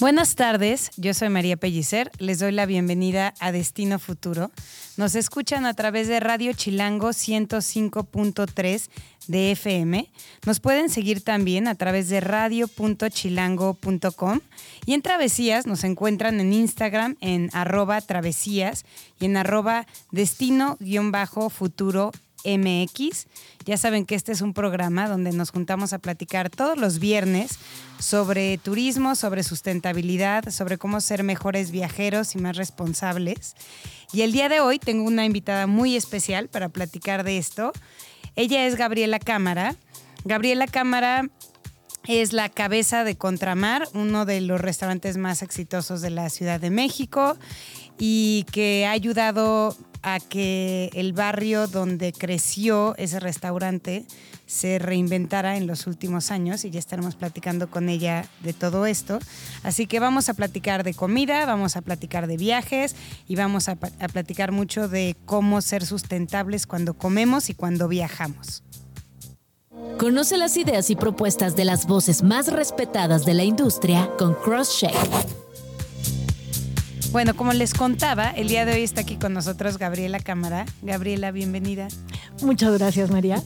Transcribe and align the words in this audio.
Buenas 0.00 0.34
tardes, 0.36 0.92
yo 0.96 1.12
soy 1.12 1.28
María 1.28 1.56
Pellicer, 1.56 2.12
les 2.18 2.38
doy 2.38 2.52
la 2.52 2.66
bienvenida 2.66 3.34
a 3.40 3.50
Destino 3.50 3.98
Futuro. 3.98 4.52
Nos 4.96 5.16
escuchan 5.16 5.66
a 5.66 5.74
través 5.74 6.06
de 6.06 6.20
Radio 6.20 6.52
Chilango 6.52 7.08
105.3 7.08 8.90
de 9.26 9.50
FM. 9.50 10.08
Nos 10.46 10.60
pueden 10.60 10.88
seguir 10.88 11.24
también 11.24 11.66
a 11.66 11.74
través 11.74 12.08
de 12.10 12.20
radio.chilango.com 12.20 14.40
y 14.86 14.94
en 14.94 15.02
Travesías 15.02 15.66
nos 15.66 15.82
encuentran 15.82 16.38
en 16.38 16.52
Instagram 16.52 17.16
en 17.20 17.50
arroba 17.52 18.00
travesías 18.00 18.84
y 19.18 19.24
en 19.24 19.36
arroba 19.36 19.84
destino-futuro 20.12 22.12
MX. 22.44 23.26
Ya 23.64 23.76
saben 23.76 24.06
que 24.06 24.14
este 24.14 24.32
es 24.32 24.40
un 24.40 24.54
programa 24.54 25.08
donde 25.08 25.32
nos 25.32 25.50
juntamos 25.50 25.92
a 25.92 25.98
platicar 25.98 26.50
todos 26.50 26.78
los 26.78 26.98
viernes 26.98 27.58
sobre 27.98 28.58
turismo, 28.58 29.14
sobre 29.14 29.42
sustentabilidad, 29.42 30.50
sobre 30.50 30.78
cómo 30.78 31.00
ser 31.00 31.22
mejores 31.22 31.70
viajeros 31.70 32.34
y 32.34 32.38
más 32.38 32.56
responsables. 32.56 33.54
Y 34.12 34.22
el 34.22 34.32
día 34.32 34.48
de 34.48 34.60
hoy 34.60 34.78
tengo 34.78 35.04
una 35.04 35.24
invitada 35.24 35.66
muy 35.66 35.96
especial 35.96 36.48
para 36.48 36.68
platicar 36.68 37.24
de 37.24 37.38
esto. 37.38 37.72
Ella 38.36 38.66
es 38.66 38.76
Gabriela 38.76 39.18
Cámara. 39.18 39.76
Gabriela 40.24 40.66
Cámara 40.66 41.28
es 42.06 42.32
la 42.32 42.48
cabeza 42.48 43.04
de 43.04 43.16
Contramar, 43.16 43.86
uno 43.92 44.24
de 44.24 44.40
los 44.40 44.60
restaurantes 44.60 45.18
más 45.18 45.42
exitosos 45.42 46.00
de 46.00 46.10
la 46.10 46.30
Ciudad 46.30 46.58
de 46.58 46.70
México 46.70 47.36
y 47.98 48.46
que 48.50 48.86
ha 48.86 48.92
ayudado 48.92 49.76
a 50.02 50.20
que 50.20 50.90
el 50.94 51.12
barrio 51.12 51.66
donde 51.66 52.12
creció 52.12 52.94
ese 52.96 53.20
restaurante 53.20 54.04
se 54.46 54.78
reinventara 54.78 55.56
en 55.56 55.66
los 55.66 55.86
últimos 55.86 56.30
años 56.30 56.64
y 56.64 56.70
ya 56.70 56.78
estaremos 56.78 57.16
platicando 57.16 57.70
con 57.70 57.88
ella 57.88 58.26
de 58.42 58.52
todo 58.52 58.86
esto. 58.86 59.18
Así 59.62 59.86
que 59.86 60.00
vamos 60.00 60.28
a 60.28 60.34
platicar 60.34 60.84
de 60.84 60.94
comida, 60.94 61.44
vamos 61.46 61.76
a 61.76 61.82
platicar 61.82 62.26
de 62.26 62.36
viajes 62.36 62.96
y 63.26 63.36
vamos 63.36 63.68
a, 63.68 63.76
platicar 63.76 64.52
mucho 64.52 64.88
de 64.88 65.16
cómo 65.26 65.60
ser 65.60 65.84
sustentables 65.84 66.66
cuando 66.66 66.94
comemos 66.94 67.50
y 67.50 67.54
cuando 67.54 67.88
viajamos. 67.88 68.62
Conoce 69.98 70.38
las 70.38 70.56
ideas 70.56 70.90
y 70.90 70.96
propuestas 70.96 71.56
de 71.56 71.64
las 71.64 71.86
voces 71.86 72.22
más 72.22 72.48
respetadas 72.48 73.24
de 73.24 73.34
la 73.34 73.44
industria 73.44 74.10
con 74.16 74.34
CrossShake. 74.34 75.47
Bueno, 77.10 77.34
como 77.34 77.54
les 77.54 77.72
contaba, 77.72 78.28
el 78.28 78.48
día 78.48 78.66
de 78.66 78.74
hoy 78.74 78.82
está 78.82 79.00
aquí 79.00 79.16
con 79.16 79.32
nosotros 79.32 79.78
Gabriela 79.78 80.20
Cámara. 80.20 80.66
Gabriela, 80.82 81.30
bienvenida. 81.30 81.88
Muchas 82.42 82.76
gracias, 82.76 83.10
María. 83.10 83.42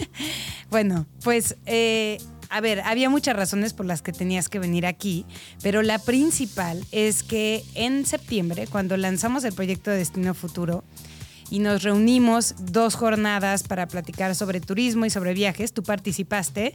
bueno, 0.70 1.06
pues, 1.22 1.56
eh, 1.66 2.18
a 2.50 2.60
ver, 2.60 2.80
había 2.80 3.08
muchas 3.08 3.36
razones 3.36 3.72
por 3.72 3.86
las 3.86 4.02
que 4.02 4.12
tenías 4.12 4.48
que 4.48 4.58
venir 4.58 4.84
aquí, 4.84 5.26
pero 5.62 5.82
la 5.82 6.00
principal 6.00 6.84
es 6.90 7.22
que 7.22 7.64
en 7.74 8.04
septiembre, 8.04 8.66
cuando 8.66 8.96
lanzamos 8.96 9.44
el 9.44 9.52
proyecto 9.52 9.92
de 9.92 9.98
Destino 9.98 10.34
Futuro, 10.34 10.82
y 11.50 11.60
nos 11.60 11.82
reunimos 11.82 12.54
dos 12.58 12.94
jornadas 12.94 13.62
para 13.62 13.86
platicar 13.88 14.34
sobre 14.34 14.60
turismo 14.60 15.06
y 15.06 15.10
sobre 15.10 15.34
viajes. 15.34 15.72
Tú 15.72 15.82
participaste 15.82 16.74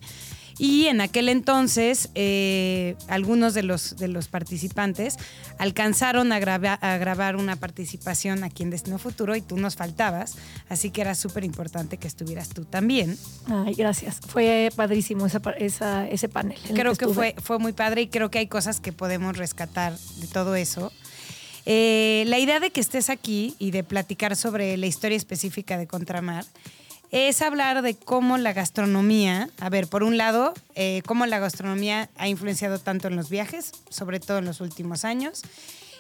y 0.58 0.86
en 0.86 1.02
aquel 1.02 1.30
entonces, 1.30 2.10
eh, 2.16 2.96
algunos 3.08 3.54
de 3.54 3.64
los, 3.64 3.98
de 3.98 4.08
los 4.08 4.28
participantes 4.28 5.18
alcanzaron 5.58 6.32
a, 6.32 6.36
a, 6.38 6.98
grabar 6.98 7.36
una 7.36 7.56
participación 7.56 8.44
aquí 8.44 8.64
en 8.64 8.70
Destino 8.70 9.00
Futuro 9.00 9.36
y 9.36 9.42
tú 9.42 9.58
nos 9.58 9.76
faltabas, 9.76 10.36
así 10.70 10.92
que 10.92 11.02
era 11.02 11.16
súper 11.16 11.44
importante 11.44 11.98
que 11.98 12.08
estuvieras 12.08 12.50
tú 12.50 12.66
también. 12.66 13.18
Ay, 13.48 13.74
gracias. 13.74 14.20
Fue 14.28 14.70
padrísimo 14.76 15.26
esa, 15.26 16.08
ese 16.08 16.30
panel. 16.30 16.60
Creo 16.74 16.96
que, 16.96 17.08
fue, 17.08 17.36
fue 17.42 17.60
muy 17.60 17.74
padre 17.74 18.04
y 18.04 18.08
creo 18.08 18.30
que 18.30 18.40
hay 18.40 18.48
cosas 18.48 18.80
que 18.80 18.92
podemos 18.92 19.38
rescatar 19.38 19.98
de 19.98 20.28
todo 20.28 20.56
eso. 20.56 20.92
Eh, 21.66 22.26
la 22.28 22.40
idea 22.40 22.60
de 22.60 22.72
que 22.72 22.82
estés 22.82 23.10
aquí 23.10 23.56
y 23.58 23.72
de 23.72 23.84
platicar 23.84 24.36
sobre 24.36 24.76
la 24.78 24.86
historia 24.86 25.16
específica 25.16 25.78
de 25.78 25.88
Contramar 25.88 26.46
es 27.14 27.44
hablar 27.44 27.84
de 27.84 27.94
cómo 27.94 28.40
la 28.40 28.54
gastronomía, 28.54 29.48
a 29.60 29.70
ver, 29.70 29.88
por 29.88 30.02
un 30.02 30.18
lado, 30.18 30.56
eh, 30.74 31.04
cómo 31.06 31.28
la 31.28 31.38
gastronomía 31.38 32.10
ha 32.18 32.28
influenciado 32.28 32.80
tanto 32.80 33.08
en 33.08 33.16
los 33.16 33.30
viajes, 33.30 33.72
sobre 33.88 34.20
todo 34.20 34.40
en 34.40 34.46
los 34.46 34.62
últimos 34.62 35.06
años, 35.06 35.44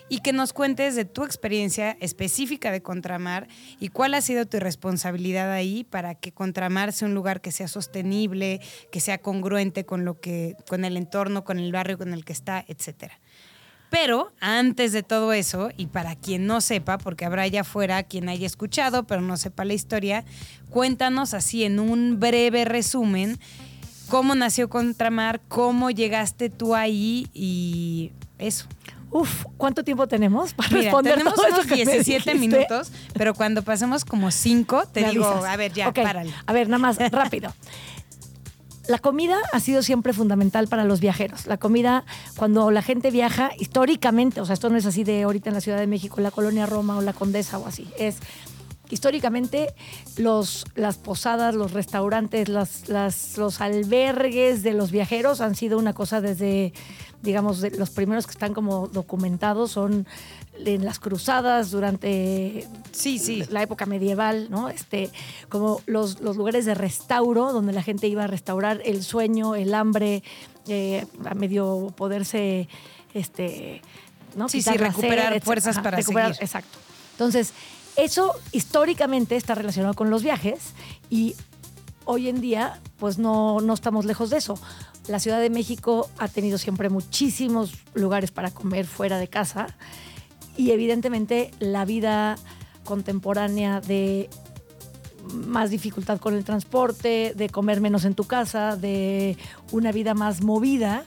y 0.09 0.21
que 0.21 0.33
nos 0.33 0.53
cuentes 0.53 0.95
de 0.95 1.05
tu 1.05 1.23
experiencia 1.23 1.97
específica 1.99 2.71
de 2.71 2.81
Contramar 2.81 3.47
y 3.79 3.89
cuál 3.89 4.15
ha 4.15 4.21
sido 4.21 4.47
tu 4.47 4.59
responsabilidad 4.59 5.51
ahí 5.51 5.83
para 5.83 6.15
que 6.15 6.31
Contramar 6.31 6.91
sea 6.93 7.07
un 7.07 7.13
lugar 7.13 7.41
que 7.41 7.51
sea 7.51 7.67
sostenible, 7.67 8.59
que 8.91 8.99
sea 8.99 9.19
congruente 9.19 9.85
con 9.85 10.05
lo 10.05 10.19
que, 10.19 10.55
con 10.67 10.83
el 10.83 10.97
entorno, 10.97 11.43
con 11.43 11.59
el 11.59 11.71
barrio 11.71 11.99
con 11.99 12.13
el 12.13 12.25
que 12.25 12.33
está, 12.33 12.65
etcétera. 12.67 13.19
Pero 13.93 14.31
antes 14.39 14.91
de 14.91 15.03
todo 15.03 15.33
eso, 15.33 15.69
y 15.77 15.85
para 15.85 16.15
quien 16.15 16.47
no 16.47 16.61
sepa, 16.61 16.97
porque 16.97 17.25
habrá 17.25 17.43
allá 17.43 17.61
afuera 17.61 18.01
quien 18.01 18.27
haya 18.27 18.47
escuchado, 18.47 19.03
pero 19.03 19.21
no 19.21 19.37
sepa 19.37 19.65
la 19.65 19.75
historia, 19.75 20.25
cuéntanos 20.71 21.35
así 21.35 21.63
en 21.63 21.79
un 21.79 22.19
breve 22.19 22.65
resumen 22.65 23.37
cómo 24.09 24.33
nació 24.33 24.67
Contramar, 24.67 25.41
cómo 25.47 25.91
llegaste 25.91 26.49
tú 26.49 26.73
ahí 26.73 27.27
y 27.35 28.11
eso. 28.39 28.65
Uf, 29.11 29.45
¿cuánto 29.57 29.83
tiempo 29.83 30.07
tenemos 30.07 30.55
para 30.55 30.69
responder 30.69 31.13
tenemos 31.13 31.35
unos 31.37 31.67
17 31.67 32.33
minutos, 32.33 32.91
pero 33.13 33.35
cuando 33.35 33.61
pasemos 33.61 34.05
como 34.05 34.31
5, 34.31 34.87
te 34.91 35.07
digo, 35.11 35.27
a 35.27 35.55
ver, 35.55 35.71
ya, 35.71 35.93
párale. 35.93 36.33
A 36.47 36.51
ver, 36.51 36.67
nada 36.67 36.79
más, 36.79 36.97
rápido. 37.11 37.53
La 38.87 38.97
comida 38.97 39.37
ha 39.53 39.59
sido 39.61 39.81
siempre 39.81 40.11
fundamental 40.11 40.67
para 40.67 40.83
los 40.83 40.99
viajeros. 40.99 41.47
La 41.47 41.57
comida, 41.57 42.03
cuando 42.35 42.69
la 42.69 42.81
gente 42.81 43.11
viaja, 43.11 43.51
históricamente, 43.57 44.41
o 44.41 44.45
sea, 44.45 44.53
esto 44.53 44.69
no 44.69 44.77
es 44.77 44.85
así 44.85 45.05
de 45.05 45.23
ahorita 45.23 45.49
en 45.49 45.55
la 45.55 45.61
Ciudad 45.61 45.77
de 45.77 45.87
México, 45.87 46.19
la 46.19 46.31
colonia 46.31 46.65
Roma 46.65 46.97
o 46.97 47.01
la 47.01 47.13
Condesa 47.13 47.57
o 47.59 47.65
así, 47.65 47.87
es 47.97 48.17
históricamente 48.89 49.73
los, 50.17 50.65
las 50.75 50.97
posadas, 50.97 51.55
los 51.55 51.71
restaurantes, 51.71 52.49
los 52.49 53.61
albergues 53.61 54.63
de 54.63 54.73
los 54.73 54.91
viajeros 54.91 55.41
han 55.41 55.55
sido 55.55 55.79
una 55.79 55.93
cosa 55.93 56.21
desde, 56.21 56.73
digamos, 57.21 57.65
los 57.77 57.89
primeros 57.89 58.27
que 58.27 58.33
están 58.33 58.53
como 58.53 58.87
documentados 58.87 59.71
son 59.71 60.05
en 60.57 60.85
las 60.85 60.99
cruzadas 60.99 61.71
durante 61.71 62.67
sí, 62.91 63.19
sí. 63.19 63.43
la 63.49 63.63
época 63.63 63.85
medieval, 63.85 64.47
¿no? 64.49 64.69
Este, 64.69 65.09
como 65.49 65.81
los, 65.85 66.21
lugares 66.21 66.65
de 66.65 66.75
restauro, 66.75 67.51
donde 67.51 67.73
la 67.73 67.83
gente 67.83 68.07
iba 68.07 68.25
a 68.25 68.27
restaurar 68.27 68.81
el 68.85 69.03
sueño, 69.03 69.55
el 69.55 69.73
hambre, 69.73 70.23
eh, 70.67 71.05
a 71.25 71.33
medio 71.33 71.93
poderse, 71.95 72.67
este, 73.13 73.81
¿no? 74.35 74.47
Sí, 74.47 74.61
sí, 74.61 74.71
recuperar 74.77 75.39
fuerzas 75.41 75.79
para 75.79 76.01
seguir. 76.01 76.35
Exacto. 76.39 76.77
Entonces, 77.13 77.53
eso 77.95 78.33
históricamente 78.51 79.35
está 79.35 79.55
relacionado 79.55 79.93
con 79.93 80.09
los 80.09 80.23
viajes 80.23 80.73
y 81.09 81.35
hoy 82.05 82.29
en 82.29 82.41
día, 82.41 82.79
pues 82.97 83.17
no, 83.17 83.59
no 83.59 83.73
estamos 83.73 84.05
lejos 84.05 84.29
de 84.29 84.37
eso. 84.37 84.59
La 85.07 85.19
Ciudad 85.19 85.41
de 85.41 85.49
México 85.49 86.09
ha 86.17 86.27
tenido 86.27 86.57
siempre 86.57 86.89
muchísimos 86.89 87.73
lugares 87.93 88.31
para 88.31 88.51
comer 88.51 88.85
fuera 88.85 89.17
de 89.17 89.27
casa 89.27 89.75
y 90.57 90.71
evidentemente 90.71 91.51
la 91.59 91.85
vida 91.85 92.35
contemporánea 92.83 93.81
de 93.81 94.29
más 95.33 95.69
dificultad 95.69 96.19
con 96.19 96.33
el 96.33 96.43
transporte, 96.43 97.33
de 97.35 97.49
comer 97.49 97.81
menos 97.81 98.05
en 98.05 98.13
tu 98.13 98.25
casa, 98.25 98.75
de 98.75 99.37
una 99.71 99.91
vida 99.91 100.13
más 100.13 100.41
movida, 100.41 101.05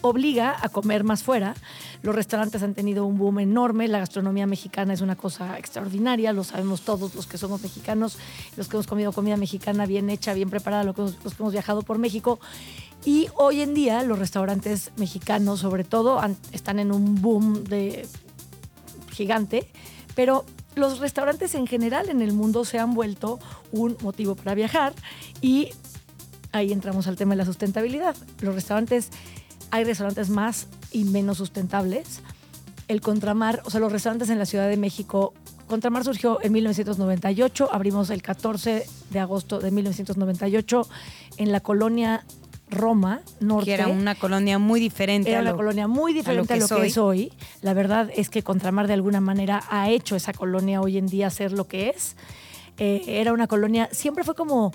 obliga 0.00 0.56
a 0.60 0.68
comer 0.68 1.04
más 1.04 1.22
fuera. 1.22 1.54
Los 2.02 2.14
restaurantes 2.14 2.62
han 2.62 2.74
tenido 2.74 3.04
un 3.04 3.18
boom 3.18 3.40
enorme, 3.40 3.88
la 3.88 3.98
gastronomía 3.98 4.46
mexicana 4.46 4.92
es 4.92 5.00
una 5.00 5.16
cosa 5.16 5.58
extraordinaria, 5.58 6.32
lo 6.32 6.44
sabemos 6.44 6.82
todos 6.82 7.14
los 7.14 7.26
que 7.26 7.38
somos 7.38 7.62
mexicanos, 7.62 8.18
los 8.56 8.68
que 8.68 8.76
hemos 8.76 8.86
comido 8.86 9.12
comida 9.12 9.36
mexicana 9.36 9.86
bien 9.86 10.08
hecha, 10.08 10.32
bien 10.32 10.48
preparada, 10.48 10.84
los 10.84 10.94
que 10.94 11.02
hemos 11.40 11.52
viajado 11.52 11.82
por 11.82 11.98
México. 11.98 12.38
Y 13.06 13.28
hoy 13.36 13.60
en 13.60 13.72
día 13.72 14.02
los 14.02 14.18
restaurantes 14.18 14.90
mexicanos, 14.96 15.60
sobre 15.60 15.84
todo, 15.84 16.20
están 16.50 16.80
en 16.80 16.90
un 16.90 17.22
boom 17.22 17.62
de 17.62 18.04
gigante, 19.12 19.70
pero 20.16 20.44
los 20.74 20.98
restaurantes 20.98 21.54
en 21.54 21.68
general 21.68 22.10
en 22.10 22.20
el 22.20 22.32
mundo 22.32 22.64
se 22.64 22.80
han 22.80 22.94
vuelto 22.94 23.38
un 23.70 23.96
motivo 24.02 24.34
para 24.34 24.56
viajar 24.56 24.92
y 25.40 25.68
ahí 26.50 26.72
entramos 26.72 27.06
al 27.06 27.14
tema 27.16 27.34
de 27.34 27.36
la 27.36 27.44
sustentabilidad. 27.44 28.16
Los 28.40 28.56
restaurantes, 28.56 29.10
hay 29.70 29.84
restaurantes 29.84 30.28
más 30.28 30.66
y 30.90 31.04
menos 31.04 31.38
sustentables. 31.38 32.22
El 32.88 33.00
contramar, 33.00 33.62
o 33.64 33.70
sea, 33.70 33.78
los 33.78 33.92
restaurantes 33.92 34.30
en 34.30 34.40
la 34.40 34.46
Ciudad 34.46 34.68
de 34.68 34.76
México 34.76 35.32
Contramar 35.66 36.04
surgió 36.04 36.38
en 36.42 36.52
1998, 36.52 37.70
abrimos 37.72 38.10
el 38.10 38.22
14 38.22 38.86
de 39.10 39.18
agosto 39.18 39.58
de 39.58 39.72
1998 39.72 40.88
en 41.38 41.50
la 41.50 41.58
colonia 41.58 42.24
Roma 42.70 43.22
Norte. 43.40 43.66
Que 43.66 43.74
era 43.74 43.88
una 43.88 44.14
colonia 44.14 44.58
muy 44.58 44.80
diferente. 44.80 45.30
Era 45.30 45.40
una 45.40 45.54
colonia 45.54 45.86
muy 45.86 46.12
diferente 46.12 46.54
a 46.54 46.56
lo, 46.56 46.66
que, 46.66 46.86
es 46.86 46.98
hoy. 46.98 47.32
La 47.62 47.74
verdad 47.74 48.10
es 48.14 48.28
que 48.28 48.42
Contramar 48.42 48.86
de 48.86 48.94
alguna 48.94 49.20
manera 49.20 49.62
ha 49.70 49.90
hecho 49.90 50.16
esa 50.16 50.32
colonia 50.32 50.80
hoy 50.80 50.98
en 50.98 51.06
día 51.06 51.30
ser 51.30 51.52
lo 51.52 51.66
que 51.66 51.90
es. 51.90 52.16
Eh, 52.78 53.04
era 53.06 53.32
una 53.32 53.46
colonia, 53.46 53.88
siempre 53.92 54.22
fue 54.24 54.34
como 54.34 54.72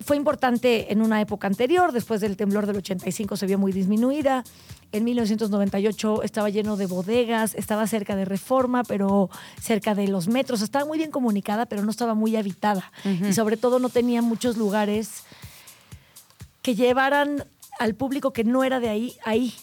fue 0.00 0.16
importante 0.16 0.92
en 0.92 1.00
una 1.00 1.20
época 1.20 1.46
anterior, 1.46 1.92
después 1.92 2.20
del 2.20 2.36
temblor 2.36 2.66
del 2.66 2.76
85 2.76 3.36
se 3.36 3.46
vio 3.46 3.58
muy 3.58 3.72
disminuida. 3.72 4.44
En 4.92 5.04
1998 5.04 6.22
estaba 6.22 6.48
lleno 6.48 6.76
de 6.76 6.86
bodegas, 6.86 7.54
estaba 7.54 7.86
cerca 7.86 8.14
de 8.14 8.24
Reforma, 8.24 8.84
pero 8.84 9.30
cerca 9.60 9.94
de 9.94 10.06
los 10.08 10.28
metros. 10.28 10.62
Estaba 10.62 10.84
muy 10.84 10.98
bien 10.98 11.10
comunicada, 11.10 11.66
pero 11.66 11.82
no 11.82 11.90
estaba 11.90 12.14
muy 12.14 12.36
habitada. 12.36 12.92
Y 13.28 13.32
sobre 13.32 13.56
todo 13.56 13.78
no 13.78 13.88
tenía 13.88 14.22
muchos 14.22 14.56
lugares 14.56 15.24
que 16.66 16.74
llevaran 16.74 17.44
al 17.78 17.94
público 17.94 18.32
que 18.32 18.42
no 18.42 18.64
era 18.64 18.80
de 18.80 18.88
ahí, 18.88 19.16
ahí. 19.24 19.54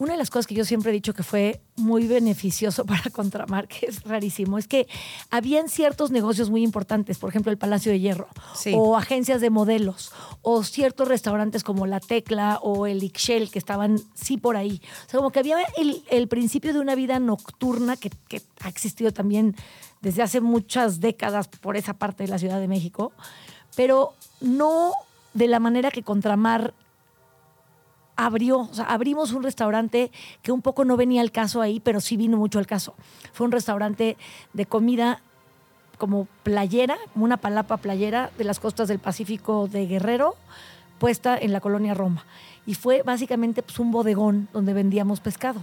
Una 0.00 0.14
de 0.14 0.18
las 0.18 0.28
cosas 0.28 0.48
que 0.48 0.56
yo 0.56 0.64
siempre 0.64 0.90
he 0.90 0.92
dicho 0.92 1.14
que 1.14 1.22
fue 1.22 1.60
muy 1.76 2.08
beneficioso 2.08 2.84
para 2.92 3.10
Contramar, 3.12 3.68
que 3.68 3.86
es 3.86 4.02
rarísimo, 4.02 4.58
es 4.58 4.66
que 4.66 4.88
habían 5.30 5.68
ciertos 5.68 6.10
negocios 6.10 6.50
muy 6.50 6.64
importantes, 6.64 7.18
por 7.18 7.30
ejemplo 7.30 7.52
el 7.52 7.58
Palacio 7.58 7.92
de 7.92 8.00
Hierro, 8.00 8.26
o 8.74 8.96
agencias 8.96 9.40
de 9.40 9.50
modelos, 9.50 10.10
o 10.40 10.64
ciertos 10.64 11.06
restaurantes 11.06 11.62
como 11.62 11.86
La 11.86 12.00
Tecla 12.00 12.58
o 12.60 12.88
el 12.88 13.04
Ixchel, 13.04 13.48
que 13.48 13.60
estaban 13.60 14.00
sí 14.14 14.36
por 14.36 14.56
ahí. 14.56 14.82
O 15.06 15.10
sea, 15.10 15.18
como 15.18 15.30
que 15.30 15.38
había 15.38 15.58
el, 16.10 16.26
principio 16.26 16.72
de 16.72 16.80
una 16.80 16.96
vida 16.96 17.20
nocturna 17.20 17.96
que, 17.96 18.10
que 18.26 18.42
ha 18.62 18.68
existido 18.68 19.12
también 19.12 19.54
desde 20.00 20.22
hace 20.22 20.40
muchas 20.40 20.98
décadas 20.98 21.46
por 21.46 21.76
esa 21.76 21.94
parte 21.94 22.24
de 22.24 22.30
la 22.30 22.40
Ciudad 22.40 22.58
de 22.58 22.66
México, 22.66 23.12
pero 23.76 24.14
no 24.40 24.92
de 25.34 25.46
la 25.46 25.58
manera 25.58 25.90
que 25.90 26.02
Contramar 26.02 26.74
abrió, 28.16 28.60
o 28.60 28.74
sea, 28.74 28.84
abrimos 28.84 29.32
un 29.32 29.42
restaurante 29.42 30.10
que 30.42 30.52
un 30.52 30.62
poco 30.62 30.84
no 30.84 30.96
venía 30.96 31.22
al 31.22 31.32
caso 31.32 31.60
ahí, 31.60 31.80
pero 31.80 32.00
sí 32.00 32.16
vino 32.16 32.36
mucho 32.36 32.58
al 32.58 32.66
caso. 32.66 32.94
Fue 33.32 33.46
un 33.46 33.52
restaurante 33.52 34.16
de 34.52 34.66
comida 34.66 35.22
como 35.98 36.26
playera, 36.42 36.96
como 37.12 37.24
una 37.24 37.36
palapa 37.36 37.76
playera 37.76 38.30
de 38.36 38.44
las 38.44 38.60
costas 38.60 38.88
del 38.88 38.98
Pacífico 38.98 39.68
de 39.68 39.86
Guerrero, 39.86 40.36
puesta 40.98 41.36
en 41.38 41.52
la 41.52 41.60
colonia 41.60 41.94
Roma. 41.94 42.24
Y 42.66 42.74
fue 42.74 43.02
básicamente 43.02 43.62
pues, 43.62 43.78
un 43.78 43.90
bodegón 43.90 44.48
donde 44.52 44.72
vendíamos 44.72 45.20
pescado. 45.20 45.60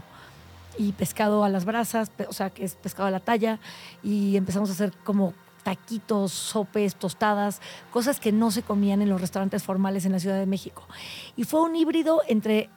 Y 0.78 0.94
pescado 0.94 1.44
a 1.44 1.50
las 1.50 1.66
brasas, 1.66 2.12
o 2.28 2.34
sea, 2.34 2.52
que 2.52 2.64
es 2.64 2.76
pescado 2.76 3.08
a 3.08 3.12
la 3.12 3.20
talla. 3.20 3.60
Y 4.02 4.38
empezamos 4.38 4.70
a 4.70 4.74
hacer 4.74 4.94
como 5.04 5.34
taquitos, 5.70 6.32
sopes, 6.32 6.96
tostadas, 6.96 7.62
cosas 7.92 8.20
que 8.20 8.32
no 8.32 8.50
se 8.50 8.64
comían 8.64 9.04
en 9.04 9.10
los 9.10 9.22
restaurantes 9.22 9.62
formales 9.62 10.04
en 10.04 10.12
la 10.12 10.20
Ciudad 10.20 10.40
de 10.40 10.48
México. 10.48 10.82
Y 11.36 11.44
fue 11.44 11.62
un 11.62 11.76
híbrido 11.76 12.24
entre 12.28 12.72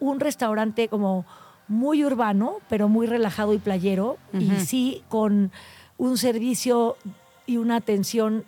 un 0.00 0.18
restaurante 0.18 0.88
como 0.88 1.26
muy 1.68 2.02
urbano, 2.06 2.56
pero 2.70 2.88
muy 2.88 3.06
relajado 3.06 3.52
y 3.52 3.58
playero, 3.58 4.16
y 4.32 4.50
sí 4.64 5.04
con 5.10 5.52
un 5.98 6.16
servicio 6.16 6.96
y 7.44 7.58
una 7.58 7.76
atención 7.76 8.46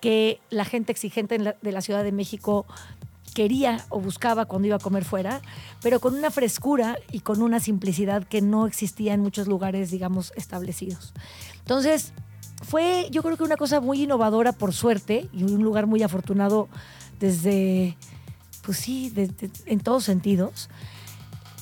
que 0.00 0.40
la 0.48 0.64
gente 0.64 0.90
exigente 0.90 1.36
de 1.60 1.72
la 1.72 1.82
Ciudad 1.82 2.02
de 2.02 2.12
México 2.12 2.64
quería 3.34 3.84
o 3.90 4.00
buscaba 4.00 4.46
cuando 4.46 4.66
iba 4.66 4.76
a 4.76 4.80
comer 4.80 5.04
fuera, 5.04 5.42
pero 5.82 6.00
con 6.00 6.14
una 6.14 6.30
frescura 6.30 6.96
y 7.12 7.20
con 7.20 7.42
una 7.42 7.60
simplicidad 7.60 8.24
que 8.24 8.40
no 8.40 8.66
existía 8.66 9.12
en 9.12 9.20
muchos 9.20 9.46
lugares, 9.46 9.90
digamos, 9.90 10.32
establecidos. 10.36 11.12
Entonces, 11.58 12.14
fue 12.60 13.08
yo 13.10 13.22
creo 13.22 13.36
que 13.36 13.42
una 13.42 13.56
cosa 13.56 13.80
muy 13.80 14.02
innovadora 14.02 14.52
por 14.52 14.72
suerte 14.72 15.28
y 15.32 15.44
un 15.44 15.62
lugar 15.62 15.86
muy 15.86 16.02
afortunado 16.02 16.68
desde, 17.18 17.96
pues 18.62 18.78
sí, 18.78 19.12
en 19.66 19.80
todos 19.80 20.04
sentidos. 20.04 20.68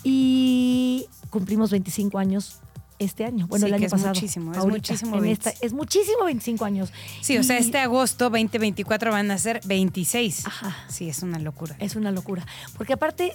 Y 0.05 1.07
cumplimos 1.31 1.71
25 1.71 2.19
años 2.19 2.61
este 2.99 3.25
año. 3.25 3.47
Bueno, 3.47 3.67
el 3.67 3.75
año 3.75 3.87
es 3.87 3.93
pasado. 3.93 4.15
Muchísimo, 4.15 4.53
es 4.53 4.65
muchísimo. 4.65 5.23
es 5.23 5.73
muchísimo 5.73 6.25
25 6.25 6.65
años. 6.65 6.93
Sí, 7.21 7.39
o 7.39 7.43
sea, 7.43 7.59
este 7.59 7.79
agosto 7.79 8.25
2024 8.31 9.13
van 9.13 9.31
a 9.31 9.39
ser 9.39 9.61
26. 9.67 10.47
Ajá. 10.47 10.77
Sí, 10.89 11.09
es 11.09 11.23
una 11.23 11.39
locura. 11.39 11.77
Es 11.79 11.97
una 11.97 12.11
locura. 12.11 12.47
Porque 12.77 12.93
aparte, 12.93 13.33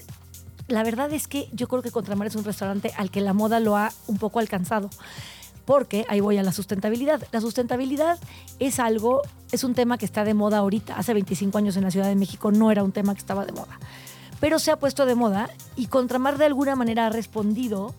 la 0.67 0.83
verdad 0.83 1.11
es 1.13 1.27
que 1.27 1.49
yo 1.53 1.67
creo 1.67 1.81
que 1.81 1.91
Contramar 1.91 2.27
es 2.27 2.35
un 2.35 2.43
restaurante 2.43 2.91
al 2.97 3.11
que 3.11 3.21
la 3.21 3.33
moda 3.33 3.59
lo 3.59 3.77
ha 3.77 3.91
un 4.07 4.17
poco 4.17 4.39
alcanzado 4.39 4.89
porque 5.65 6.05
ahí 6.09 6.19
voy 6.19 6.37
a 6.37 6.43
la 6.43 6.51
sustentabilidad. 6.51 7.21
La 7.31 7.41
sustentabilidad 7.41 8.19
es 8.59 8.79
algo, 8.79 9.21
es 9.51 9.63
un 9.63 9.73
tema 9.73 9.97
que 9.97 10.05
está 10.05 10.23
de 10.23 10.33
moda 10.33 10.57
ahorita. 10.57 10.97
Hace 10.97 11.13
25 11.13 11.57
años 11.57 11.77
en 11.77 11.83
la 11.83 11.91
Ciudad 11.91 12.07
de 12.07 12.15
México 12.15 12.51
no 12.51 12.71
era 12.71 12.83
un 12.83 12.91
tema 12.91 13.13
que 13.13 13.19
estaba 13.19 13.45
de 13.45 13.51
moda, 13.51 13.79
pero 14.39 14.59
se 14.59 14.71
ha 14.71 14.77
puesto 14.77 15.05
de 15.05 15.15
moda 15.15 15.49
y 15.75 15.87
Contramar 15.87 16.37
de 16.37 16.45
alguna 16.45 16.75
manera 16.75 17.07
ha 17.07 17.09
respondido 17.09 17.93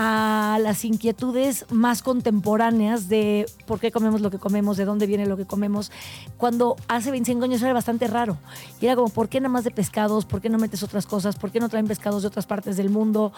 a 0.00 0.60
las 0.62 0.84
inquietudes 0.84 1.66
más 1.70 2.02
contemporáneas 2.02 3.08
de 3.08 3.46
por 3.66 3.80
qué 3.80 3.90
comemos 3.90 4.20
lo 4.20 4.30
que 4.30 4.38
comemos, 4.38 4.76
de 4.76 4.84
dónde 4.84 5.08
viene 5.08 5.26
lo 5.26 5.36
que 5.36 5.44
comemos, 5.44 5.90
cuando 6.36 6.76
hace 6.86 7.10
25 7.10 7.44
años 7.44 7.60
era 7.62 7.72
bastante 7.72 8.06
raro. 8.06 8.38
Y 8.80 8.86
era 8.86 8.94
como, 8.94 9.08
¿por 9.08 9.28
qué 9.28 9.40
nada 9.40 9.48
más 9.48 9.64
de 9.64 9.72
pescados? 9.72 10.24
¿Por 10.24 10.40
qué 10.40 10.50
no 10.50 10.58
metes 10.58 10.84
otras 10.84 11.04
cosas? 11.04 11.34
¿Por 11.34 11.50
qué 11.50 11.58
no 11.58 11.68
traen 11.68 11.88
pescados 11.88 12.22
de 12.22 12.28
otras 12.28 12.46
partes 12.46 12.76
del 12.76 12.90
mundo? 12.90 13.32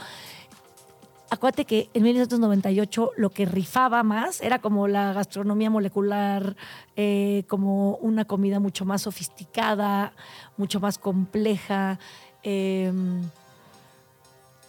Acuérdate 1.31 1.65
que 1.65 1.89
en 1.95 2.03
1998 2.03 3.13
lo 3.17 3.31
que 3.31 3.47
rifaba 3.47 4.03
más 4.03 4.41
era 4.41 4.59
como 4.59 4.89
la 4.89 5.13
gastronomía 5.13 5.71
molecular, 5.71 6.57
eh, 6.97 7.45
como 7.49 7.95
una 7.97 8.25
comida 8.25 8.59
mucho 8.59 8.85
más 8.85 9.03
sofisticada, 9.03 10.13
mucho 10.57 10.81
más 10.81 10.99
compleja. 10.99 11.99
Em, 12.43 13.23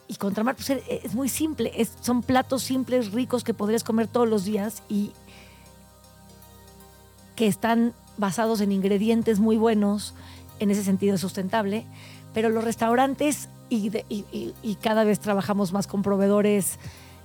y 0.07 0.15
Contramar 0.15 0.55
pues, 0.55 0.69
es 0.69 1.15
muy 1.15 1.29
simple, 1.29 1.71
son 2.01 2.21
platos 2.21 2.63
simples, 2.63 3.11
ricos 3.11 3.43
que 3.43 3.53
podrías 3.53 3.83
comer 3.83 4.07
todos 4.07 4.27
los 4.27 4.43
días 4.43 4.83
y 4.87 5.11
que 7.35 7.47
están 7.47 7.93
basados 8.17 8.61
en 8.61 8.71
ingredientes 8.71 9.39
muy 9.39 9.57
buenos, 9.57 10.13
en 10.59 10.69
ese 10.69 10.83
sentido 10.83 11.17
sustentable, 11.17 11.85
pero 12.33 12.49
los 12.49 12.63
restaurantes 12.63 13.49
y, 13.71 14.77
cada 14.81 15.03
vez 15.03 15.19
trabajamos 15.19 15.71
más 15.71 15.87
con 15.87 16.01
proveedores 16.01 16.77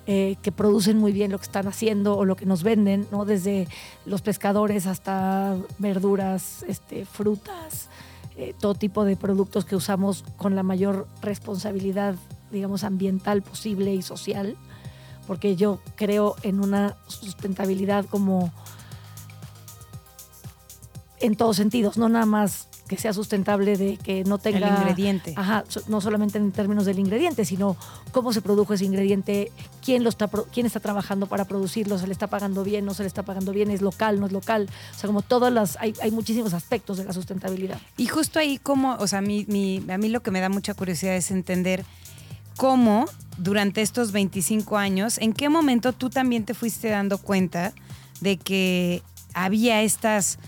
eh, 0.07 0.37
que 0.43 0.53
producen 0.53 0.99
muy 0.99 1.13
bien 1.13 1.33
lo 1.33 1.39
que 1.39 1.45
están 1.45 1.67
haciendo 1.67 2.17
o 2.17 2.25
lo 2.25 2.37
que 2.37 2.47
nos 2.47 2.63
venden, 2.63 3.09
¿no? 3.11 3.25
desde 3.25 3.67
los 4.05 4.23
pescadores 4.23 4.87
hasta 4.87 5.57
verduras, 5.79 6.65
este, 6.69 7.05
frutas, 7.05 7.89
eh, 8.37 8.55
todo 8.61 8.75
tipo 8.75 9.05
de 9.05 9.17
productos 9.17 9.65
que 9.65 9.75
usamos 9.75 10.25
con 10.37 10.55
la 10.55 10.63
mayor 10.63 11.09
responsabilidad, 11.23 12.15
digamos, 12.53 12.85
ambiental 12.85 13.43
posible 13.43 13.93
y 13.95 14.03
social, 14.03 14.57
porque 15.27 15.57
yo 15.57 15.81
creo 15.97 16.37
en 16.43 16.61
una 16.61 16.97
sustentabilidad 17.09 18.07
como 18.07 18.53
en 21.19 21.35
todos 21.35 21.57
sentidos, 21.57 21.99
no 21.99 22.09
nada 22.09 22.27
más 22.27 22.69
que 22.89 22.97
sea 22.97 23.13
sustentable, 23.13 23.77
de 23.77 23.97
que 23.97 24.25
no 24.25 24.39
tenga... 24.39 24.69
El 24.69 24.75
ingrediente. 24.75 25.35
Ajá, 25.37 25.65
no 25.89 26.01
solamente 26.01 26.39
en 26.39 26.53
términos 26.53 26.87
del 26.87 26.99
ingrediente, 26.99 27.45
sino 27.45 27.77
cómo 28.13 28.33
se 28.33 28.41
produjo 28.41 28.75
ese 28.75 28.85
ingrediente, 28.85 29.51
quién, 29.85 30.05
lo 30.05 30.09
está, 30.09 30.31
quién 30.53 30.67
está 30.67 30.81
trabajando 30.81 31.27
para 31.27 31.45
producirlo, 31.45 31.99
se 31.99 32.07
le 32.07 32.13
está 32.13 32.27
pagando 32.29 32.65
bien, 32.65 32.85
no 32.85 32.95
se 32.95 33.03
le 33.03 33.09
está 33.09 33.23
pagando 33.23 33.53
bien, 33.53 33.71
es 33.71 33.83
local, 33.83 34.21
no 34.21 34.27
es 34.27 34.33
local. 34.33 34.69
O 34.95 34.99
sea, 34.99 35.09
como 35.09 35.23
todas 35.23 35.53
las... 35.53 35.77
Hay, 35.81 35.95
hay 36.03 36.11
muchísimos 36.11 36.55
aspectos 36.55 36.99
de 36.99 37.05
la 37.05 37.13
sustentabilidad. 37.13 37.81
Y 37.97 38.07
justo 38.07 38.39
ahí 38.39 38.59
como, 38.59 38.95
o 38.95 39.07
sea, 39.07 39.21
mi, 39.21 39.45
mi, 39.47 39.83
a 39.91 39.99
mí 39.99 40.09
lo 40.09 40.21
que 40.21 40.31
me 40.31 40.41
da 40.41 40.49
mucha 40.49 40.75
curiosidad 40.75 41.17
es 41.17 41.31
entender 41.31 41.85
cómo 42.57 43.07
durante 43.39 43.83
estos 43.83 44.13
25 44.13 44.77
años, 44.77 45.19
en 45.19 45.33
qué 45.33 45.49
momento 45.49 45.93
tú 45.93 46.11
también 46.11 46.45
te 46.45 46.55
fuiste 46.55 46.89
dando 46.89 47.19
cuenta 47.19 47.73
de 48.21 48.39
que 48.39 49.03
había 49.35 49.83
estas 49.83 50.39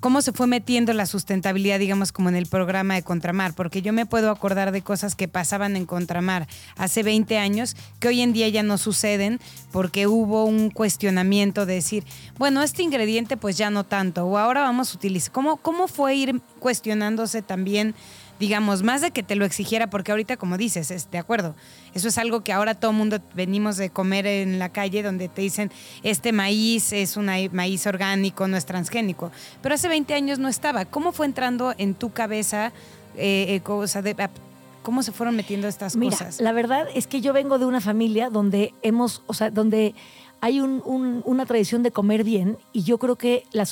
cómo 0.00 0.22
se 0.22 0.32
fue 0.32 0.46
metiendo 0.46 0.92
la 0.92 1.06
sustentabilidad, 1.06 1.78
digamos, 1.78 2.12
como 2.12 2.28
en 2.28 2.36
el 2.36 2.46
programa 2.46 2.94
de 2.94 3.02
Contramar, 3.02 3.54
porque 3.54 3.82
yo 3.82 3.92
me 3.92 4.06
puedo 4.06 4.30
acordar 4.30 4.72
de 4.72 4.82
cosas 4.82 5.14
que 5.14 5.28
pasaban 5.28 5.76
en 5.76 5.86
Contramar 5.86 6.46
hace 6.76 7.02
20 7.02 7.38
años 7.38 7.76
que 8.00 8.08
hoy 8.08 8.20
en 8.20 8.32
día 8.32 8.48
ya 8.48 8.62
no 8.62 8.78
suceden 8.78 9.40
porque 9.72 10.06
hubo 10.06 10.44
un 10.44 10.70
cuestionamiento 10.70 11.66
de 11.66 11.74
decir, 11.74 12.04
bueno, 12.38 12.62
este 12.62 12.82
ingrediente 12.82 13.36
pues 13.36 13.56
ya 13.56 13.70
no 13.70 13.84
tanto, 13.84 14.26
o 14.26 14.38
ahora 14.38 14.62
vamos 14.62 14.92
a 14.92 14.96
utilizar. 14.96 15.32
¿Cómo, 15.32 15.56
cómo 15.56 15.88
fue 15.88 16.14
ir 16.14 16.40
cuestionándose 16.60 17.42
también? 17.42 17.94
Digamos, 18.38 18.82
más 18.82 19.00
de 19.00 19.10
que 19.10 19.22
te 19.22 19.34
lo 19.34 19.44
exigiera, 19.44 19.88
porque 19.88 20.12
ahorita, 20.12 20.36
como 20.36 20.56
dices, 20.56 20.90
es 20.90 21.10
de 21.10 21.18
acuerdo, 21.18 21.54
eso 21.94 22.08
es 22.08 22.18
algo 22.18 22.42
que 22.42 22.52
ahora 22.52 22.74
todo 22.74 22.90
el 22.90 22.96
mundo 22.96 23.18
venimos 23.34 23.76
de 23.76 23.90
comer 23.90 24.26
en 24.26 24.58
la 24.58 24.68
calle, 24.68 25.02
donde 25.02 25.28
te 25.28 25.42
dicen, 25.42 25.70
este 26.02 26.32
maíz 26.32 26.92
es 26.92 27.16
un 27.16 27.30
maíz 27.52 27.86
orgánico, 27.86 28.48
no 28.48 28.56
es 28.56 28.66
transgénico, 28.66 29.30
pero 29.62 29.74
hace 29.74 29.88
20 29.88 30.14
años 30.14 30.38
no 30.38 30.48
estaba. 30.48 30.84
¿Cómo 30.84 31.12
fue 31.12 31.26
entrando 31.26 31.74
en 31.78 31.94
tu 31.94 32.12
cabeza, 32.12 32.72
eh, 33.16 33.60
eh 33.66 34.02
de, 34.02 34.28
cómo 34.82 35.02
se 35.02 35.12
fueron 35.12 35.36
metiendo 35.36 35.68
estas 35.68 35.96
Mira, 35.96 36.12
cosas? 36.12 36.40
La 36.40 36.52
verdad 36.52 36.86
es 36.94 37.06
que 37.06 37.20
yo 37.20 37.32
vengo 37.32 37.58
de 37.58 37.64
una 37.64 37.80
familia 37.80 38.30
donde 38.30 38.72
hemos, 38.82 39.22
o 39.26 39.34
sea, 39.34 39.50
donde 39.50 39.94
hay 40.40 40.60
una 40.60 41.46
tradición 41.46 41.82
de 41.82 41.90
comer 41.90 42.22
bien 42.22 42.58
y 42.72 42.82
yo 42.82 42.98
creo 42.98 43.16
que 43.16 43.44
la 43.52 43.64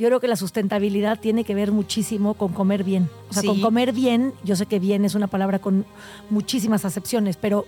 yo 0.00 0.06
creo 0.06 0.18
que 0.18 0.28
la 0.28 0.36
sustentabilidad 0.36 1.20
tiene 1.20 1.44
que 1.44 1.54
ver 1.54 1.72
muchísimo 1.72 2.32
con 2.32 2.54
comer 2.54 2.84
bien. 2.84 3.10
O 3.28 3.34
sea, 3.34 3.42
con 3.42 3.60
comer 3.60 3.92
bien, 3.92 4.32
yo 4.42 4.56
sé 4.56 4.64
que 4.64 4.78
bien 4.78 5.04
es 5.04 5.14
una 5.14 5.26
palabra 5.26 5.58
con 5.58 5.84
muchísimas 6.30 6.86
acepciones, 6.86 7.36
pero 7.36 7.66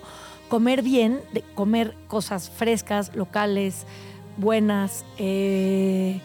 comer 0.48 0.80
bien, 0.80 1.20
de 1.34 1.42
comer 1.54 1.94
cosas 2.08 2.48
frescas, 2.48 3.14
locales, 3.14 3.84
buenas. 4.38 5.04
Eh, 5.18 6.22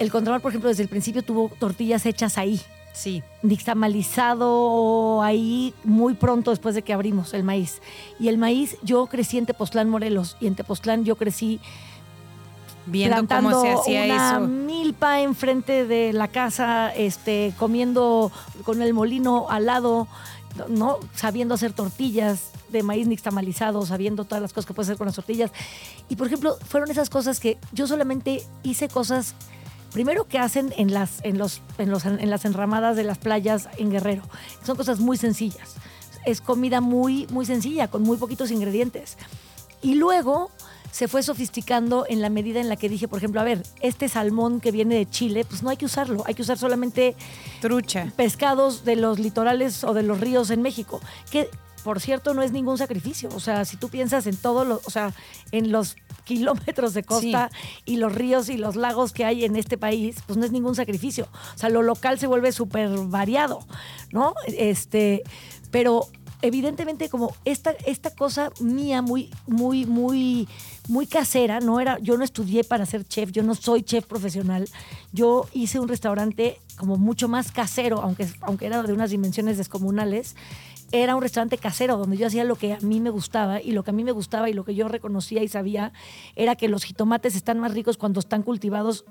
el 0.00 0.10
Contramar, 0.10 0.40
por 0.40 0.50
ejemplo, 0.50 0.68
desde 0.68 0.82
el 0.82 0.88
principio 0.88 1.22
tuvo 1.22 1.48
tortillas 1.60 2.04
hechas 2.04 2.36
ahí. 2.36 2.60
Sí. 2.92 3.22
Nixtamalizado 3.42 5.22
ahí 5.22 5.74
muy 5.84 6.14
pronto 6.14 6.50
después 6.50 6.74
de 6.74 6.82
que 6.82 6.92
abrimos 6.92 7.34
el 7.34 7.44
maíz. 7.44 7.80
Y 8.18 8.26
el 8.26 8.36
maíz, 8.36 8.78
yo 8.82 9.06
crecí 9.06 9.38
en 9.38 9.46
Tepoztlán, 9.46 9.88
Morelos, 9.88 10.36
y 10.40 10.48
en 10.48 10.56
Tepoztlán 10.56 11.04
yo 11.04 11.14
crecí 11.14 11.60
viendo 12.86 13.26
cómo 13.26 13.60
se 13.60 13.72
hacía 13.72 14.04
una 14.04 14.40
milpa 14.40 15.20
enfrente 15.20 15.86
de 15.86 16.12
la 16.12 16.28
casa, 16.28 16.94
este, 16.94 17.52
comiendo 17.58 18.32
con 18.64 18.82
el 18.82 18.94
molino 18.94 19.46
al 19.50 19.66
lado, 19.66 20.08
¿no? 20.68 20.98
Sabiendo 21.14 21.54
hacer 21.54 21.72
tortillas 21.72 22.50
de 22.70 22.82
maíz 22.82 23.06
nixtamalizado, 23.06 23.84
sabiendo 23.86 24.24
todas 24.24 24.42
las 24.42 24.52
cosas 24.52 24.66
que 24.66 24.74
puedes 24.74 24.88
hacer 24.88 24.98
con 24.98 25.06
las 25.06 25.16
tortillas. 25.16 25.50
Y 26.08 26.16
por 26.16 26.26
ejemplo, 26.26 26.56
fueron 26.66 26.90
esas 26.90 27.10
cosas 27.10 27.40
que 27.40 27.58
yo 27.72 27.86
solamente 27.86 28.42
hice 28.62 28.88
cosas 28.88 29.34
primero 29.92 30.26
que 30.26 30.38
hacen 30.38 30.74
en 30.76 30.92
las, 30.92 31.20
en 31.22 31.38
los, 31.38 31.62
en 31.78 31.90
los, 31.90 32.04
en 32.04 32.28
las 32.28 32.44
enramadas 32.44 32.96
de 32.96 33.04
las 33.04 33.18
playas 33.18 33.68
en 33.78 33.90
Guerrero. 33.90 34.22
Son 34.64 34.76
cosas 34.76 35.00
muy 35.00 35.16
sencillas. 35.16 35.74
Es 36.26 36.40
comida 36.40 36.80
muy, 36.80 37.26
muy 37.28 37.46
sencilla, 37.46 37.88
con 37.88 38.02
muy 38.02 38.18
poquitos 38.18 38.50
ingredientes. 38.50 39.16
Y 39.80 39.94
luego 39.94 40.50
se 40.96 41.08
fue 41.08 41.22
sofisticando 41.22 42.06
en 42.08 42.22
la 42.22 42.30
medida 42.30 42.58
en 42.58 42.70
la 42.70 42.76
que 42.76 42.88
dije, 42.88 43.06
por 43.06 43.18
ejemplo, 43.18 43.38
a 43.38 43.44
ver, 43.44 43.62
este 43.82 44.08
salmón 44.08 44.62
que 44.62 44.72
viene 44.72 44.94
de 44.94 45.04
Chile, 45.04 45.44
pues 45.46 45.62
no 45.62 45.68
hay 45.68 45.76
que 45.76 45.84
usarlo, 45.84 46.22
hay 46.24 46.32
que 46.32 46.40
usar 46.40 46.56
solamente 46.56 47.14
trucha, 47.60 48.10
pescados 48.16 48.86
de 48.86 48.96
los 48.96 49.18
litorales 49.18 49.84
o 49.84 49.92
de 49.92 50.02
los 50.02 50.18
ríos 50.18 50.48
en 50.48 50.62
México, 50.62 51.02
que 51.30 51.50
por 51.84 52.00
cierto 52.00 52.32
no 52.32 52.40
es 52.40 52.50
ningún 52.50 52.78
sacrificio, 52.78 53.28
o 53.34 53.40
sea, 53.40 53.66
si 53.66 53.76
tú 53.76 53.90
piensas 53.90 54.26
en 54.26 54.38
todo 54.38 54.64
lo, 54.64 54.80
o 54.86 54.90
sea, 54.90 55.12
en 55.52 55.70
los 55.70 55.96
kilómetros 56.24 56.94
de 56.94 57.02
costa 57.02 57.50
y 57.84 57.98
los 57.98 58.14
ríos 58.14 58.48
y 58.48 58.56
los 58.56 58.74
lagos 58.74 59.12
que 59.12 59.26
hay 59.26 59.44
en 59.44 59.54
este 59.54 59.76
país, 59.76 60.16
pues 60.26 60.38
no 60.38 60.46
es 60.46 60.50
ningún 60.50 60.74
sacrificio. 60.74 61.28
O 61.54 61.58
sea, 61.58 61.68
lo 61.68 61.82
local 61.82 62.18
se 62.18 62.26
vuelve 62.26 62.52
súper 62.52 62.88
variado, 62.88 63.60
¿no? 64.12 64.34
Este, 64.46 65.22
pero 65.70 66.08
evidentemente 66.42 67.08
como 67.08 67.34
esta, 67.44 67.72
esta 67.86 68.10
cosa 68.10 68.50
mía 68.60 69.02
muy, 69.02 69.30
muy, 69.46 69.86
muy, 69.86 70.48
muy 70.88 71.06
casera, 71.06 71.60
no 71.60 71.80
era, 71.80 71.98
yo 71.98 72.16
no 72.16 72.24
estudié 72.24 72.64
para 72.64 72.86
ser 72.86 73.04
chef, 73.04 73.32
yo 73.32 73.42
no 73.42 73.54
soy 73.54 73.82
chef 73.82 74.06
profesional, 74.06 74.68
yo 75.12 75.46
hice 75.52 75.80
un 75.80 75.88
restaurante 75.88 76.60
como 76.76 76.96
mucho 76.96 77.28
más 77.28 77.52
casero, 77.52 78.00
aunque, 78.00 78.26
aunque 78.42 78.66
era 78.66 78.82
de 78.82 78.92
unas 78.92 79.10
dimensiones 79.10 79.56
descomunales, 79.56 80.36
era 80.92 81.16
un 81.16 81.22
restaurante 81.22 81.58
casero 81.58 81.96
donde 81.96 82.16
yo 82.16 82.26
hacía 82.26 82.44
lo 82.44 82.56
que 82.56 82.74
a 82.74 82.80
mí 82.80 83.00
me 83.00 83.10
gustaba 83.10 83.60
y 83.60 83.72
lo 83.72 83.82
que 83.82 83.90
a 83.90 83.94
mí 83.94 84.04
me 84.04 84.12
gustaba 84.12 84.48
y 84.48 84.52
lo 84.52 84.64
que 84.64 84.74
yo 84.74 84.86
reconocía 84.88 85.42
y 85.42 85.48
sabía 85.48 85.92
era 86.36 86.54
que 86.54 86.68
los 86.68 86.84
jitomates 86.84 87.34
están 87.34 87.58
más 87.58 87.74
ricos 87.74 87.96
cuando 87.96 88.20
están 88.20 88.42
cultivados 88.42 89.04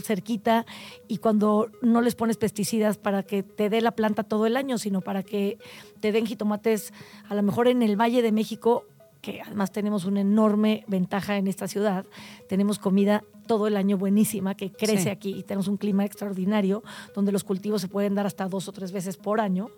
cerquita 0.00 0.66
y 1.08 1.18
cuando 1.18 1.70
no 1.82 2.00
les 2.00 2.14
pones 2.14 2.36
pesticidas 2.36 2.98
para 2.98 3.22
que 3.22 3.42
te 3.42 3.68
dé 3.68 3.80
la 3.80 3.92
planta 3.92 4.24
todo 4.24 4.46
el 4.46 4.56
año, 4.56 4.78
sino 4.78 5.00
para 5.00 5.22
que 5.22 5.58
te 6.00 6.12
den 6.12 6.26
jitomates 6.26 6.92
a 7.28 7.34
lo 7.34 7.42
mejor 7.42 7.68
en 7.68 7.82
el 7.82 8.00
Valle 8.00 8.22
de 8.22 8.32
México 8.32 8.86
que 9.20 9.42
además 9.42 9.70
tenemos 9.70 10.04
una 10.04 10.22
enorme 10.22 10.84
ventaja 10.86 11.36
en 11.36 11.46
esta 11.46 11.68
ciudad. 11.68 12.06
Tenemos 12.48 12.78
comida 12.78 13.22
todo 13.46 13.66
el 13.66 13.76
año 13.76 13.98
buenísima 13.98 14.54
que 14.54 14.72
crece 14.72 15.10
aquí 15.10 15.34
y 15.34 15.42
tenemos 15.42 15.68
un 15.68 15.76
clima 15.76 16.04
extraordinario 16.04 16.82
donde 17.14 17.32
los 17.32 17.44
cultivos 17.44 17.82
se 17.82 17.88
pueden 17.88 18.14
dar 18.14 18.26
hasta 18.26 18.48
dos 18.48 18.68
o 18.68 18.72
tres 18.72 18.92
veces 18.92 19.16
por 19.16 19.40
año. 19.40 19.68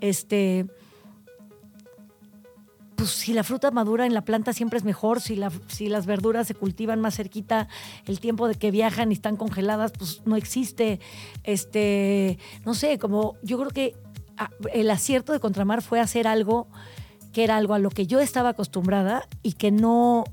Este, 0.00 0.66
pues 3.10 3.22
si 3.22 3.32
la 3.32 3.42
fruta 3.42 3.72
madura 3.72 4.06
en 4.06 4.14
la 4.14 4.20
planta 4.22 4.52
siempre 4.52 4.78
es 4.78 4.84
mejor, 4.84 5.20
si, 5.20 5.34
la, 5.34 5.50
si 5.66 5.88
las 5.88 6.06
verduras 6.06 6.46
se 6.46 6.54
cultivan 6.54 7.00
más 7.00 7.16
cerquita, 7.16 7.66
el 8.06 8.20
tiempo 8.20 8.46
de 8.46 8.54
que 8.54 8.70
viajan 8.70 9.10
y 9.10 9.14
están 9.14 9.36
congeladas, 9.36 9.90
pues 9.90 10.22
no 10.26 10.36
existe. 10.36 11.00
Este, 11.42 12.38
no 12.64 12.74
sé, 12.74 13.00
como 13.00 13.34
yo 13.42 13.58
creo 13.58 13.70
que 13.70 13.96
ah, 14.36 14.50
el 14.72 14.88
acierto 14.90 15.32
de 15.32 15.40
Contramar 15.40 15.82
fue 15.82 15.98
hacer 15.98 16.28
algo 16.28 16.68
que 17.32 17.42
era 17.42 17.56
algo 17.56 17.74
a 17.74 17.80
lo 17.80 17.90
que 17.90 18.06
yo 18.06 18.20
estaba 18.20 18.50
acostumbrada 18.50 19.26
y 19.42 19.54
que 19.54 19.72
no, 19.72 20.24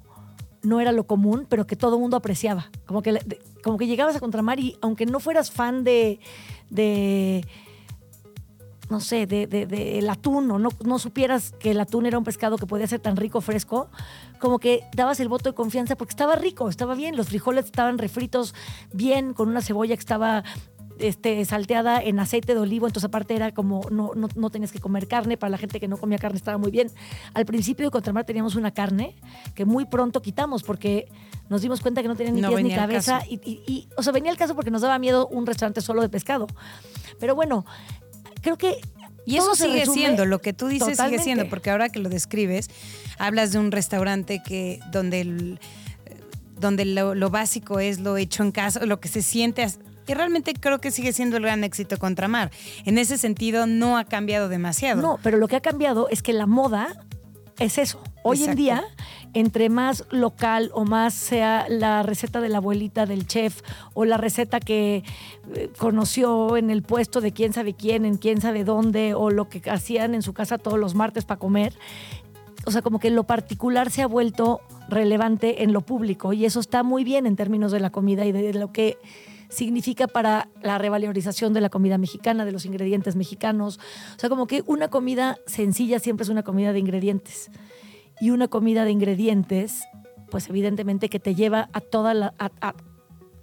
no 0.61 0.79
era 0.79 0.91
lo 0.91 1.07
común, 1.07 1.47
pero 1.49 1.65
que 1.65 1.75
todo 1.75 1.95
el 1.95 2.01
mundo 2.01 2.17
apreciaba. 2.17 2.69
Como 2.85 3.01
que, 3.01 3.19
como 3.63 3.79
que 3.79 3.87
llegabas 3.87 4.15
a 4.15 4.19
Contramar 4.19 4.59
y 4.59 4.77
aunque 4.81 5.07
no 5.07 5.19
fueras 5.19 5.49
fan 5.49 5.83
de 5.83 6.19
no 8.89 8.99
sé, 8.99 9.27
de, 9.27 9.47
de, 9.47 9.99
el 9.99 10.09
atún 10.09 10.49
o 10.51 10.59
no, 10.59 10.69
no 10.85 10.99
supieras 10.99 11.53
que 11.59 11.71
el 11.71 11.79
atún 11.79 12.05
era 12.05 12.17
un 12.17 12.23
pescado 12.23 12.57
que 12.57 12.65
podía 12.65 12.87
ser 12.87 12.99
tan 12.99 13.17
rico, 13.17 13.41
fresco, 13.41 13.89
como 14.39 14.59
que 14.59 14.83
dabas 14.95 15.19
el 15.19 15.27
voto 15.27 15.49
de 15.49 15.55
confianza 15.55 15.95
porque 15.95 16.11
estaba 16.11 16.35
rico, 16.35 16.69
estaba 16.69 16.95
bien, 16.95 17.17
los 17.17 17.27
frijoles 17.27 17.65
estaban 17.65 17.97
refritos 17.97 18.55
bien, 18.93 19.33
con 19.33 19.49
una 19.49 19.61
cebolla 19.61 19.95
que 19.95 19.99
estaba 19.99 20.43
este, 20.99 21.43
salteada 21.45 22.01
en 22.01 22.19
aceite 22.19 22.53
de 22.53 22.59
olivo, 22.59 22.87
entonces 22.87 23.07
aparte 23.07 23.35
era 23.35 23.53
como 23.53 23.81
no, 23.91 24.11
no, 24.15 24.27
no, 24.35 24.49
tenías 24.49 24.71
que 24.71 24.79
comer 24.79 25.07
carne, 25.07 25.37
para 25.37 25.49
la 25.49 25.57
gente 25.57 25.79
que 25.79 25.87
no 25.87 25.97
comía 25.97 26.17
carne 26.17 26.37
estaba 26.37 26.57
muy 26.57 26.71
bien. 26.71 26.89
Al 27.33 27.45
principio 27.45 27.85
de 27.85 27.91
Contramar 27.91 28.25
teníamos 28.25 28.55
una 28.55 28.71
carne 28.71 29.15
que 29.53 29.65
muy 29.65 29.85
pronto 29.85 30.21
quitamos 30.21 30.63
porque 30.63 31.09
nos 31.49 31.61
dimos 31.61 31.81
cuenta 31.81 32.01
que 32.01 32.07
no 32.07 32.15
tenía 32.15 32.33
ni 32.33 32.41
pies 32.41 32.63
ni 32.63 32.75
cabeza 32.75 33.21
y, 33.27 33.39
y, 33.43 33.87
o 33.97 34.03
sea, 34.03 34.11
venía 34.13 34.31
el 34.31 34.37
caso 34.37 34.55
porque 34.55 34.71
nos 34.71 34.81
daba 34.81 34.97
miedo 34.99 35.27
un 35.27 35.45
restaurante 35.45 35.81
solo 35.81 36.01
de 36.01 36.09
pescado. 36.09 36.47
Pero 37.19 37.35
bueno, 37.35 37.65
creo 38.47 38.57
que 38.57 38.81
y 39.25 39.35
eso 39.35 39.55
sigue 39.55 39.85
siendo, 39.85 40.25
lo 40.25 40.39
que 40.39 40.53
tú 40.53 40.67
dices 40.67 40.97
sigue 40.97 41.19
siendo, 41.19 41.49
porque 41.49 41.69
ahora 41.69 41.89
que 41.89 41.99
lo 41.99 42.07
describes, 42.07 42.69
hablas 43.17 43.51
de 43.51 43.59
un 43.59 43.73
restaurante 43.73 44.41
que 44.41 44.79
donde, 44.89 45.57
donde 46.57 46.85
lo, 46.85 47.29
básico 47.29 47.81
es 47.81 47.99
lo 47.99 48.15
hecho 48.15 48.43
en 48.43 48.53
casa, 48.53 48.85
lo 48.85 49.01
que 49.01 49.09
se 49.09 49.21
siente. 49.21 49.67
Y 50.07 50.13
realmente 50.13 50.53
creo 50.53 50.79
que 50.79 50.91
sigue 50.91 51.11
siendo 51.11 51.35
el 51.35 51.43
gran 51.43 51.65
éxito 51.65 51.97
contra 51.97 52.29
Mar. 52.29 52.51
En 52.85 52.97
ese 52.97 53.17
sentido, 53.17 53.67
no 53.67 53.97
ha 53.97 54.05
cambiado 54.05 54.47
demasiado. 54.47 55.01
No, 55.01 55.19
pero 55.21 55.35
lo 55.35 55.49
que 55.49 55.57
ha 55.57 55.61
cambiado 55.61 56.07
es 56.07 56.21
que 56.21 56.31
la 56.31 56.45
moda 56.45 57.03
es 57.59 57.77
eso. 57.77 58.01
Hoy 58.23 58.45
en 58.45 58.55
día, 58.55 58.85
entre 59.39 59.69
más 59.69 60.03
local 60.09 60.71
o 60.73 60.83
más 60.83 61.13
sea 61.13 61.67
la 61.69 62.01
receta 62.01 62.41
de 62.41 62.49
la 62.49 62.57
abuelita 62.57 63.05
del 63.05 63.27
chef 63.27 63.61
o 63.93 64.03
la 64.03 64.17
receta 64.17 64.59
que 64.59 65.03
eh, 65.53 65.69
conoció 65.77 66.57
en 66.57 66.71
el 66.71 66.81
puesto 66.81 67.21
de 67.21 67.31
quién 67.31 67.53
sabe 67.53 67.75
quién, 67.75 68.03
en 68.03 68.17
quién 68.17 68.41
sabe 68.41 68.63
dónde, 68.63 69.13
o 69.13 69.29
lo 69.29 69.47
que 69.47 69.61
hacían 69.69 70.15
en 70.15 70.23
su 70.23 70.33
casa 70.33 70.57
todos 70.57 70.79
los 70.79 70.95
martes 70.95 71.23
para 71.23 71.37
comer, 71.37 71.73
o 72.65 72.71
sea, 72.71 72.81
como 72.81 72.99
que 72.99 73.11
lo 73.11 73.25
particular 73.25 73.91
se 73.91 74.01
ha 74.01 74.07
vuelto 74.07 74.59
relevante 74.89 75.61
en 75.61 75.71
lo 75.71 75.81
público 75.81 76.33
y 76.33 76.45
eso 76.45 76.59
está 76.59 76.81
muy 76.81 77.03
bien 77.03 77.27
en 77.27 77.35
términos 77.35 77.71
de 77.71 77.79
la 77.79 77.91
comida 77.91 78.25
y 78.25 78.31
de 78.31 78.53
lo 78.55 78.71
que 78.71 78.97
significa 79.49 80.07
para 80.07 80.49
la 80.63 80.79
revalorización 80.79 81.53
de 81.53 81.61
la 81.61 81.69
comida 81.69 81.99
mexicana, 81.99 82.43
de 82.43 82.51
los 82.51 82.65
ingredientes 82.65 83.15
mexicanos. 83.15 83.79
O 84.15 84.19
sea, 84.19 84.29
como 84.29 84.47
que 84.47 84.63
una 84.65 84.87
comida 84.87 85.37
sencilla 85.45 85.99
siempre 85.99 86.23
es 86.23 86.29
una 86.29 86.43
comida 86.43 86.73
de 86.73 86.79
ingredientes. 86.79 87.51
Y 88.19 88.31
una 88.31 88.47
comida 88.47 88.85
de 88.85 88.91
ingredientes, 88.91 89.83
pues 90.29 90.49
evidentemente 90.49 91.09
que 91.09 91.19
te 91.19 91.35
lleva 91.35 91.69
a 91.73 91.81
toda 91.81 92.13
la, 92.13 92.33
a, 92.39 92.51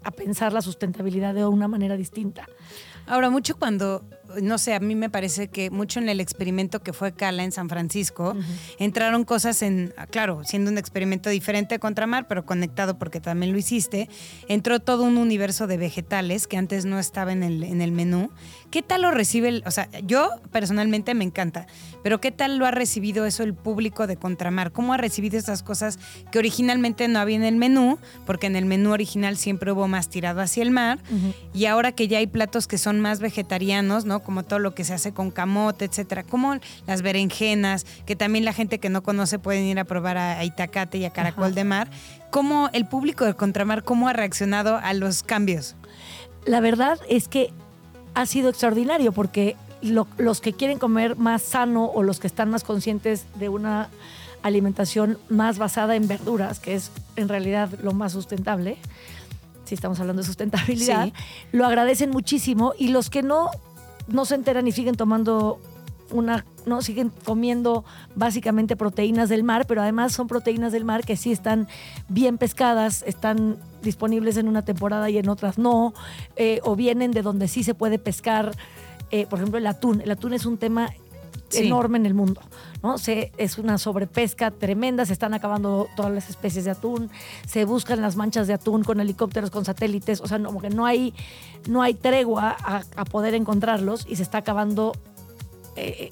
a 0.04 0.10
pensar 0.10 0.52
la 0.52 0.62
sustentabilidad 0.62 1.34
de 1.34 1.46
una 1.46 1.68
manera 1.68 1.96
distinta. 1.96 2.46
Ahora, 3.06 3.30
mucho 3.30 3.56
cuando 3.58 4.04
no 4.42 4.58
sé, 4.58 4.74
a 4.74 4.80
mí 4.80 4.94
me 4.94 5.10
parece 5.10 5.48
que 5.48 5.70
mucho 5.70 6.00
en 6.00 6.08
el 6.08 6.20
experimento 6.20 6.82
que 6.82 6.92
fue 6.92 7.12
Cala 7.12 7.44
en 7.44 7.52
San 7.52 7.68
Francisco, 7.68 8.36
entraron 8.78 9.24
cosas 9.24 9.62
en, 9.62 9.94
claro, 10.10 10.42
siendo 10.44 10.70
un 10.70 10.78
experimento 10.78 11.30
diferente 11.30 11.78
contra 11.78 12.06
mar, 12.06 12.26
pero 12.28 12.44
conectado 12.44 12.98
porque 12.98 13.20
también 13.20 13.52
lo 13.52 13.58
hiciste, 13.58 14.08
entró 14.48 14.80
todo 14.80 15.04
un 15.04 15.16
universo 15.16 15.66
de 15.66 15.76
vegetales 15.76 16.46
que 16.46 16.56
antes 16.56 16.84
no 16.84 16.98
estaba 16.98 17.32
en 17.32 17.42
el, 17.42 17.62
en 17.62 17.80
el 17.80 17.92
menú. 17.92 18.30
¿Qué 18.70 18.82
tal 18.82 19.02
lo 19.02 19.10
recibe? 19.10 19.48
El, 19.48 19.62
o 19.66 19.70
sea, 19.70 19.88
yo 20.02 20.30
personalmente 20.50 21.14
me 21.14 21.24
encanta, 21.24 21.66
pero 22.02 22.20
¿qué 22.20 22.32
tal 22.32 22.58
lo 22.58 22.66
ha 22.66 22.70
recibido 22.70 23.26
eso 23.26 23.42
el 23.42 23.54
público 23.54 24.06
de 24.06 24.16
Contramar? 24.16 24.72
¿Cómo 24.72 24.92
ha 24.92 24.96
recibido 24.96 25.38
esas 25.38 25.62
cosas 25.62 25.98
que 26.30 26.38
originalmente 26.38 27.06
no 27.08 27.18
había 27.18 27.36
en 27.36 27.44
el 27.44 27.56
menú? 27.56 27.98
Porque 28.26 28.46
en 28.46 28.56
el 28.56 28.64
menú 28.64 28.92
original 28.92 29.36
siempre 29.36 29.72
hubo 29.72 29.88
más 29.88 30.08
tirado 30.08 30.40
hacia 30.40 30.62
el 30.62 30.70
mar, 30.70 30.98
y 31.52 31.66
ahora 31.66 31.92
que 31.92 32.08
ya 32.08 32.18
hay 32.18 32.26
platos 32.26 32.66
que 32.66 32.78
son 32.78 33.00
más 33.00 33.20
vegetarianos, 33.20 34.04
¿no? 34.04 34.20
Como 34.24 34.42
todo 34.42 34.58
lo 34.58 34.74
que 34.74 34.82
se 34.82 34.94
hace 34.94 35.12
con 35.12 35.30
camote, 35.30 35.84
etcétera, 35.84 36.24
como 36.24 36.56
las 36.86 37.02
berenjenas, 37.02 37.86
que 38.06 38.16
también 38.16 38.44
la 38.44 38.52
gente 38.52 38.78
que 38.80 38.88
no 38.88 39.02
conoce 39.02 39.38
pueden 39.38 39.64
ir 39.64 39.78
a 39.78 39.84
probar 39.84 40.18
a, 40.18 40.44
Itacate 40.44 40.98
y 40.98 41.04
a 41.04 41.10
Caracol 41.10 41.54
de 41.54 41.64
Mar. 41.64 41.88
¿Cómo 42.30 42.68
el 42.72 42.86
público 42.86 43.24
de 43.24 43.34
Contramar, 43.34 43.84
cómo 43.84 44.08
ha 44.08 44.12
reaccionado 44.12 44.78
a 44.82 44.92
los 44.94 45.22
cambios? 45.22 45.76
La 46.46 46.60
verdad 46.60 46.98
es 47.08 47.28
que 47.28 47.52
ha 48.14 48.26
sido 48.26 48.50
extraordinario 48.50 49.12
porque 49.12 49.56
los 49.80 50.40
que 50.40 50.52
quieren 50.52 50.78
comer 50.78 51.16
más 51.16 51.42
sano 51.42 51.86
o 51.86 52.02
los 52.02 52.18
que 52.18 52.26
están 52.26 52.50
más 52.50 52.64
conscientes 52.64 53.26
de 53.36 53.48
una 53.48 53.90
alimentación 54.42 55.18
más 55.28 55.58
basada 55.58 55.96
en 55.96 56.06
verduras, 56.06 56.60
que 56.60 56.74
es 56.74 56.90
en 57.16 57.28
realidad 57.28 57.70
lo 57.82 57.92
más 57.92 58.12
sustentable, 58.12 58.76
si 59.64 59.74
estamos 59.74 59.98
hablando 60.00 60.22
de 60.22 60.26
sustentabilidad, 60.26 61.06
Sí. 61.06 61.12
lo 61.52 61.64
agradecen 61.64 62.10
muchísimo 62.10 62.74
y 62.78 62.88
los 62.88 63.08
que 63.08 63.22
no, 63.22 63.50
no 64.08 64.24
se 64.24 64.34
enteran 64.34 64.66
y 64.66 64.72
siguen 64.72 64.94
tomando 64.94 65.60
una, 66.10 66.44
no, 66.66 66.82
siguen 66.82 67.10
comiendo 67.24 67.84
básicamente 68.14 68.76
proteínas 68.76 69.28
del 69.28 69.42
mar, 69.42 69.66
pero 69.66 69.82
además 69.82 70.12
son 70.12 70.26
proteínas 70.26 70.72
del 70.72 70.84
mar 70.84 71.04
que 71.04 71.16
sí 71.16 71.32
están 71.32 71.68
bien 72.08 72.38
pescadas, 72.38 73.02
están 73.06 73.58
disponibles 73.82 74.36
en 74.36 74.48
una 74.48 74.64
temporada 74.64 75.10
y 75.10 75.18
en 75.18 75.28
otras 75.28 75.58
no, 75.58 75.94
eh, 76.36 76.60
o 76.62 76.76
vienen 76.76 77.10
de 77.10 77.22
donde 77.22 77.48
sí 77.48 77.62
se 77.62 77.74
puede 77.74 77.98
pescar. 77.98 78.52
Eh, 79.10 79.26
por 79.26 79.38
ejemplo, 79.38 79.58
el 79.58 79.66
atún. 79.66 80.00
El 80.00 80.10
atún 80.10 80.32
es 80.32 80.46
un 80.46 80.56
tema 80.58 80.90
Sí. 81.50 81.66
enorme 81.66 81.98
en 81.98 82.06
el 82.06 82.14
mundo, 82.14 82.40
¿no? 82.82 82.98
Se, 82.98 83.30
es 83.38 83.58
una 83.58 83.78
sobrepesca 83.78 84.50
tremenda, 84.50 85.04
se 85.06 85.12
están 85.12 85.34
acabando 85.34 85.86
todas 85.96 86.10
las 86.12 86.28
especies 86.30 86.64
de 86.64 86.72
atún, 86.72 87.10
se 87.46 87.64
buscan 87.64 88.00
las 88.00 88.16
manchas 88.16 88.46
de 88.46 88.54
atún 88.54 88.82
con 88.82 88.98
helicópteros, 89.00 89.50
con 89.50 89.64
satélites, 89.64 90.20
o 90.20 90.26
sea, 90.26 90.38
no, 90.38 90.48
como 90.48 90.60
que 90.60 90.70
no 90.70 90.84
hay, 90.86 91.14
no 91.68 91.82
hay 91.82 91.94
tregua 91.94 92.56
a, 92.58 92.82
a 92.96 93.04
poder 93.04 93.34
encontrarlos 93.34 94.04
y 94.08 94.16
se 94.16 94.22
está 94.22 94.38
acabando 94.38 94.92
eh, 95.76 96.10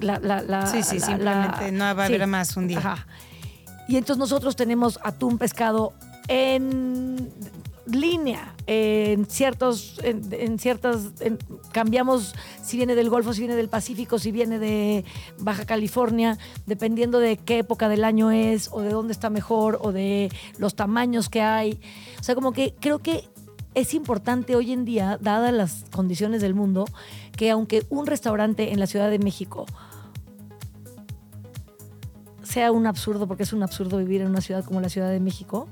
la, 0.00 0.18
la- 0.18 0.42
la- 0.42 0.66
Sí, 0.66 0.82
sí, 0.82 0.98
la- 1.00 1.06
simplemente 1.06 1.72
no 1.72 1.84
va 1.94 2.02
a 2.02 2.06
haber 2.06 2.26
más 2.26 2.56
un 2.56 2.68
día. 2.68 2.78
Ajá. 2.78 3.06
Y 3.88 3.96
entonces 3.96 4.18
nosotros 4.18 4.54
tenemos 4.56 4.98
atún 5.02 5.38
pescado 5.38 5.92
en 6.28 7.30
línea, 7.86 8.54
en 8.70 9.24
ciertos, 9.24 9.98
en, 10.02 10.58
ciertas, 10.58 11.12
cambiamos 11.72 12.34
si 12.62 12.76
viene 12.76 12.94
del 12.94 13.08
Golfo, 13.08 13.32
si 13.32 13.40
viene 13.40 13.56
del 13.56 13.70
Pacífico, 13.70 14.18
si 14.18 14.30
viene 14.30 14.58
de 14.58 15.06
Baja 15.38 15.64
California, 15.64 16.36
dependiendo 16.66 17.18
de 17.18 17.38
qué 17.38 17.60
época 17.60 17.88
del 17.88 18.04
año 18.04 18.30
es, 18.30 18.68
o 18.70 18.82
de 18.82 18.90
dónde 18.90 19.14
está 19.14 19.30
mejor, 19.30 19.78
o 19.80 19.90
de 19.90 20.30
los 20.58 20.74
tamaños 20.74 21.30
que 21.30 21.40
hay. 21.40 21.80
O 22.20 22.22
sea, 22.22 22.34
como 22.34 22.52
que 22.52 22.74
creo 22.78 22.98
que 22.98 23.24
es 23.72 23.94
importante 23.94 24.54
hoy 24.54 24.72
en 24.72 24.84
día, 24.84 25.18
dadas 25.18 25.54
las 25.54 25.86
condiciones 25.90 26.42
del 26.42 26.52
mundo, 26.52 26.84
que 27.38 27.50
aunque 27.50 27.86
un 27.88 28.06
restaurante 28.06 28.74
en 28.74 28.80
la 28.80 28.86
Ciudad 28.86 29.08
de 29.08 29.18
México 29.18 29.64
sea 32.42 32.70
un 32.70 32.86
absurdo, 32.86 33.26
porque 33.26 33.44
es 33.44 33.54
un 33.54 33.62
absurdo 33.62 33.96
vivir 33.96 34.20
en 34.20 34.28
una 34.28 34.42
ciudad 34.42 34.62
como 34.62 34.82
la 34.82 34.90
Ciudad 34.90 35.10
de 35.10 35.20
México, 35.20 35.68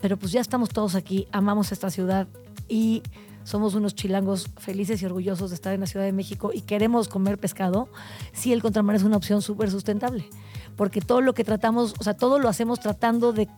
pero 0.00 0.16
pues 0.16 0.32
ya 0.32 0.40
estamos 0.40 0.70
todos 0.70 0.94
aquí, 0.94 1.26
amamos 1.32 1.72
esta 1.72 1.90
ciudad 1.90 2.26
y 2.68 3.02
somos 3.44 3.74
unos 3.74 3.94
chilangos 3.94 4.48
felices 4.58 5.02
y 5.02 5.06
orgullosos 5.06 5.50
de 5.50 5.54
estar 5.54 5.72
en 5.72 5.80
la 5.80 5.86
Ciudad 5.86 6.04
de 6.04 6.12
México 6.12 6.50
y 6.54 6.60
queremos 6.60 7.08
comer 7.08 7.38
pescado, 7.38 7.88
sí 8.32 8.52
el 8.52 8.62
contramar 8.62 8.96
es 8.96 9.02
una 9.02 9.16
opción 9.16 9.42
súper 9.42 9.70
sustentable, 9.70 10.28
porque 10.76 11.00
todo 11.00 11.20
lo 11.20 11.34
que 11.34 11.44
tratamos, 11.44 11.94
o 11.98 12.04
sea, 12.04 12.14
todo 12.14 12.38
lo 12.38 12.48
hacemos 12.48 12.80
tratando 12.80 13.32
de, 13.32 13.48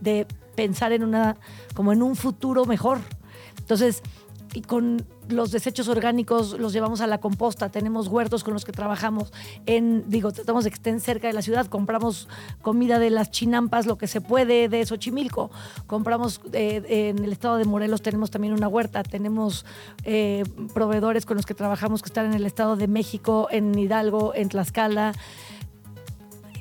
de 0.00 0.26
pensar 0.54 0.92
en 0.92 1.04
una, 1.04 1.36
como 1.74 1.92
en 1.92 2.02
un 2.02 2.16
futuro 2.16 2.64
mejor. 2.64 3.00
Entonces, 3.58 4.02
y 4.52 4.62
con 4.62 5.06
los 5.28 5.52
desechos 5.52 5.86
orgánicos 5.86 6.58
los 6.58 6.72
llevamos 6.72 7.00
a 7.00 7.06
la 7.06 7.18
composta, 7.18 7.68
tenemos 7.68 8.08
huertos 8.08 8.42
con 8.42 8.52
los 8.52 8.64
que 8.64 8.72
trabajamos 8.72 9.32
en, 9.66 10.04
digo, 10.08 10.32
tratamos 10.32 10.64
de 10.64 10.70
que 10.70 10.74
estén 10.74 10.98
cerca 11.00 11.28
de 11.28 11.32
la 11.34 11.42
ciudad, 11.42 11.66
compramos 11.66 12.28
comida 12.60 12.98
de 12.98 13.10
las 13.10 13.30
chinampas, 13.30 13.86
lo 13.86 13.96
que 13.96 14.08
se 14.08 14.20
puede 14.20 14.68
de 14.68 14.84
Xochimilco, 14.84 15.52
compramos 15.86 16.40
eh, 16.52 16.82
en 17.16 17.22
el 17.24 17.30
estado 17.32 17.58
de 17.58 17.64
Morelos 17.64 18.02
tenemos 18.02 18.32
también 18.32 18.52
una 18.54 18.66
huerta, 18.66 19.04
tenemos 19.04 19.64
eh, 20.02 20.42
proveedores 20.74 21.26
con 21.26 21.36
los 21.36 21.46
que 21.46 21.54
trabajamos 21.54 22.02
que 22.02 22.08
están 22.08 22.26
en 22.26 22.34
el 22.34 22.44
estado 22.44 22.74
de 22.74 22.88
México, 22.88 23.46
en 23.52 23.78
Hidalgo, 23.78 24.34
en 24.34 24.48
Tlaxcala, 24.48 25.12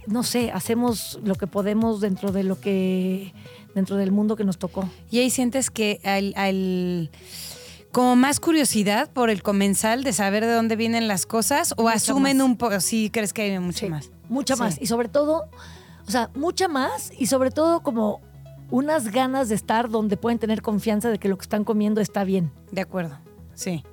no 0.06 0.24
sé, 0.24 0.52
hacemos 0.52 1.20
lo 1.24 1.36
que 1.36 1.48
podemos 1.48 2.02
dentro 2.02 2.32
de 2.32 2.44
lo 2.44 2.60
que, 2.60 3.34
dentro 3.76 3.96
del 3.96 4.12
mundo 4.12 4.36
que 4.36 4.44
nos 4.44 4.58
tocó. 4.58 4.90
Y 5.12 5.20
ahí 5.20 5.30
sientes 5.30 5.70
que 5.70 6.00
al, 6.04 6.34
al- 6.36 7.12
como 7.92 8.16
más 8.16 8.40
curiosidad 8.40 9.10
por 9.12 9.30
el 9.30 9.42
comensal 9.44 10.04
de 10.04 10.14
saber 10.14 10.46
de 10.46 10.52
dónde 10.54 10.76
vienen 10.76 11.08
las 11.08 11.26
cosas 11.26 11.74
o 11.78 11.84
Mucha 11.84 11.96
asumen 11.96 12.38
más. 12.38 12.46
un 12.46 12.58
poco, 12.58 12.80
sí, 12.82 13.10
crees 13.12 13.34
que 13.34 13.42
hay 13.44 13.60
mucho 13.60 13.80
Sí, 13.86 13.90
más. 13.90 14.12
Mucha 14.30 14.56
Sí. 14.56 14.62
más. 14.62 14.82
Y 14.82 14.86
sobre 14.88 15.08
todo, 15.10 15.50
o 16.08 16.12
sea, 16.12 16.30
mucha 16.36 16.68
más 16.68 17.12
y 17.18 17.26
sobre 17.26 17.50
todo 17.52 17.82
como 17.82 18.22
unas 18.72 19.12
ganas 19.12 19.50
de 19.50 19.56
estar 19.56 19.90
donde 19.90 20.18
pueden 20.18 20.38
tener 20.38 20.62
confianza 20.62 21.10
de 21.10 21.18
que 21.18 21.28
lo 21.30 21.38
que 21.38 21.44
están 21.44 21.64
comiendo 21.64 22.02
está 22.02 22.24
bien. 22.24 22.52
De 22.72 22.82
acuerdo, 22.82 23.18
sí. 23.56 23.84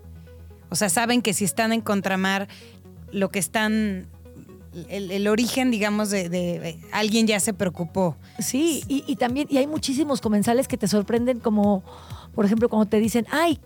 O 0.69 0.77
sea, 0.77 0.89
saben 0.91 1.23
que 1.23 1.33
si 1.33 1.45
están 1.45 1.73
en 1.73 1.81
contramar, 1.81 2.49
lo 3.13 3.31
que 3.31 3.39
están, 3.39 4.09
el, 4.89 5.11
el 5.13 5.29
origen, 5.29 5.71
digamos, 5.71 6.11
de, 6.11 6.29
de- 6.29 6.79
alguien 6.93 7.27
ya 7.27 7.41
se 7.41 7.55
preocupó. 7.55 8.17
Sí, 8.41 8.83
y, 8.89 9.05
y 9.07 9.17
también, 9.17 9.47
y 9.49 9.57
hay 9.57 9.67
muchísimos 9.67 10.21
comensales 10.21 10.69
que 10.69 10.77
te 10.77 10.89
sorprenden 10.89 11.39
como, 11.41 11.83
por 12.35 12.45
ejemplo, 12.45 12.69
cuando 12.69 12.87
te 12.87 12.99
dicen, 12.99 13.27
ay, 13.31 13.61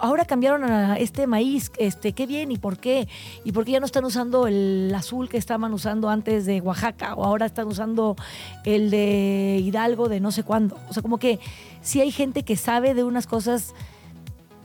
ahora 0.00 0.24
cambiaron 0.24 0.64
a 0.64 0.96
este 0.96 1.26
maíz, 1.26 1.70
este, 1.78 2.12
qué 2.12 2.26
bien, 2.26 2.50
y 2.50 2.58
por 2.58 2.78
qué, 2.78 3.08
y 3.44 3.52
por 3.52 3.64
qué 3.64 3.72
ya 3.72 3.80
no 3.80 3.86
están 3.86 4.04
usando 4.04 4.46
el 4.46 4.92
azul 4.94 5.28
que 5.28 5.36
estaban 5.36 5.72
usando 5.72 6.08
antes 6.08 6.46
de 6.46 6.60
Oaxaca, 6.60 7.14
o 7.14 7.24
ahora 7.24 7.46
están 7.46 7.68
usando 7.68 8.16
el 8.64 8.90
de 8.90 9.60
Hidalgo 9.62 10.08
de 10.08 10.20
no 10.20 10.32
sé 10.32 10.42
cuándo. 10.42 10.76
O 10.88 10.92
sea, 10.92 11.02
como 11.02 11.18
que 11.18 11.38
sí 11.80 12.00
hay 12.00 12.10
gente 12.10 12.42
que 12.42 12.56
sabe 12.56 12.94
de 12.94 13.04
unas 13.04 13.26
cosas 13.26 13.74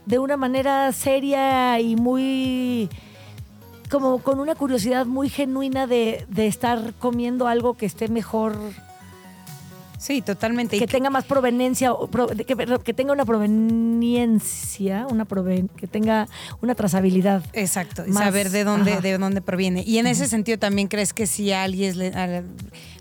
de 0.06 0.18
una 0.18 0.36
manera 0.36 0.90
seria 0.92 1.78
y 1.80 1.94
muy 1.94 2.88
como 3.90 4.18
con 4.18 4.40
una 4.40 4.54
curiosidad 4.54 5.06
muy 5.06 5.28
genuina 5.28 5.86
de, 5.86 6.26
de 6.28 6.46
estar 6.46 6.94
comiendo 6.98 7.46
algo 7.46 7.74
que 7.74 7.86
esté 7.86 8.08
mejor 8.08 8.58
Sí, 9.98 10.22
totalmente. 10.22 10.78
Que 10.78 10.86
tenga 10.86 11.10
más 11.10 11.24
proveniencia, 11.24 11.90
que, 12.84 12.94
tenga 12.94 13.12
una 13.12 13.24
proveniencia, 13.24 15.06
una 15.10 15.26
proven- 15.26 15.68
que 15.76 15.86
tenga 15.86 16.28
una 16.62 16.74
trazabilidad. 16.74 17.42
Exacto, 17.52 18.04
más- 18.06 18.24
saber 18.24 18.50
de 18.50 18.64
dónde, 18.64 18.92
ajá. 18.92 19.00
de 19.00 19.18
dónde 19.18 19.40
proviene. 19.40 19.82
Y 19.86 19.98
en 19.98 20.06
ese 20.06 20.26
sentido 20.26 20.58
también 20.58 20.88
crees 20.88 21.12
que 21.12 21.26
si 21.26 21.52
alguien 21.52 21.98
le- 21.98 22.44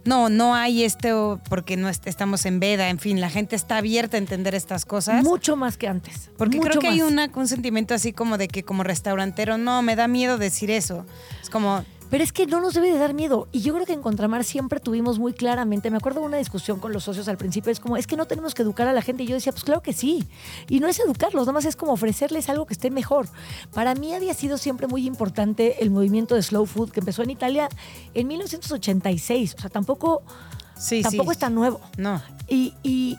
no, 0.06 0.30
no 0.30 0.56
hay 0.56 0.84
esto 0.84 1.40
porque 1.50 1.78
no 1.78 1.90
est- 1.90 2.08
estamos 2.08 2.46
en 2.46 2.60
veda, 2.60 2.90
en 2.90 3.00
fin, 3.00 3.20
la 3.22 3.30
gente 3.30 3.56
está 3.56 3.78
abierta 3.78 4.18
a 4.18 4.20
entender 4.20 4.56
estas 4.56 4.86
cosas. 4.86 5.24
Mucho 5.24 5.56
más 5.56 5.78
que 5.78 5.88
antes. 5.88 6.30
porque 6.38 6.58
mucho 6.58 6.70
creo 6.70 6.82
que 6.82 6.88
hay 6.88 7.02
una- 7.02 7.30
un 7.36 7.48
sentimiento 7.48 7.94
así 7.94 8.14
como 8.14 8.38
de 8.38 8.48
que 8.48 8.64
como 8.64 8.84
restaurantero, 8.84 9.58
no, 9.58 9.82
me 9.82 9.96
da 9.96 10.08
miedo 10.08 10.38
decir 10.38 10.72
eso. 10.72 11.06
Es 11.42 11.50
como, 11.50 11.84
Pero 12.10 12.24
es 12.24 12.32
que 12.32 12.46
no 12.48 12.62
nos 12.62 12.74
debe 12.74 12.92
de 12.92 12.98
dar 12.98 13.14
miedo. 13.14 13.48
Y 13.52 13.60
yo 13.62 13.74
creo 13.74 13.86
que 13.86 13.94
en 13.94 14.02
Contramar 14.02 14.44
siempre 14.46 14.80
tuvimos 14.80 15.20
muy 15.20 15.34
claramente, 15.34 15.92
me 15.92 15.98
acuerdo 15.98 16.22
de 16.22 16.28
una 16.28 16.38
discusión 16.38 16.80
con 16.80 16.94
los 16.94 17.04
socios 17.04 17.28
al 17.28 17.38
principio, 17.38 17.72
es 17.72 17.80
como, 17.82 17.98
es 17.98 18.08
que 18.08 18.16
no 18.16 18.26
tenemos 18.26 18.54
que 18.56 18.62
educar 18.62 18.88
a 18.88 18.94
la 18.94 19.02
gente. 19.02 19.24
Y 19.24 19.28
yo 19.28 19.36
decía, 19.36 19.52
pues 19.52 19.64
claro 19.66 19.82
que 19.82 19.92
sí. 19.94 20.26
Y 20.70 20.80
no 20.80 20.88
es 20.88 21.00
educarlos, 21.00 21.44
nada 21.44 21.54
más 21.54 21.66
es 21.66 21.76
como 21.76 21.92
ofrecerles 21.94 22.48
algo 22.50 22.66
que 22.66 22.74
esté 22.74 22.90
mejor. 22.92 23.28
Para 23.74 23.94
mí 23.96 24.14
había 24.14 24.34
sido 24.34 24.58
siempre 24.58 24.88
muy 24.88 25.06
importante 25.06 25.84
el 25.84 25.90
movimiento 25.92 26.36
de 26.36 26.44
slow 26.44 26.66
food 26.66 26.92
que 26.92 27.02
empezó 27.02 27.24
en 27.24 27.30
Italia 27.32 27.68
en 28.14 28.28
1986. 28.28 29.56
O 29.58 29.62
sea, 29.62 29.70
tampoco, 29.70 30.22
sí, 30.78 31.02
tampoco 31.02 31.32
sí. 31.32 31.34
es 31.34 31.40
tan 31.40 31.56
nuevo. 31.56 31.82
No. 31.98 32.22
Y, 32.48 32.74
y- 32.84 33.18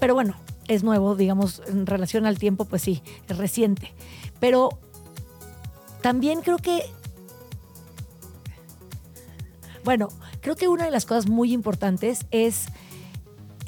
pero 0.00 0.14
bueno, 0.14 0.34
es 0.68 0.84
nuevo, 0.84 1.16
digamos, 1.16 1.62
en 1.66 1.86
relación 1.86 2.26
al 2.26 2.38
tiempo, 2.38 2.66
pues 2.66 2.82
sí, 2.82 3.02
es 3.26 3.36
reciente. 3.38 3.92
Pero 4.38 4.78
también 6.02 6.40
creo 6.42 6.58
que, 6.58 6.82
bueno, 9.88 10.08
creo 10.42 10.54
que 10.54 10.68
una 10.68 10.84
de 10.84 10.90
las 10.90 11.06
cosas 11.06 11.30
muy 11.30 11.50
importantes 11.50 12.26
es 12.30 12.66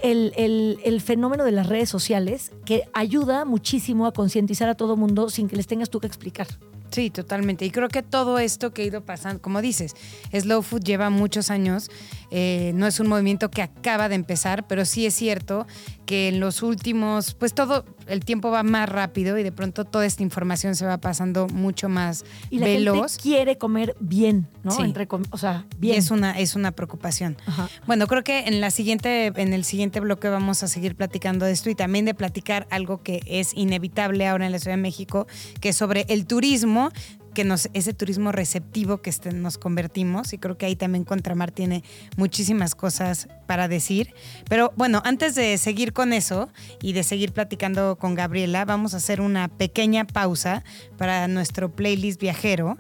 el, 0.02 1.02
fenómeno 1.02 1.44
de 1.44 1.50
las 1.50 1.66
redes 1.66 1.88
sociales 1.88 2.52
que 2.66 2.83
ayuda 2.92 3.46
muchísimo 3.46 4.04
a 4.04 4.12
concientizar 4.12 4.68
a 4.68 4.74
todo 4.74 4.98
mundo 4.98 5.30
sin 5.30 5.48
que 5.48 5.56
les 5.56 5.66
tengas 5.66 5.88
tú 5.88 5.98
que 5.98 6.06
explicar. 6.06 6.46
Sí, 6.90 7.09
totalmente. 7.09 7.64
Y 7.64 7.70
creo 7.70 7.88
que 7.88 8.02
todo 8.02 8.38
esto 8.38 8.74
que 8.74 8.83
ha 8.83 8.85
ido 8.85 9.00
pasando, 9.02 9.40
como 9.40 9.62
dices, 9.62 9.96
Slow 10.30 10.61
Food 10.61 10.83
lleva 10.83 11.09
muchos 11.09 11.48
años, 11.48 11.90
eh, 12.30 12.72
no 12.74 12.87
es 12.87 13.00
un 13.00 13.09
movimiento 13.09 13.50
que 13.50 13.62
acaba 13.62 14.11
de 14.11 14.16
empezar, 14.16 14.66
pero 14.66 14.85
sí 14.85 15.06
es 15.06 15.14
cierto 15.14 15.66
que 16.04 16.28
en 16.28 16.38
los 16.38 16.62
últimos, 16.62 17.33
pues 17.33 17.54
todo 17.54 17.87
el 18.10 18.24
tiempo 18.24 18.50
va 18.50 18.62
más 18.62 18.88
rápido 18.88 19.38
y 19.38 19.42
de 19.42 19.52
pronto 19.52 19.84
toda 19.84 20.04
esta 20.06 20.22
información 20.22 20.74
se 20.76 20.84
va 20.86 20.98
pasando 20.98 21.46
mucho 21.48 21.88
más 21.88 22.24
Y 22.50 22.58
la 22.58 22.66
veloz. 22.66 23.12
gente 23.16 23.22
quiere 23.22 23.58
comer 23.58 23.96
bien, 24.00 24.48
¿no? 24.62 24.72
Sí. 24.72 24.82
Entre 24.82 25.06
com- 25.06 25.22
o 25.30 25.38
sea, 25.38 25.66
Y 25.76 25.80
bien. 25.80 25.96
es 25.98 26.10
una, 26.10 26.32
es 26.38 26.54
una 26.56 26.72
preocupación. 26.72 27.36
Ajá. 27.46 27.68
Bueno, 27.86 28.06
creo 28.06 28.22
que 28.24 28.40
en 28.40 28.60
la 28.60 28.70
siguiente, 28.70 29.26
en 29.36 29.52
el 29.52 29.64
siguiente 29.64 30.00
bloque 30.00 30.28
vamos 30.28 30.62
a 30.62 30.68
seguir 30.68 30.94
platicando 30.96 31.46
de 31.46 31.52
esto 31.52 31.70
y 31.70 31.74
también 31.74 32.04
de 32.04 32.14
platicar 32.14 32.66
algo 32.70 33.02
que 33.02 33.20
es 33.26 33.52
inevitable 33.54 34.26
ahora 34.26 34.46
en 34.46 34.52
la 34.52 34.58
Ciudad 34.58 34.76
de 34.76 34.82
México, 34.82 35.26
que 35.60 35.70
es 35.70 35.76
sobre 35.76 36.06
el 36.08 36.26
turismo 36.26 36.90
que 37.30 37.44
nos, 37.44 37.68
ese 37.72 37.94
turismo 37.94 38.32
receptivo 38.32 39.02
que 39.02 39.10
este, 39.10 39.32
nos 39.32 39.58
convertimos 39.58 40.32
y 40.32 40.38
creo 40.38 40.56
que 40.58 40.66
ahí 40.66 40.76
también 40.76 41.04
Contramar 41.04 41.50
tiene 41.50 41.82
muchísimas 42.16 42.74
cosas 42.74 43.28
para 43.46 43.68
decir. 43.68 44.14
Pero 44.48 44.72
bueno, 44.76 45.02
antes 45.04 45.34
de 45.34 45.58
seguir 45.58 45.92
con 45.92 46.12
eso 46.12 46.48
y 46.82 46.92
de 46.92 47.02
seguir 47.02 47.32
platicando 47.32 47.96
con 47.96 48.14
Gabriela, 48.14 48.64
vamos 48.64 48.94
a 48.94 48.98
hacer 48.98 49.20
una 49.20 49.48
pequeña 49.48 50.06
pausa 50.06 50.64
para 50.96 51.28
nuestro 51.28 51.70
playlist 51.70 52.20
viajero. 52.20 52.76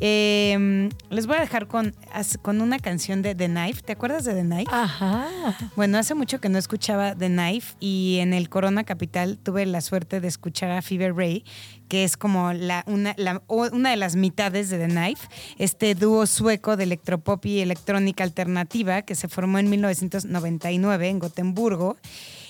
Em, 0.00 0.88
les 1.10 1.26
voy 1.26 1.36
a 1.36 1.40
dejar 1.40 1.66
con, 1.66 1.94
con 2.42 2.60
una 2.60 2.78
canción 2.78 3.22
de 3.22 3.34
The 3.34 3.48
Knife. 3.48 3.82
¿Te 3.82 3.92
acuerdas 3.92 4.24
de 4.24 4.34
The 4.34 4.42
Knife? 4.42 4.70
Ajá. 4.72 5.28
Bueno, 5.76 5.98
hace 5.98 6.14
mucho 6.14 6.40
que 6.40 6.48
no 6.48 6.58
escuchaba 6.58 7.14
The 7.14 7.28
Knife 7.28 7.74
y 7.80 8.18
en 8.20 8.32
el 8.32 8.48
Corona 8.48 8.84
Capital 8.84 9.38
tuve 9.38 9.66
la 9.66 9.80
suerte 9.80 10.20
de 10.20 10.28
escuchar 10.28 10.70
a 10.70 10.82
Fever 10.82 11.14
Ray, 11.14 11.44
que 11.90 12.04
es 12.04 12.16
como 12.16 12.46
una, 12.46 12.84
una 12.86 13.90
de 13.90 13.96
las 13.96 14.14
mitades 14.14 14.70
de 14.70 14.78
The 14.78 14.86
Knife, 14.86 15.26
este 15.58 15.96
dúo 15.96 16.24
sueco 16.24 16.76
de 16.76 16.84
electropop 16.84 17.44
y 17.46 17.58
electrónica 17.58 18.22
alternativa 18.22 19.02
que 19.02 19.16
se 19.16 19.26
formó 19.26 19.58
en 19.58 19.68
1999 19.68 21.08
en 21.08 21.18
Gotemburgo. 21.18 21.96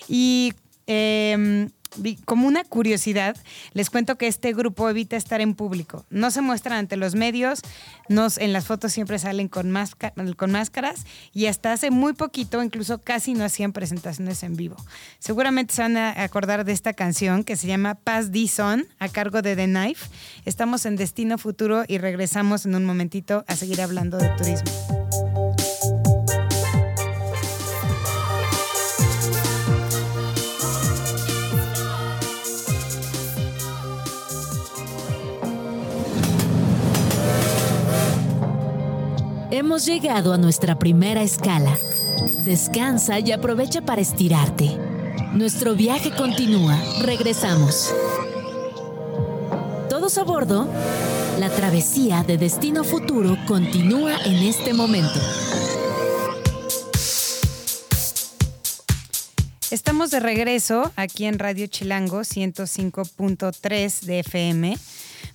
Y 0.09 0.53
em, 0.87 1.71
como 2.25 2.47
una 2.47 2.65
curiosidad, 2.65 3.37
les 3.73 3.91
cuento 3.91 4.17
que 4.17 4.27
este 4.27 4.53
grupo 4.53 4.89
evita 4.89 5.17
estar 5.17 5.41
en 5.41 5.55
público. 5.55 6.07
No 6.11 6.31
se 6.31 6.41
muestran 6.41 6.79
ante 6.79 6.97
los 6.97 7.15
medios, 7.15 7.61
en 8.09 8.53
las 8.53 8.67
fotos 8.67 8.93
siempre 8.93 9.19
salen 9.19 9.49
con, 9.49 9.71
máscaras 9.71 11.05
y 11.33 11.47
hasta 11.47 11.73
hace 11.73 11.91
muy 11.91 12.13
poquito, 12.13 12.63
incluso 12.63 13.01
casi 13.01 13.35
no 13.35 13.45
hacían 13.45 13.73
presentaciones 13.73 14.43
en 14.43 14.57
vivo. 14.57 14.77
Seguramente 15.19 15.75
se 15.75 15.83
van 15.83 15.97
a 15.97 16.23
acordar 16.23 16.65
de 16.65 16.73
esta 16.73 16.93
canción 16.93 17.45
que 17.45 17.57
se 17.57 17.67
llama 17.67 17.95
Paz 17.95 18.31
Dison 18.33 18.87
a 18.99 19.09
cargo 19.09 19.43
de 19.43 19.57
The 19.57 19.67
Knife. 19.67 20.09
Estamos 20.45 20.87
en 20.87 20.97
Destino 20.97 21.39
Futuro 21.39 21.85
y 21.87 21.99
regresamos 21.99 22.67
en 22.67 22.75
un 22.75 22.85
momentito 22.85 23.45
a 23.47 23.57
seguir 23.57 23.81
hablando 23.81 24.19
de 24.19 24.29
turismo. 24.31 25.00
Hemos 39.61 39.85
llegado 39.85 40.33
a 40.33 40.39
nuestra 40.39 40.79
primera 40.79 41.23
escala. 41.23 41.79
Descansa 42.47 43.21
y 43.21 43.31
aprovecha 43.31 43.83
para 43.83 44.01
estirarte. 44.01 44.71
Nuestro 45.35 45.75
viaje 45.75 46.11
continúa. 46.17 46.83
Regresamos. 47.03 47.95
Todos 49.91 50.17
a 50.17 50.25
bordo. 50.25 50.67
La 51.39 51.51
travesía 51.51 52.23
de 52.23 52.39
Destino 52.39 52.85
Futuro 52.85 53.37
continúa 53.47 54.17
en 54.25 54.37
este 54.37 54.73
momento. 54.73 55.21
Estamos 59.71 60.11
de 60.11 60.21
regreso 60.21 60.91
aquí 60.97 61.27
en 61.27 61.39
Radio 61.39 61.67
Chilango 61.67 62.21
105.3 62.21 64.01
de 64.07 64.21
FM. 64.21 64.79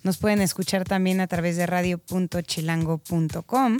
Nos 0.05 0.17
pueden 0.17 0.39
escuchar 0.39 0.83
también 0.83 1.19
a 1.19 1.25
través 1.25 1.57
de 1.57 1.65
radio.chilango.com. 1.65 3.77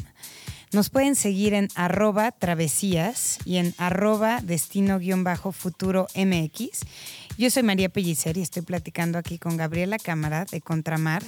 Nos 0.73 0.89
pueden 0.89 1.15
seguir 1.15 1.53
en 1.53 1.67
arroba 1.75 2.31
travesías 2.31 3.38
y 3.45 3.57
en 3.57 3.75
arroba 3.77 4.41
destino-futuro 4.41 6.07
MX. 6.15 6.79
Yo 7.38 7.51
soy 7.51 7.61
María 7.61 7.89
Pellicer 7.89 8.38
y 8.38 8.41
estoy 8.41 8.63
platicando 8.63 9.19
aquí 9.19 9.38
con 9.38 9.55
Gabriela 9.55 9.99
Cámara 9.99 10.45
de 10.45 10.61
Contramar. 10.61 11.21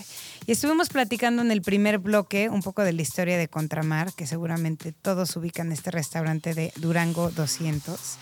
Y 0.47 0.53
estuvimos 0.53 0.89
platicando 0.89 1.43
en 1.43 1.51
el 1.51 1.61
primer 1.61 1.99
bloque 1.99 2.49
un 2.49 2.63
poco 2.63 2.81
de 2.81 2.93
la 2.93 3.03
historia 3.03 3.37
de 3.37 3.47
Contramar, 3.47 4.13
que 4.13 4.25
seguramente 4.25 4.93
todos 4.93 5.35
ubican 5.35 5.71
este 5.71 5.91
restaurante 5.91 6.55
de 6.55 6.73
Durango 6.77 7.29
200 7.29 8.17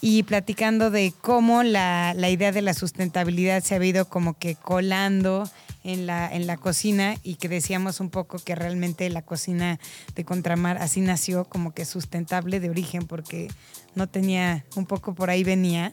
y 0.00 0.24
platicando 0.24 0.90
de 0.90 1.14
cómo 1.20 1.62
la, 1.62 2.14
la, 2.16 2.30
idea 2.30 2.50
de 2.50 2.62
la 2.62 2.74
sustentabilidad 2.74 3.62
se 3.62 3.76
ha 3.76 3.84
ido 3.84 4.06
como 4.06 4.34
que 4.34 4.56
colando 4.56 5.48
en 5.84 6.06
la, 6.06 6.32
en 6.32 6.46
la 6.46 6.56
cocina 6.56 7.16
y 7.22 7.36
que 7.36 7.48
decíamos 7.48 8.00
un 8.00 8.10
poco 8.10 8.38
que 8.38 8.54
realmente 8.54 9.08
la 9.10 9.22
cocina 9.22 9.78
de 10.14 10.24
Contramar 10.24 10.78
así 10.78 11.00
nació 11.00 11.44
como 11.44 11.72
que 11.72 11.84
sustentable 11.84 12.60
de 12.60 12.70
origen 12.70 13.06
porque 13.06 13.48
no 13.94 14.08
tenía, 14.08 14.64
un 14.76 14.86
poco 14.86 15.14
por 15.14 15.30
ahí 15.30 15.44
venía. 15.44 15.90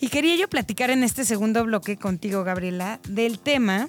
Y 0.00 0.08
quería 0.08 0.36
yo 0.36 0.48
platicar 0.48 0.90
en 0.90 1.04
este 1.04 1.24
segundo 1.24 1.64
bloque 1.64 1.96
contigo, 1.96 2.42
Gabriela, 2.44 3.00
del 3.08 3.38
tema 3.38 3.88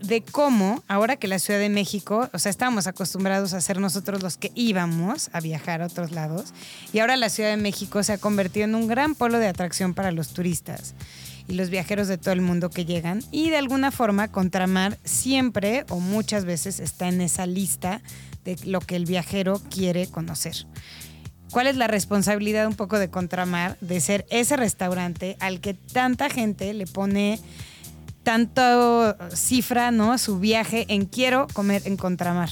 de 0.00 0.22
cómo, 0.22 0.82
ahora 0.88 1.16
que 1.16 1.28
la 1.28 1.38
Ciudad 1.38 1.60
de 1.60 1.68
México, 1.68 2.28
o 2.32 2.38
sea, 2.38 2.50
estábamos 2.50 2.86
acostumbrados 2.86 3.52
a 3.52 3.60
ser 3.60 3.78
nosotros 3.78 4.22
los 4.22 4.36
que 4.38 4.50
íbamos 4.54 5.30
a 5.32 5.40
viajar 5.40 5.82
a 5.82 5.86
otros 5.86 6.10
lados, 6.10 6.54
y 6.92 7.00
ahora 7.00 7.16
la 7.16 7.28
Ciudad 7.28 7.50
de 7.50 7.58
México 7.58 8.02
se 8.02 8.14
ha 8.14 8.18
convertido 8.18 8.64
en 8.64 8.74
un 8.74 8.88
gran 8.88 9.14
polo 9.14 9.38
de 9.38 9.46
atracción 9.46 9.94
para 9.94 10.10
los 10.10 10.28
turistas 10.32 10.94
y 11.50 11.54
los 11.54 11.68
viajeros 11.68 12.06
de 12.06 12.16
todo 12.16 12.32
el 12.32 12.40
mundo 12.40 12.70
que 12.70 12.84
llegan. 12.84 13.22
Y 13.32 13.50
de 13.50 13.56
alguna 13.56 13.90
forma, 13.90 14.28
Contramar 14.28 14.98
siempre 15.04 15.84
o 15.88 15.98
muchas 15.98 16.44
veces 16.44 16.78
está 16.78 17.08
en 17.08 17.20
esa 17.20 17.44
lista 17.44 18.00
de 18.44 18.56
lo 18.64 18.80
que 18.80 18.96
el 18.96 19.04
viajero 19.04 19.60
quiere 19.68 20.06
conocer. 20.06 20.66
¿Cuál 21.50 21.66
es 21.66 21.76
la 21.76 21.88
responsabilidad 21.88 22.68
un 22.68 22.76
poco 22.76 22.98
de 22.98 23.10
Contramar 23.10 23.76
de 23.80 24.00
ser 24.00 24.26
ese 24.30 24.56
restaurante 24.56 25.36
al 25.40 25.60
que 25.60 25.74
tanta 25.74 26.30
gente 26.30 26.72
le 26.72 26.86
pone 26.86 27.40
tanto 28.22 29.16
cifra, 29.34 29.90
¿no? 29.90 30.16
Su 30.18 30.38
viaje 30.38 30.86
en 30.88 31.06
quiero 31.06 31.48
comer 31.52 31.82
en 31.86 31.96
Contramar. 31.96 32.50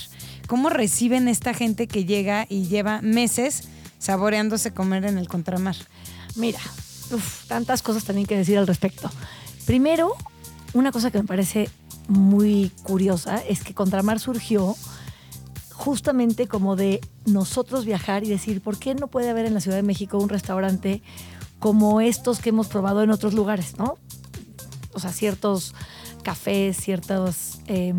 ¿Cómo 0.49 0.71
reciben 0.71 1.29
esta 1.29 1.55
gente 1.55 1.87
que 1.87 2.05
llega 2.05 2.47
y 2.49 2.67
lleva 2.67 3.01
meses 3.03 3.69
saboreándose 4.01 4.73
comer 4.73 5.05
en 5.05 5.19
el 5.19 5.29
Contramar? 5.29 5.77
Mira, 6.35 6.61
uf, 7.12 7.47
tantas 7.47 7.83
cosas 7.83 8.05
también 8.05 8.27
que 8.27 8.37
decir 8.37 8.59
al 8.59 8.66
respecto. 8.66 9.11
Primero, 9.66 10.14
una 10.75 10.92
cosa 10.92 11.11
que 11.11 11.18
me 11.18 11.25
parece 11.25 11.68
muy 12.09 12.71
curiosa 12.83 13.38
es 13.38 13.62
que 13.62 13.75
Contramar 13.75 14.18
surgió 14.18 14.77
justamente 15.73 16.49
como 16.49 16.75
de 16.75 17.01
nosotros 17.27 17.85
viajar 17.85 18.25
y 18.25 18.29
decir, 18.29 18.61
¿por 18.61 18.79
qué 18.79 18.94
no 18.94 19.07
puede 19.07 19.31
haber 19.31 19.47
en 19.47 19.55
la 19.55 19.61
Ciudad 19.61 19.77
de 19.77 19.83
México 19.83 20.18
un 20.18 20.29
restaurante 20.29 21.03
como 21.59 22.01
estos 22.01 22.40
que 22.40 22.51
hemos 22.51 22.68
probado 22.68 23.03
en 23.03 23.11
otros 23.11 23.35
lugares, 23.35 23.79
¿no? 23.79 23.97
O 24.92 25.01
sea, 25.01 25.12
ciertos 25.12 25.75
cafés, 26.23 26.77
ciertos 26.77 27.61
eh, 27.66 27.94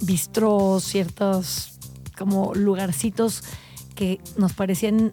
bistrós, 0.00 0.84
ciertos 0.84 1.78
como 2.16 2.54
lugarcitos 2.54 3.44
que 3.94 4.20
nos 4.36 4.52
parecían 4.52 5.12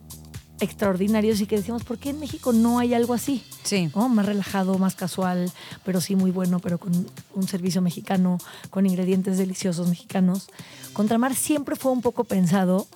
extraordinarios 0.60 1.42
y 1.42 1.48
que 1.48 1.58
decíamos, 1.58 1.84
¿por 1.84 1.98
qué 1.98 2.12
en 2.12 2.20
México 2.20 2.54
no 2.54 2.80
hay 2.80 2.94
algo 2.94 3.14
así? 3.14 3.44
Sí. 3.64 3.90
Más 3.94 4.26
relajado, 4.26 4.78
más 4.78 4.96
casual, 4.96 5.52
pero 5.84 6.02
sí 6.02 6.16
muy 6.16 6.32
bueno, 6.32 6.60
pero 6.60 6.78
con 6.78 7.08
un 7.34 7.48
servicio 7.48 7.82
mexicano, 7.82 8.38
con 8.70 8.86
ingredientes 8.86 9.38
deliciosos 9.38 9.90
mexicanos. 9.90 10.48
Contramar 10.94 11.36
siempre 11.36 11.76
fue 11.76 11.92
un 11.92 12.02
poco 12.02 12.24
pensado, 12.24 12.88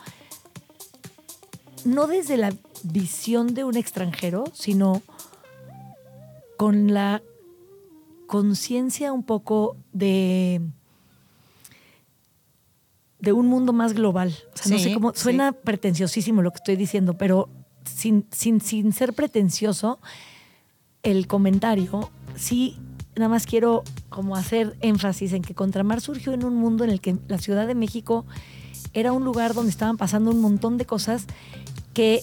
no 1.86 2.08
desde 2.08 2.38
la 2.38 2.54
visión 2.84 3.54
de 3.54 3.64
un 3.64 3.76
extranjero, 3.76 4.46
sino 4.54 5.02
con 6.58 6.94
la 6.94 7.22
conciencia 8.28 9.12
un 9.12 9.24
poco 9.24 9.76
de 9.92 10.62
de 13.20 13.34
un 13.34 13.48
mundo 13.48 13.74
más 13.74 13.94
global. 13.94 14.34
O 14.54 14.58
sea, 14.58 14.72
no 14.72 14.80
sé 14.80 14.94
cómo, 14.94 15.14
suena 15.14 15.52
pretenciosísimo 15.52 16.42
lo 16.42 16.52
que 16.52 16.58
estoy 16.58 16.76
diciendo, 16.76 17.18
pero 17.18 17.50
sin, 17.84 18.26
sin, 18.32 18.62
sin 18.62 18.94
ser 18.94 19.14
pretencioso, 19.14 20.00
el 21.04 21.28
comentario, 21.28 22.10
sí, 22.36 22.78
nada 23.16 23.30
más 23.30 23.46
quiero 23.46 23.84
como 24.10 24.36
hacer 24.36 24.78
énfasis 24.82 25.34
en 25.34 25.42
que 25.42 25.54
Contramar 25.54 26.02
surgió 26.02 26.34
en 26.34 26.46
un 26.46 26.56
mundo 26.56 26.84
en 26.84 26.90
el 26.90 27.02
que 27.02 27.18
la 27.28 27.38
Ciudad 27.38 27.68
de 27.68 27.76
México 27.76 28.26
era 28.94 29.12
un 29.12 29.24
lugar 29.24 29.54
donde 29.54 29.72
estaban 29.72 29.98
pasando 29.98 30.32
un 30.32 30.42
montón 30.42 30.78
de 30.78 30.86
cosas 30.86 31.26
que 31.94 32.22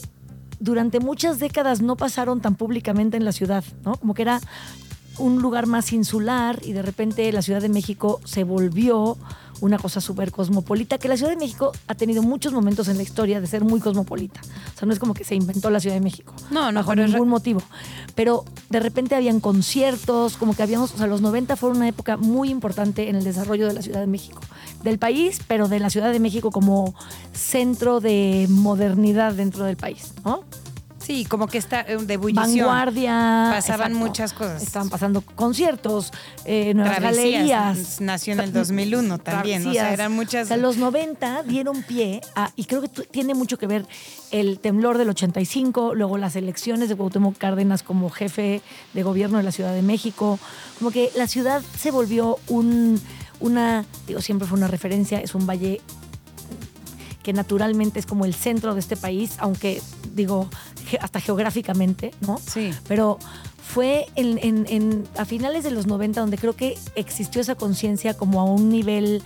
durante 0.58 1.00
muchas 1.00 1.38
décadas 1.38 1.82
no 1.82 1.96
pasaron 1.96 2.40
tan 2.40 2.54
públicamente 2.54 3.16
en 3.16 3.24
la 3.24 3.32
ciudad, 3.32 3.62
¿no? 3.84 3.96
Como 3.96 4.14
que 4.14 4.22
era 4.22 4.40
un 5.18 5.40
lugar 5.40 5.66
más 5.66 5.92
insular 5.92 6.60
y 6.62 6.72
de 6.72 6.82
repente 6.82 7.30
la 7.32 7.42
Ciudad 7.42 7.60
de 7.60 7.68
México 7.68 8.20
se 8.24 8.44
volvió 8.44 9.16
una 9.60 9.78
cosa 9.78 10.00
súper 10.00 10.32
cosmopolita, 10.32 10.98
que 10.98 11.08
la 11.08 11.16
Ciudad 11.16 11.30
de 11.30 11.36
México 11.36 11.72
ha 11.86 11.94
tenido 11.94 12.22
muchos 12.22 12.52
momentos 12.52 12.88
en 12.88 12.96
la 12.96 13.02
historia 13.02 13.40
de 13.40 13.46
ser 13.46 13.64
muy 13.64 13.80
cosmopolita. 13.80 14.40
O 14.74 14.78
sea, 14.78 14.86
no 14.86 14.92
es 14.92 14.98
como 14.98 15.14
que 15.14 15.24
se 15.24 15.34
inventó 15.34 15.70
la 15.70 15.80
Ciudad 15.80 15.96
de 15.96 16.00
México. 16.00 16.32
No, 16.50 16.72
no. 16.72 16.84
Por 16.84 16.96
ningún 16.96 17.28
motivo. 17.28 17.62
Pero 18.14 18.44
de 18.70 18.80
repente 18.80 19.14
habían 19.14 19.40
conciertos, 19.40 20.36
como 20.36 20.54
que 20.54 20.62
habíamos, 20.62 20.94
o 20.94 20.96
sea, 20.96 21.06
los 21.06 21.20
90 21.20 21.56
fueron 21.56 21.78
una 21.78 21.88
época 21.88 22.16
muy 22.16 22.50
importante 22.50 23.08
en 23.08 23.16
el 23.16 23.24
desarrollo 23.24 23.66
de 23.66 23.74
la 23.74 23.82
Ciudad 23.82 24.00
de 24.00 24.06
México. 24.06 24.40
Del 24.82 24.98
país, 24.98 25.40
pero 25.46 25.68
de 25.68 25.80
la 25.80 25.90
Ciudad 25.90 26.12
de 26.12 26.20
México 26.20 26.50
como 26.50 26.94
centro 27.32 28.00
de 28.00 28.46
modernidad 28.48 29.32
dentro 29.34 29.64
del 29.64 29.76
país, 29.76 30.12
¿no? 30.24 30.44
Sí, 31.06 31.24
como 31.24 31.46
que 31.46 31.58
está 31.58 31.82
eh, 31.82 31.98
de 31.98 32.16
bullición. 32.16 32.66
Vanguardia. 32.66 33.50
Pasaban 33.52 33.92
exacto. 33.92 34.06
muchas 34.08 34.32
cosas. 34.32 34.60
Estaban 34.60 34.88
pasando 34.90 35.20
conciertos, 35.20 36.12
eh, 36.44 36.74
nuevas 36.74 36.96
Travesías, 36.96 37.48
galerías. 37.48 38.00
nació 38.00 38.32
en 38.32 38.40
el 38.40 38.52
2001 38.52 39.18
también, 39.18 39.64
o 39.68 39.72
sea, 39.72 39.92
eran 39.92 40.10
muchas- 40.12 40.46
O 40.46 40.48
sea, 40.48 40.56
los 40.56 40.78
90 40.78 41.44
dieron 41.44 41.84
pie 41.84 42.22
a, 42.34 42.50
y 42.56 42.64
creo 42.64 42.82
que 42.82 42.88
tiene 42.88 43.34
mucho 43.34 43.56
que 43.56 43.68
ver 43.68 43.86
el 44.32 44.58
temblor 44.58 44.98
del 44.98 45.10
85, 45.10 45.94
luego 45.94 46.18
las 46.18 46.34
elecciones 46.34 46.88
de 46.88 46.96
Cuauhtémoc 46.96 47.38
Cárdenas 47.38 47.84
como 47.84 48.10
jefe 48.10 48.60
de 48.92 49.02
gobierno 49.04 49.38
de 49.38 49.44
la 49.44 49.52
Ciudad 49.52 49.72
de 49.74 49.82
México, 49.82 50.40
como 50.78 50.90
que 50.90 51.12
la 51.14 51.28
ciudad 51.28 51.62
se 51.78 51.92
volvió 51.92 52.38
un, 52.48 53.00
una, 53.38 53.84
digo, 54.08 54.20
siempre 54.20 54.48
fue 54.48 54.58
una 54.58 54.66
referencia, 54.66 55.20
es 55.20 55.36
un 55.36 55.46
valle 55.46 55.80
que 57.26 57.32
naturalmente 57.32 57.98
es 57.98 58.06
como 58.06 58.24
el 58.24 58.34
centro 58.34 58.72
de 58.74 58.78
este 58.78 58.96
país, 58.96 59.32
aunque 59.38 59.82
digo, 60.14 60.48
hasta 61.00 61.18
geográficamente, 61.20 62.12
¿no? 62.20 62.38
Sí. 62.38 62.70
Pero 62.86 63.18
fue 63.74 64.06
en, 64.14 64.38
en- 64.38 64.64
en- 64.68 65.08
a 65.18 65.24
finales 65.24 65.64
de 65.64 65.72
los 65.72 65.88
90 65.88 66.20
donde 66.20 66.38
creo 66.38 66.54
que 66.54 66.78
existió 66.94 67.40
esa 67.40 67.56
conciencia 67.56 68.14
como 68.14 68.40
a 68.40 68.44
un 68.44 68.68
nivel 68.68 69.24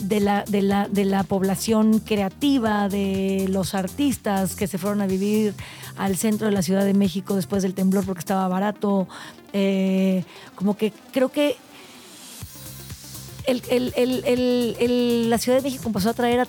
de 0.00 0.20
la, 0.20 0.44
de, 0.48 0.62
la, 0.62 0.88
de 0.88 1.04
la 1.04 1.22
población 1.24 1.98
creativa, 1.98 2.88
de 2.88 3.44
los 3.50 3.74
artistas 3.74 4.54
que 4.56 4.66
se 4.66 4.78
fueron 4.78 5.02
a 5.02 5.06
vivir 5.06 5.52
al 5.98 6.16
centro 6.16 6.46
de 6.46 6.54
la 6.54 6.62
Ciudad 6.62 6.86
de 6.86 6.94
México 6.94 7.36
después 7.36 7.62
del 7.62 7.74
temblor 7.74 8.06
porque 8.06 8.20
estaba 8.20 8.48
barato. 8.48 9.08
Eh, 9.52 10.24
como 10.54 10.74
que 10.74 10.90
creo 11.12 11.28
que 11.30 11.56
el- 13.46 13.62
el- 13.68 13.92
el- 13.96 14.24
el- 14.24 14.76
el- 14.80 15.28
la 15.30 15.36
Ciudad 15.36 15.58
de 15.58 15.64
México 15.64 15.84
empezó 15.86 16.08
a 16.08 16.14
traer 16.14 16.40
a 16.40 16.46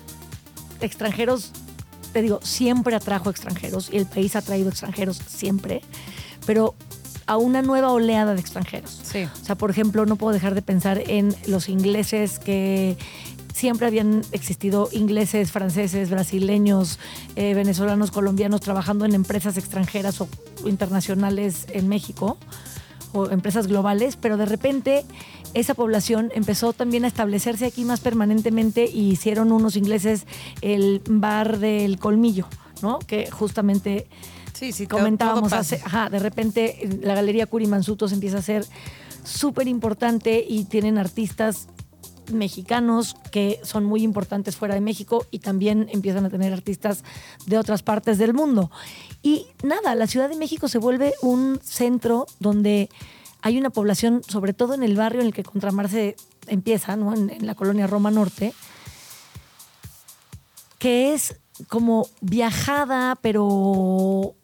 extranjeros, 0.82 1.52
te 2.12 2.22
digo, 2.22 2.40
siempre 2.42 2.94
atrajo 2.94 3.30
extranjeros 3.30 3.88
y 3.92 3.96
el 3.96 4.06
país 4.06 4.36
ha 4.36 4.42
traído 4.42 4.68
extranjeros 4.68 5.18
siempre, 5.26 5.80
pero 6.46 6.74
a 7.26 7.36
una 7.36 7.62
nueva 7.62 7.92
oleada 7.92 8.34
de 8.34 8.40
extranjeros. 8.40 9.00
Sí. 9.02 9.24
O 9.24 9.44
sea, 9.44 9.54
por 9.54 9.70
ejemplo, 9.70 10.04
no 10.06 10.16
puedo 10.16 10.32
dejar 10.32 10.54
de 10.54 10.62
pensar 10.62 11.02
en 11.06 11.34
los 11.46 11.68
ingleses 11.68 12.38
que 12.38 12.96
siempre 13.54 13.86
habían 13.86 14.22
existido 14.32 14.88
ingleses, 14.92 15.52
franceses, 15.52 16.10
brasileños, 16.10 16.98
eh, 17.36 17.54
venezolanos, 17.54 18.10
colombianos 18.10 18.60
trabajando 18.60 19.04
en 19.04 19.14
empresas 19.14 19.56
extranjeras 19.56 20.20
o 20.20 20.28
internacionales 20.64 21.66
en 21.72 21.88
México 21.88 22.38
o 23.12 23.30
empresas 23.30 23.66
globales, 23.66 24.16
pero 24.16 24.36
de 24.36 24.46
repente 24.46 25.04
esa 25.54 25.74
población 25.74 26.30
empezó 26.34 26.72
también 26.72 27.04
a 27.04 27.08
establecerse 27.08 27.66
aquí 27.66 27.84
más 27.84 28.00
permanentemente 28.00 28.86
y 28.86 29.10
hicieron 29.10 29.52
unos 29.52 29.76
ingleses 29.76 30.26
el 30.60 31.02
bar 31.06 31.58
del 31.58 31.98
colmillo, 31.98 32.46
¿no? 32.82 32.98
Que 33.00 33.30
justamente 33.30 34.06
Sí, 34.54 34.72
sí, 34.72 34.86
todo- 34.86 34.98
comentábamos 35.00 35.52
hace, 35.52 35.80
ajá, 35.84 36.08
de 36.08 36.18
repente 36.20 36.84
eh, 36.86 37.00
la 37.02 37.14
galería 37.14 37.46
Curimansutos 37.46 38.12
empieza 38.12 38.38
a 38.38 38.42
ser 38.42 38.64
súper 39.24 39.66
importante 39.68 40.44
y 40.48 40.64
tienen 40.64 40.98
artistas 40.98 41.68
mexicanos 42.32 43.16
que 43.30 43.58
son 43.64 43.84
muy 43.84 44.02
importantes 44.02 44.56
fuera 44.56 44.74
de 44.74 44.80
México 44.80 45.26
y 45.30 45.40
también 45.40 45.88
empiezan 45.90 46.24
a 46.24 46.30
tener 46.30 46.52
artistas 46.52 47.02
de 47.46 47.58
otras 47.58 47.82
partes 47.82 48.18
del 48.18 48.32
mundo. 48.32 48.70
Y 49.22 49.46
nada, 49.62 49.94
la 49.94 50.06
Ciudad 50.06 50.28
de 50.28 50.36
México 50.36 50.68
se 50.68 50.78
vuelve 50.78 51.14
un 51.22 51.58
centro 51.62 52.26
donde 52.38 52.88
hay 53.42 53.58
una 53.58 53.70
población, 53.70 54.22
sobre 54.26 54.54
todo 54.54 54.74
en 54.74 54.82
el 54.82 54.96
barrio 54.96 55.20
en 55.20 55.26
el 55.26 55.34
que 55.34 55.42
Contramar 55.42 55.88
se 55.88 56.16
empieza, 56.46 56.96
¿no? 56.96 57.14
en, 57.14 57.28
en 57.30 57.46
la 57.46 57.54
colonia 57.54 57.86
Roma 57.86 58.10
Norte, 58.10 58.54
que 60.78 61.12
es 61.12 61.36
como 61.68 62.08
viajada, 62.20 63.16
pero, 63.20 64.34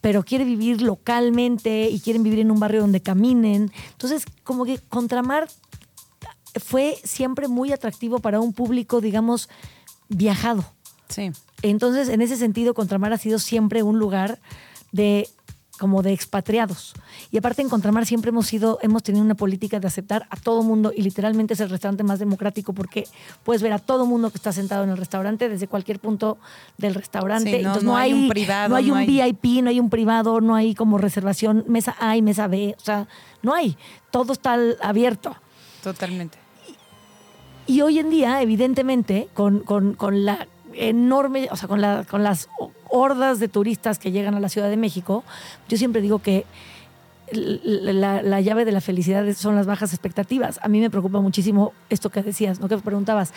pero 0.00 0.24
quiere 0.24 0.44
vivir 0.44 0.82
localmente 0.82 1.88
y 1.88 2.00
quieren 2.00 2.22
vivir 2.22 2.40
en 2.40 2.50
un 2.50 2.60
barrio 2.60 2.80
donde 2.80 3.00
caminen. 3.00 3.72
Entonces, 3.92 4.24
como 4.44 4.64
que 4.64 4.78
Contramar 4.78 5.48
fue 6.56 6.96
siempre 7.04 7.48
muy 7.48 7.72
atractivo 7.72 8.18
para 8.18 8.40
un 8.40 8.52
público, 8.52 9.00
digamos, 9.00 9.48
viajado. 10.08 10.64
Sí. 11.08 11.30
Entonces, 11.62 12.08
en 12.08 12.22
ese 12.22 12.36
sentido, 12.36 12.74
Contramar 12.74 13.12
ha 13.12 13.18
sido 13.18 13.38
siempre 13.38 13.82
un 13.82 13.98
lugar 13.98 14.38
de 14.92 15.28
como 15.78 16.02
de 16.02 16.12
expatriados. 16.12 16.92
Y 17.30 17.38
aparte 17.38 17.62
en 17.62 17.68
Contramar 17.68 18.04
siempre 18.04 18.30
hemos 18.30 18.46
sido, 18.46 18.78
hemos 18.82 19.02
tenido 19.02 19.24
una 19.24 19.34
política 19.34 19.80
de 19.80 19.86
aceptar 19.86 20.26
a 20.30 20.36
todo 20.36 20.62
mundo 20.62 20.92
y 20.94 21.02
literalmente 21.02 21.54
es 21.54 21.60
el 21.60 21.70
restaurante 21.70 22.02
más 22.02 22.18
democrático 22.18 22.72
porque 22.72 23.06
puedes 23.44 23.62
ver 23.62 23.72
a 23.72 23.78
todo 23.78 24.04
mundo 24.06 24.30
que 24.30 24.36
está 24.36 24.52
sentado 24.52 24.84
en 24.84 24.90
el 24.90 24.96
restaurante 24.96 25.48
desde 25.48 25.68
cualquier 25.68 26.00
punto 26.00 26.38
del 26.76 26.94
restaurante. 26.94 27.44
Sí, 27.50 27.52
no- 27.52 27.58
Entonces 27.68 27.84
no 27.84 27.92
no, 27.92 27.96
hay 27.96 28.12
un 28.12 28.28
privado, 28.28 28.68
no 28.70 28.76
hay 28.76 28.86
no 28.86 28.92
un 28.94 28.98
hay- 28.98 29.06
VIP, 29.06 29.62
no 29.62 29.70
hay 29.70 29.80
un 29.80 29.88
privado, 29.90 30.40
no 30.40 30.54
hay 30.54 30.74
como 30.74 30.98
reservación, 30.98 31.64
mesa 31.68 31.96
A 32.00 32.16
y 32.16 32.22
mesa 32.22 32.48
B, 32.48 32.74
o 32.76 32.80
sea, 32.80 33.06
no 33.42 33.54
hay. 33.54 33.76
Todo 34.10 34.32
está 34.32 34.56
abierto. 34.82 35.36
Totalmente. 35.82 36.38
Y 37.66 37.82
hoy 37.82 37.98
en 37.98 38.08
día, 38.10 38.40
evidentemente, 38.40 39.28
con, 39.34 39.60
con- 39.60 39.92
con 39.94 40.24
la 40.24 40.48
enorme, 40.78 41.48
o 41.50 41.56
sea, 41.56 41.68
con, 41.68 41.80
la- 41.80 42.04
con 42.08 42.22
las 42.22 42.48
hordas 42.88 43.38
de 43.40 43.48
turistas 43.48 43.98
que 43.98 44.10
llegan 44.12 44.34
a 44.34 44.40
la 44.40 44.48
Ciudad 44.48 44.68
de 44.70 44.76
México, 44.76 45.24
yo 45.68 45.76
siempre 45.76 46.00
digo 46.00 46.20
que 46.20 46.46
la, 47.32 48.22
la 48.22 48.40
llave 48.40 48.64
de 48.64 48.72
la 48.72 48.80
felicidad 48.80 49.24
son 49.34 49.54
las 49.54 49.66
bajas 49.66 49.92
expectativas. 49.92 50.58
A 50.62 50.68
mí 50.68 50.80
me 50.80 50.88
preocupa 50.90 51.20
muchísimo 51.20 51.72
esto 51.90 52.10
que 52.10 52.22
decías, 52.22 52.60
¿no? 52.60 52.68
Que 52.68 52.78
preguntabas. 52.78 53.32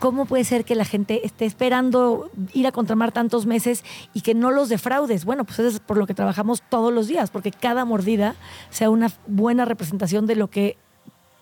¿Cómo 0.00 0.26
puede 0.26 0.42
ser 0.42 0.64
que 0.64 0.74
la 0.74 0.84
gente 0.84 1.24
esté 1.24 1.44
esperando 1.44 2.28
ir 2.52 2.66
a 2.66 2.72
contramar 2.72 3.12
tantos 3.12 3.46
meses 3.46 3.84
y 4.12 4.22
que 4.22 4.34
no 4.34 4.50
los 4.50 4.68
defraudes? 4.68 5.24
Bueno, 5.24 5.44
pues 5.44 5.60
eso 5.60 5.68
es 5.68 5.78
por 5.78 5.96
lo 5.96 6.08
que 6.08 6.14
trabajamos 6.14 6.60
todos 6.68 6.92
los 6.92 7.06
días, 7.06 7.30
porque 7.30 7.52
cada 7.52 7.84
mordida 7.84 8.34
sea 8.70 8.90
una 8.90 9.12
buena 9.28 9.64
representación 9.64 10.26
de 10.26 10.34
lo 10.34 10.50
que 10.50 10.76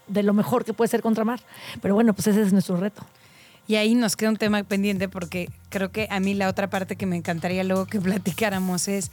de 0.09 0.23
lo 0.23 0.35
mejor 0.35 0.65
que 0.67 0.75
puede 0.75 0.89
ser 0.89 1.01
contramar. 1.01 1.41
Pero 1.81 1.95
bueno, 1.95 2.13
pues 2.13 2.27
ese 2.27 2.43
es 2.43 2.53
nuestro 2.53 2.77
reto. 2.77 3.03
Y 3.71 3.77
ahí 3.77 3.95
nos 3.95 4.17
queda 4.17 4.31
un 4.31 4.37
tema 4.37 4.65
pendiente 4.65 5.09
porque 5.09 5.49
creo 5.69 5.93
que 5.93 6.09
a 6.11 6.19
mí 6.19 6.35
la 6.35 6.49
otra 6.49 6.69
parte 6.69 6.97
que 6.97 7.07
me 7.07 7.15
encantaría 7.15 7.63
luego 7.63 7.87
que 7.87 8.01
platicáramos 8.01 8.89
es, 8.89 9.13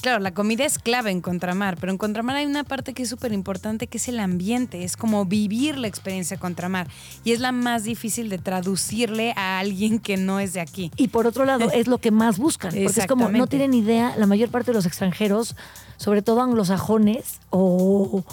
claro, 0.00 0.20
la 0.20 0.32
comida 0.32 0.64
es 0.64 0.78
clave 0.78 1.10
en 1.10 1.20
Contramar, 1.20 1.76
pero 1.76 1.90
en 1.90 1.98
Contramar 1.98 2.36
hay 2.36 2.46
una 2.46 2.62
parte 2.62 2.94
que 2.94 3.02
es 3.02 3.08
súper 3.08 3.32
importante 3.32 3.88
que 3.88 3.98
es 3.98 4.06
el 4.06 4.20
ambiente, 4.20 4.84
es 4.84 4.96
como 4.96 5.24
vivir 5.24 5.76
la 5.76 5.88
experiencia 5.88 6.36
Contramar 6.36 6.86
y 7.24 7.32
es 7.32 7.40
la 7.40 7.50
más 7.50 7.82
difícil 7.82 8.28
de 8.28 8.38
traducirle 8.38 9.32
a 9.34 9.58
alguien 9.58 9.98
que 9.98 10.16
no 10.16 10.38
es 10.38 10.52
de 10.52 10.60
aquí. 10.60 10.92
Y 10.96 11.08
por 11.08 11.26
otro 11.26 11.44
lado, 11.44 11.68
es 11.74 11.88
lo 11.88 11.98
que 11.98 12.12
más 12.12 12.38
buscan. 12.38 12.70
Porque 12.70 13.00
es 13.00 13.06
como, 13.08 13.28
no 13.28 13.48
tienen 13.48 13.74
idea, 13.74 14.14
la 14.16 14.26
mayor 14.26 14.50
parte 14.50 14.70
de 14.70 14.76
los 14.76 14.86
extranjeros, 14.86 15.56
sobre 15.96 16.22
todo 16.22 16.42
anglosajones, 16.42 17.40
o, 17.50 18.24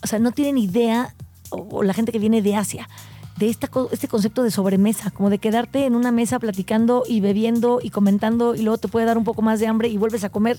o 0.00 0.06
sea, 0.06 0.20
no 0.20 0.30
tienen 0.30 0.58
idea, 0.58 1.12
o, 1.50 1.66
o 1.72 1.82
la 1.82 1.92
gente 1.92 2.12
que 2.12 2.20
viene 2.20 2.40
de 2.40 2.54
Asia, 2.54 2.88
de 3.36 3.48
esta, 3.48 3.68
este 3.90 4.08
concepto 4.08 4.42
de 4.42 4.50
sobremesa, 4.50 5.10
como 5.10 5.30
de 5.30 5.38
quedarte 5.38 5.86
en 5.86 5.94
una 5.94 6.12
mesa 6.12 6.38
platicando 6.38 7.04
y 7.08 7.20
bebiendo 7.20 7.80
y 7.82 7.90
comentando 7.90 8.54
y 8.54 8.62
luego 8.62 8.78
te 8.78 8.88
puede 8.88 9.06
dar 9.06 9.18
un 9.18 9.24
poco 9.24 9.42
más 9.42 9.58
de 9.60 9.66
hambre 9.66 9.88
y 9.88 9.96
vuelves 9.96 10.24
a 10.24 10.28
comer. 10.28 10.58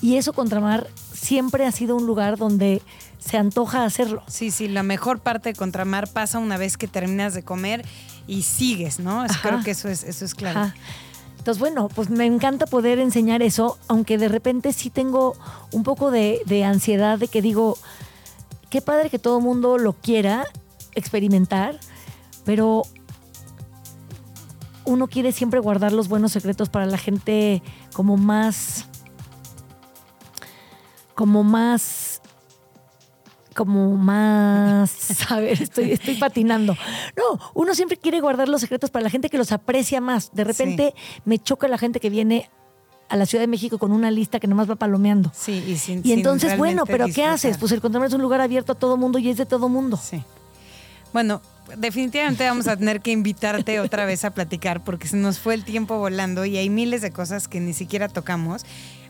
Y 0.00 0.16
eso, 0.16 0.32
Contramar, 0.32 0.88
siempre 1.12 1.66
ha 1.66 1.72
sido 1.72 1.96
un 1.96 2.06
lugar 2.06 2.36
donde 2.36 2.82
se 3.18 3.36
antoja 3.36 3.84
hacerlo. 3.84 4.22
Sí, 4.28 4.50
sí, 4.50 4.68
la 4.68 4.82
mejor 4.82 5.20
parte 5.20 5.50
de 5.50 5.54
Contramar 5.54 6.08
pasa 6.08 6.38
una 6.38 6.56
vez 6.56 6.76
que 6.76 6.88
terminas 6.88 7.34
de 7.34 7.42
comer 7.42 7.84
y 8.26 8.42
sigues, 8.42 8.98
¿no? 8.98 9.22
Ajá. 9.22 9.48
Creo 9.48 9.62
que 9.62 9.72
eso 9.72 9.88
es, 9.88 10.04
eso 10.04 10.24
es 10.24 10.34
claro. 10.34 10.60
Ajá. 10.60 10.74
Entonces, 11.38 11.60
bueno, 11.60 11.88
pues 11.94 12.10
me 12.10 12.26
encanta 12.26 12.66
poder 12.66 12.98
enseñar 12.98 13.40
eso, 13.40 13.78
aunque 13.86 14.18
de 14.18 14.26
repente 14.26 14.72
sí 14.72 14.90
tengo 14.90 15.36
un 15.70 15.84
poco 15.84 16.10
de, 16.10 16.40
de 16.46 16.64
ansiedad 16.64 17.20
de 17.20 17.28
que 17.28 17.40
digo, 17.40 17.78
qué 18.68 18.80
padre 18.80 19.10
que 19.10 19.20
todo 19.20 19.38
el 19.38 19.44
mundo 19.44 19.78
lo 19.78 19.92
quiera 19.92 20.44
experimentar, 20.96 21.78
pero 22.46 22.84
uno 24.86 25.08
quiere 25.08 25.32
siempre 25.32 25.60
guardar 25.60 25.92
los 25.92 26.08
buenos 26.08 26.32
secretos 26.32 26.70
para 26.70 26.86
la 26.86 26.96
gente 26.96 27.62
como 27.92 28.16
más, 28.16 28.86
como 31.14 31.42
más, 31.42 32.22
como 33.54 33.96
más, 33.96 35.10
a 35.30 35.40
ver, 35.40 35.60
estoy, 35.60 35.92
estoy 35.92 36.14
patinando. 36.14 36.76
No, 37.16 37.40
uno 37.52 37.74
siempre 37.74 37.96
quiere 37.96 38.20
guardar 38.20 38.48
los 38.48 38.60
secretos 38.60 38.90
para 38.90 39.02
la 39.02 39.10
gente 39.10 39.28
que 39.28 39.38
los 39.38 39.50
aprecia 39.50 40.00
más. 40.00 40.30
De 40.32 40.44
repente 40.44 40.94
me 41.24 41.38
choca 41.38 41.66
la 41.68 41.78
gente 41.78 41.98
que 41.98 42.08
viene 42.08 42.48
a 43.08 43.16
la 43.16 43.26
Ciudad 43.26 43.42
de 43.42 43.48
México 43.48 43.78
con 43.78 43.92
una 43.92 44.10
lista 44.12 44.38
que 44.38 44.46
nomás 44.46 44.70
va 44.70 44.76
palomeando. 44.76 45.32
Sí, 45.34 45.64
y 45.66 45.76
sin 45.76 46.00
Y 46.00 46.02
sin 46.02 46.12
entonces, 46.12 46.56
bueno, 46.56 46.86
pero 46.86 47.06
¿qué 47.12 47.24
haces? 47.24 47.58
Pues 47.58 47.72
el 47.72 47.80
Contramar 47.80 48.08
es 48.08 48.14
un 48.14 48.22
lugar 48.22 48.40
abierto 48.40 48.72
a 48.72 48.74
todo 48.76 48.96
mundo 48.96 49.18
y 49.18 49.28
es 49.30 49.36
de 49.36 49.46
todo 49.46 49.68
mundo. 49.68 49.96
Sí. 49.96 50.22
Bueno, 51.12 51.40
definitivamente 51.76 52.44
vamos 52.44 52.68
a 52.68 52.76
tener 52.76 53.00
que 53.00 53.10
invitarte 53.10 53.80
otra 53.80 54.04
vez 54.04 54.24
a 54.24 54.30
platicar 54.30 54.84
porque 54.84 55.08
se 55.08 55.16
nos 55.16 55.38
fue 55.38 55.54
el 55.54 55.64
tiempo 55.64 55.98
volando 55.98 56.44
y 56.44 56.56
hay 56.56 56.70
miles 56.70 57.02
de 57.02 57.10
cosas 57.10 57.48
que 57.48 57.60
ni 57.60 57.72
siquiera 57.72 58.08
tocamos. 58.08 58.64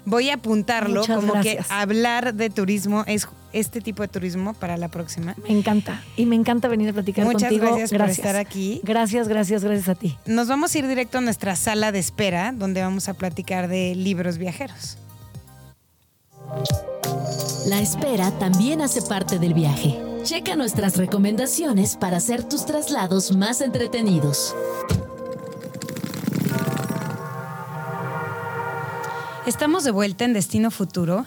Voy 0.04 0.30
a 0.30 0.34
apuntarlo 0.34 1.00
Muchas 1.00 1.16
como 1.16 1.32
gracias. 1.32 1.66
que 1.66 1.72
hablar 1.74 2.34
de 2.34 2.48
turismo 2.48 3.02
es 3.08 3.26
este 3.52 3.80
tipo 3.80 4.02
de 4.02 4.08
turismo 4.08 4.54
para 4.54 4.76
la 4.76 4.88
próxima. 4.88 5.34
Me 5.48 5.58
encanta. 5.58 6.00
Y 6.16 6.26
me 6.26 6.36
encanta 6.36 6.68
venir 6.68 6.90
a 6.90 6.92
platicar 6.92 7.24
Muchas 7.24 7.50
contigo. 7.50 7.66
gracias 7.66 7.90
por 7.90 8.08
estar 8.08 8.36
aquí. 8.36 8.80
Gracias, 8.84 9.26
gracias, 9.26 9.64
gracias 9.64 9.88
a 9.88 9.96
ti. 9.96 10.16
Nos 10.26 10.46
vamos 10.46 10.72
a 10.74 10.78
ir 10.78 10.86
directo 10.86 11.18
a 11.18 11.22
nuestra 11.22 11.56
sala 11.56 11.90
de 11.90 11.98
espera 11.98 12.52
donde 12.52 12.82
vamos 12.82 13.08
a 13.08 13.14
platicar 13.14 13.66
de 13.66 13.96
libros 13.96 14.38
viajeros. 14.38 14.96
La 17.66 17.80
espera 17.80 18.30
también 18.38 18.82
hace 18.82 19.02
parte 19.02 19.40
del 19.40 19.54
viaje. 19.54 19.98
Checa 20.26 20.56
nuestras 20.56 20.96
recomendaciones 20.96 21.94
para 21.96 22.16
hacer 22.16 22.42
tus 22.42 22.66
traslados 22.66 23.36
más 23.36 23.60
entretenidos. 23.60 24.56
Estamos 29.46 29.84
de 29.84 29.92
vuelta 29.92 30.24
en 30.24 30.32
Destino 30.32 30.72
Futuro 30.72 31.26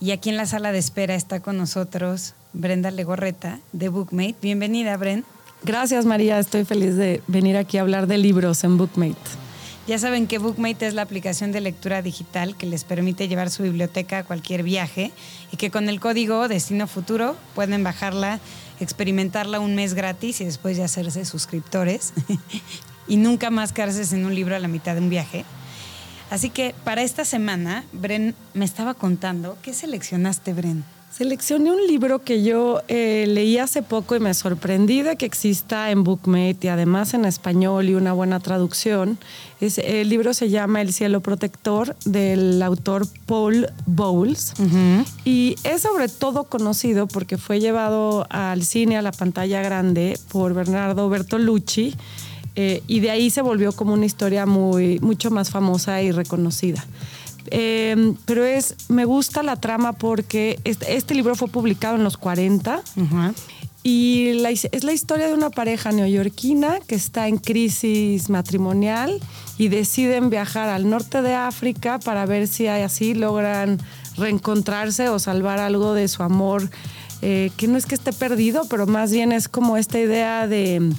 y 0.00 0.12
aquí 0.12 0.30
en 0.30 0.38
la 0.38 0.46
sala 0.46 0.72
de 0.72 0.78
espera 0.78 1.14
está 1.14 1.40
con 1.40 1.58
nosotros 1.58 2.32
Brenda 2.54 2.90
Legorreta 2.90 3.60
de 3.72 3.90
Bookmate. 3.90 4.36
Bienvenida, 4.40 4.96
Bren. 4.96 5.26
Gracias, 5.62 6.06
María. 6.06 6.38
Estoy 6.38 6.64
feliz 6.64 6.96
de 6.96 7.20
venir 7.26 7.58
aquí 7.58 7.76
a 7.76 7.82
hablar 7.82 8.06
de 8.06 8.16
libros 8.16 8.64
en 8.64 8.78
Bookmate. 8.78 9.47
Ya 9.88 9.98
saben 9.98 10.26
que 10.26 10.36
Bookmate 10.36 10.86
es 10.86 10.92
la 10.92 11.00
aplicación 11.00 11.50
de 11.50 11.62
lectura 11.62 12.02
digital 12.02 12.58
que 12.58 12.66
les 12.66 12.84
permite 12.84 13.26
llevar 13.26 13.48
su 13.48 13.62
biblioteca 13.62 14.18
a 14.18 14.22
cualquier 14.22 14.62
viaje 14.62 15.12
y 15.50 15.56
que 15.56 15.70
con 15.70 15.88
el 15.88 15.98
código 15.98 16.46
Destino 16.46 16.86
Futuro 16.86 17.36
pueden 17.54 17.82
bajarla, 17.82 18.38
experimentarla 18.80 19.60
un 19.60 19.74
mes 19.74 19.94
gratis 19.94 20.42
y 20.42 20.44
después 20.44 20.76
ya 20.76 20.84
hacerse 20.84 21.24
suscriptores 21.24 22.12
y 23.08 23.16
nunca 23.16 23.48
más 23.48 23.72
quedarse 23.72 24.04
sin 24.04 24.26
un 24.26 24.34
libro 24.34 24.54
a 24.54 24.58
la 24.58 24.68
mitad 24.68 24.92
de 24.92 25.00
un 25.00 25.08
viaje. 25.08 25.46
Así 26.28 26.50
que 26.50 26.74
para 26.84 27.00
esta 27.00 27.24
semana, 27.24 27.86
Bren 27.94 28.34
me 28.52 28.66
estaba 28.66 28.92
contando, 28.92 29.56
¿qué 29.62 29.72
seleccionaste, 29.72 30.52
Bren? 30.52 30.84
Seleccioné 31.10 31.72
un 31.72 31.84
libro 31.86 32.20
que 32.22 32.44
yo 32.44 32.80
eh, 32.86 33.24
leí 33.26 33.58
hace 33.58 33.82
poco 33.82 34.14
y 34.14 34.20
me 34.20 34.32
sorprendí 34.34 35.02
de 35.02 35.16
que 35.16 35.26
exista 35.26 35.90
en 35.90 36.04
Bookmate 36.04 36.58
y 36.62 36.68
además 36.68 37.12
en 37.12 37.24
español 37.24 37.88
y 37.88 37.94
una 37.94 38.12
buena 38.12 38.38
traducción. 38.38 39.18
Es, 39.60 39.78
el 39.78 40.08
libro 40.08 40.32
se 40.32 40.48
llama 40.48 40.80
El 40.80 40.92
cielo 40.92 41.20
protector 41.20 41.96
del 42.04 42.62
autor 42.62 43.08
Paul 43.26 43.68
Bowles 43.86 44.52
y 45.24 45.56
es 45.64 45.82
sobre 45.82 46.08
todo 46.08 46.44
conocido 46.44 47.08
porque 47.08 47.36
fue 47.36 47.58
llevado 47.58 48.26
al 48.30 48.62
cine, 48.62 48.96
a 48.96 49.02
la 49.02 49.10
pantalla 49.10 49.60
grande 49.60 50.16
por 50.30 50.54
Bernardo 50.54 51.08
Bertolucci 51.08 51.96
eh, 52.60 52.82
y 52.88 52.98
de 52.98 53.10
ahí 53.12 53.30
se 53.30 53.40
volvió 53.40 53.70
como 53.70 53.92
una 53.92 54.04
historia 54.04 54.44
muy, 54.44 54.98
mucho 54.98 55.30
más 55.30 55.50
famosa 55.50 56.02
y 56.02 56.10
reconocida. 56.10 56.84
Em, 57.50 58.14
pero 58.24 58.44
es, 58.44 58.74
me 58.88 59.04
gusta 59.04 59.42
la 59.42 59.56
trama 59.56 59.92
porque 59.92 60.58
este, 60.64 60.96
este, 60.96 61.14
libro 61.14 61.34
fue 61.34 61.48
publicado 61.48 61.96
en 61.96 62.04
los 62.04 62.16
40 62.16 62.82
y 63.82 64.44
es 64.72 64.84
la 64.84 64.92
historia 64.92 65.28
de 65.28 65.34
una 65.34 65.50
pareja 65.50 65.92
neoyorquina 65.92 66.80
que 66.86 66.94
está 66.94 67.28
en 67.28 67.38
crisis 67.38 68.28
matrimonial 68.28 69.20
y 69.56 69.68
deciden 69.68 70.30
viajar 70.30 70.68
al 70.68 70.90
norte 70.90 71.22
de 71.22 71.34
África 71.34 71.98
para 71.98 72.26
ver 72.26 72.48
si 72.48 72.66
así 72.66 73.14
logran 73.14 73.78
reencontrarse 74.16 75.08
o 75.08 75.18
salvar 75.18 75.58
algo 75.58 75.94
de 75.94 76.08
su 76.08 76.22
amor, 76.22 76.68
eh, 77.22 77.50
que 77.56 77.68
no 77.68 77.78
es 77.78 77.86
que 77.86 77.94
esté 77.94 78.12
perdido, 78.12 78.66
pero 78.68 78.86
más 78.86 79.12
bien 79.12 79.32
es 79.32 79.48
como 79.48 79.76
esta 79.76 79.98
idea 79.98 80.46
de 80.46 80.92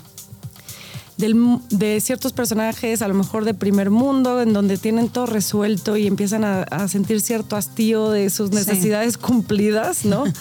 de 1.19 1.99
ciertos 1.99 2.31
personajes, 2.31 3.01
a 3.01 3.07
lo 3.07 3.13
mejor 3.13 3.43
de 3.43 3.53
primer 3.53 3.89
mundo, 3.89 4.41
en 4.41 4.53
donde 4.53 4.77
tienen 4.77 5.09
todo 5.09 5.25
resuelto 5.25 5.97
y 5.97 6.07
empiezan 6.07 6.45
a, 6.45 6.87
sentir 6.87 7.19
cierto 7.19 7.55
hastío 7.55 8.09
de 8.09 8.29
sus 8.29 8.51
necesidades 8.51 9.17
cumplidas, 9.17 10.05
¿no? 10.05 10.23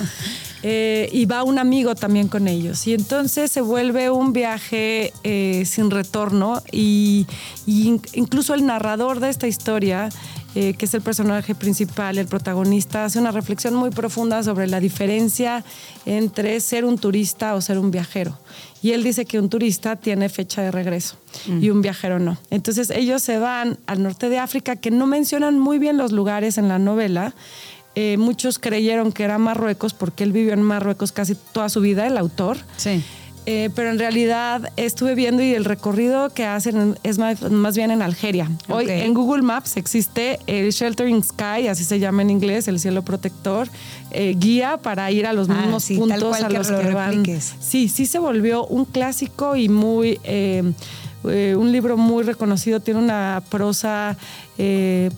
Eh, 0.65 1.09
y 1.13 1.25
va 1.27 1.45
un 1.45 1.61
amigo 1.61 1.95
también 1.95 2.27
con 2.27 2.49
ellos. 2.49 2.85
Y 2.89 2.95
entonces 2.95 3.53
se 3.53 3.61
vuelve 3.61 4.11
un 4.11 4.33
viaje 4.33 5.13
eh, 5.23 5.63
sin 5.65 5.89
retorno 5.89 6.63
y, 6.73 7.29
incluso 7.67 8.55
el 8.55 8.67
narrador 8.67 9.21
de 9.21 9.29
esta 9.29 9.47
historia 9.47 10.09
eh, 10.55 10.75
que 10.75 10.87
es 10.87 10.95
el 10.95 11.03
personaje 11.03 11.55
principal, 11.55 12.17
el 12.19 12.27
protagonista, 12.27 13.05
hace 13.05 13.19
una 13.19 13.31
reflexión 13.31 13.75
muy 13.75 13.91
profunda 13.91 14.43
sobre 14.43 14.67
la 14.67 14.81
diferencia 14.81 15.63
entre 16.07 16.59
ser 16.61 16.85
un 16.85 16.99
turista 16.99 17.55
o 17.55 17.61
ser 17.61 17.79
un 17.79 17.91
viajero. 17.91 18.39
Y 18.83 18.93
él 18.93 19.03
dice 19.03 19.25
que 19.25 19.39
un 19.39 19.51
turista 19.51 19.97
tiene 19.97 20.29
fecha 20.29 20.63
de 20.63 20.71
regreso 20.71 21.17
y 21.47 21.71
un 21.71 21.83
viajero 21.83 22.19
no. 22.19 22.39
Entonces 22.51 22.91
ellos 22.91 23.23
se 23.23 23.39
van 23.39 23.79
al 23.87 24.03
norte 24.03 24.29
de 24.29 24.39
África, 24.39 24.77
que 24.77 24.91
no 24.91 25.07
mencionan 25.07 25.59
muy 25.59 25.79
bien 25.79 25.99
los 25.99 26.13
lugares 26.13 26.59
en 26.59 26.69
la 26.69 26.79
novela. 26.79 27.35
Eh, 27.95 28.17
muchos 28.17 28.59
creyeron 28.59 29.13
que 29.13 29.25
era 29.25 29.39
Marruecos 29.39 29.93
porque 29.93 30.25
él 30.25 30.33
vivió 30.33 30.53
en 30.53 30.63
Marruecos 30.63 31.13
casi 31.13 31.35
toda 31.35 31.69
su 31.69 31.81
vida, 31.81 32.07
el 32.07 32.17
autor. 32.17 32.57
Sí. 32.77 33.03
Eh, 33.51 33.71
pero 33.75 33.91
en 33.91 33.99
realidad 33.99 34.71
estuve 34.77 35.15
viendo 35.15 35.43
y 35.43 35.55
el 35.55 35.65
recorrido 35.65 36.29
que 36.29 36.45
hacen 36.45 36.99
es 37.03 37.17
más, 37.17 37.75
bien 37.75 37.91
en 37.91 38.03
Algeria. 38.03 38.51
Hoy 38.69 38.85
en 38.91 39.15
Google 39.15 39.41
Maps 39.41 39.79
existe 39.79 40.39
el 40.47 40.71
Sheltering 40.71 41.25
Sky, 41.25 41.67
así 41.69 41.83
se 41.85 41.99
llama 41.99 42.21
en 42.21 42.29
inglés, 42.29 42.69
el 42.69 42.79
cielo 42.79 43.01
protector, 43.01 43.67
eh, 44.11 44.35
guía 44.37 44.77
para 44.77 45.11
ir 45.11 45.27
a 45.27 45.33
los 45.33 45.49
ah, 45.49 45.55
mismos 45.55 45.87
puntos 45.87 46.43
a 46.43 46.51
los 46.51 46.71
que, 46.71 46.91
van. 46.93 47.25
Sí, 47.59 47.89
sí 47.89 48.05
se 48.05 48.19
volvió 48.19 48.67
un 48.67 48.85
clásico 48.85 49.57
y 49.57 49.71
muy 49.71 50.21
eh, 50.25 50.63
un 51.25 51.73
libro 51.73 51.97
muy 51.97 52.25
reconocido. 52.25 52.81
Tiene 52.81 53.01
una 53.01 53.43
prosa 53.49 54.19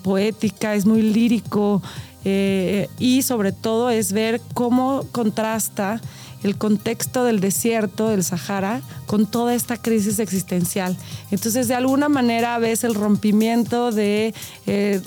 poética, 0.05 0.77
es 0.77 0.87
muy 0.87 1.03
lírico 1.03 1.83
y 2.25 3.23
sobre 3.23 3.51
todo 3.51 3.91
es 3.91 4.13
ver 4.13 4.41
cómo 4.55 5.05
contrasta 5.11 6.01
el 6.43 6.57
contexto 6.57 7.25
del 7.25 7.41
desierto, 7.41 8.09
del 8.09 8.25
Sahara, 8.25 8.81
con 9.07 9.27
toda 9.27 9.55
esta 9.55 9.77
crisis 9.77 10.19
existencial. 10.19 10.97
Entonces, 11.31 11.69
de 11.69 11.75
alguna 11.75 12.09
manera 12.09 12.59
ves 12.59 12.85
el 12.85 12.95
rompimiento 12.95 13.93
de 13.93 14.35
eh, 14.67 15.01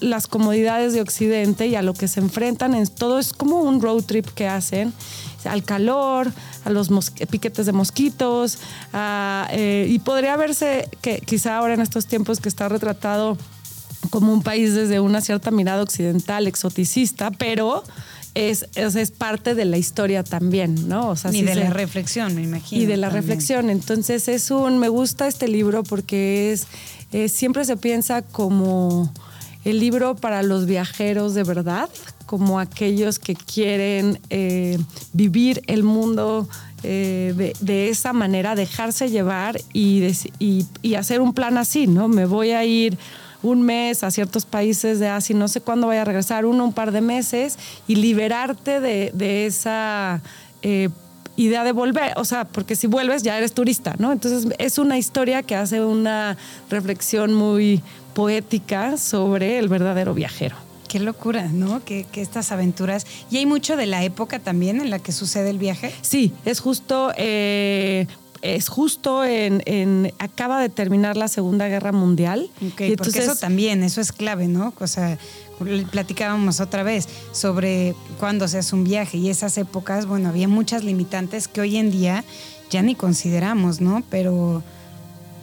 las 0.00 0.26
comodidades 0.26 0.92
de 0.92 1.00
Occidente 1.00 1.66
y 1.66 1.74
a 1.74 1.82
lo 1.82 1.94
que 1.94 2.08
se 2.08 2.20
enfrentan. 2.20 2.74
En, 2.74 2.86
todo 2.86 3.18
es 3.18 3.32
como 3.32 3.60
un 3.60 3.80
road 3.80 4.02
trip 4.04 4.26
que 4.26 4.48
hacen 4.48 4.92
al 5.44 5.62
calor, 5.62 6.32
a 6.64 6.70
los 6.70 6.90
piquetes 7.30 7.66
de 7.66 7.72
mosquitos, 7.72 8.58
eh, 9.50 9.86
y 9.88 9.98
podría 10.00 10.36
verse 10.36 10.88
que 11.00 11.20
quizá 11.20 11.56
ahora 11.56 11.74
en 11.74 11.80
estos 11.80 12.06
tiempos 12.06 12.40
que 12.40 12.48
está 12.48 12.68
retratado 12.68 13.36
como 14.10 14.32
un 14.32 14.42
país 14.42 14.74
desde 14.74 15.00
una 15.00 15.20
cierta 15.20 15.50
mirada 15.50 15.82
occidental, 15.82 16.46
exoticista, 16.46 17.30
pero 17.30 17.84
es, 18.38 18.66
es, 18.76 19.10
parte 19.10 19.54
de 19.54 19.64
la 19.64 19.78
historia 19.78 20.22
también, 20.22 20.88
¿no? 20.88 21.08
O 21.10 21.16
sea, 21.16 21.32
y 21.32 21.42
de 21.42 21.56
la 21.56 21.70
reflexión, 21.70 22.34
me 22.34 22.42
imagino. 22.42 22.82
Y 22.82 22.86
de 22.86 22.96
la 22.96 23.10
reflexión. 23.10 23.68
Entonces 23.68 24.28
es 24.28 24.50
un, 24.50 24.78
me 24.78 24.88
gusta 24.88 25.26
este 25.26 25.48
libro 25.48 25.82
porque 25.82 26.52
es, 26.52 26.66
siempre 27.32 27.64
se 27.64 27.76
piensa 27.76 28.22
como 28.22 29.12
el 29.64 29.80
libro 29.80 30.14
para 30.14 30.42
los 30.42 30.66
viajeros 30.66 31.34
de 31.34 31.42
verdad, 31.42 31.88
como 32.26 32.60
aquellos 32.60 33.18
que 33.18 33.34
quieren 33.34 34.20
eh, 34.30 34.78
vivir 35.12 35.62
el 35.66 35.82
mundo 35.82 36.48
eh, 36.84 37.52
de, 37.60 37.88
esa 37.88 38.12
manera, 38.12 38.54
dejarse 38.54 39.10
llevar 39.10 39.60
y, 39.72 40.06
y, 40.38 40.66
y 40.80 40.94
hacer 40.94 41.20
un 41.20 41.34
plan 41.34 41.58
así, 41.58 41.88
¿no? 41.88 42.06
Me 42.06 42.24
voy 42.24 42.52
a 42.52 42.64
ir 42.64 42.96
un 43.42 43.62
mes 43.62 44.02
a 44.04 44.10
ciertos 44.10 44.44
países 44.44 44.98
de 44.98 45.08
Asia, 45.08 45.36
no 45.36 45.48
sé 45.48 45.60
cuándo 45.60 45.86
vaya 45.86 46.02
a 46.02 46.04
regresar, 46.04 46.46
uno, 46.46 46.64
un 46.64 46.72
par 46.72 46.92
de 46.92 47.00
meses, 47.00 47.58
y 47.86 47.96
liberarte 47.96 48.80
de, 48.80 49.46
esa 49.46 50.20
eh, 50.62 50.88
idea 51.36 51.64
de 51.64 51.72
volver, 51.72 52.12
o 52.16 52.24
sea, 52.24 52.44
porque 52.44 52.74
si 52.76 52.86
vuelves 52.86 53.22
ya 53.22 53.38
eres 53.38 53.52
turista, 53.52 53.94
¿no? 53.98 54.12
Entonces 54.12 54.52
es 54.58 54.78
una 54.78 54.98
historia 54.98 55.42
que 55.42 55.54
hace 55.54 55.82
una 55.84 56.36
reflexión 56.68 57.32
muy 57.32 57.82
poética 58.14 58.96
sobre 58.96 59.58
el 59.58 59.68
verdadero 59.68 60.14
viajero. 60.14 60.56
Qué 60.88 60.98
locura, 60.98 61.48
¿no? 61.52 61.84
Que, 61.84 62.06
estas 62.14 62.50
aventuras. 62.50 63.06
¿Y 63.30 63.36
hay 63.36 63.46
mucho 63.46 63.76
de 63.76 63.86
la 63.86 64.02
época 64.04 64.38
también 64.38 64.80
en 64.80 64.90
la 64.90 64.98
que 64.98 65.12
sucede 65.12 65.50
el 65.50 65.58
viaje? 65.58 65.92
Sí, 66.00 66.32
es 66.46 66.60
justo 66.60 67.12
eh, 67.16 68.06
es 68.42 68.68
justo 68.68 69.24
en, 69.24 70.12
acaba 70.18 70.60
de 70.60 70.68
terminar 70.68 71.16
la 71.16 71.28
Segunda 71.28 71.68
Guerra 71.68 71.92
Mundial. 71.92 72.50
y 72.60 72.96
porque 72.96 73.18
eso 73.18 73.36
también, 73.36 73.82
eso 73.82 74.00
es 74.00 74.12
clave, 74.12 74.48
¿no? 74.48 74.72
O 74.78 74.86
sea, 74.86 75.18
platicábamos 75.90 76.60
otra 76.60 76.82
vez 76.82 77.08
sobre 77.32 77.94
cuándo 78.18 78.46
se 78.48 78.58
hace 78.58 78.74
un 78.74 78.84
viaje 78.84 79.18
y 79.18 79.30
esas 79.30 79.58
épocas, 79.58 80.06
bueno, 80.06 80.28
había 80.28 80.48
muchas 80.48 80.84
limitantes 80.84 81.48
que 81.48 81.60
hoy 81.60 81.76
en 81.76 81.90
día 81.90 82.24
ya 82.70 82.82
ni 82.82 82.94
consideramos, 82.94 83.80
¿no? 83.80 84.02
Pero 84.10 84.62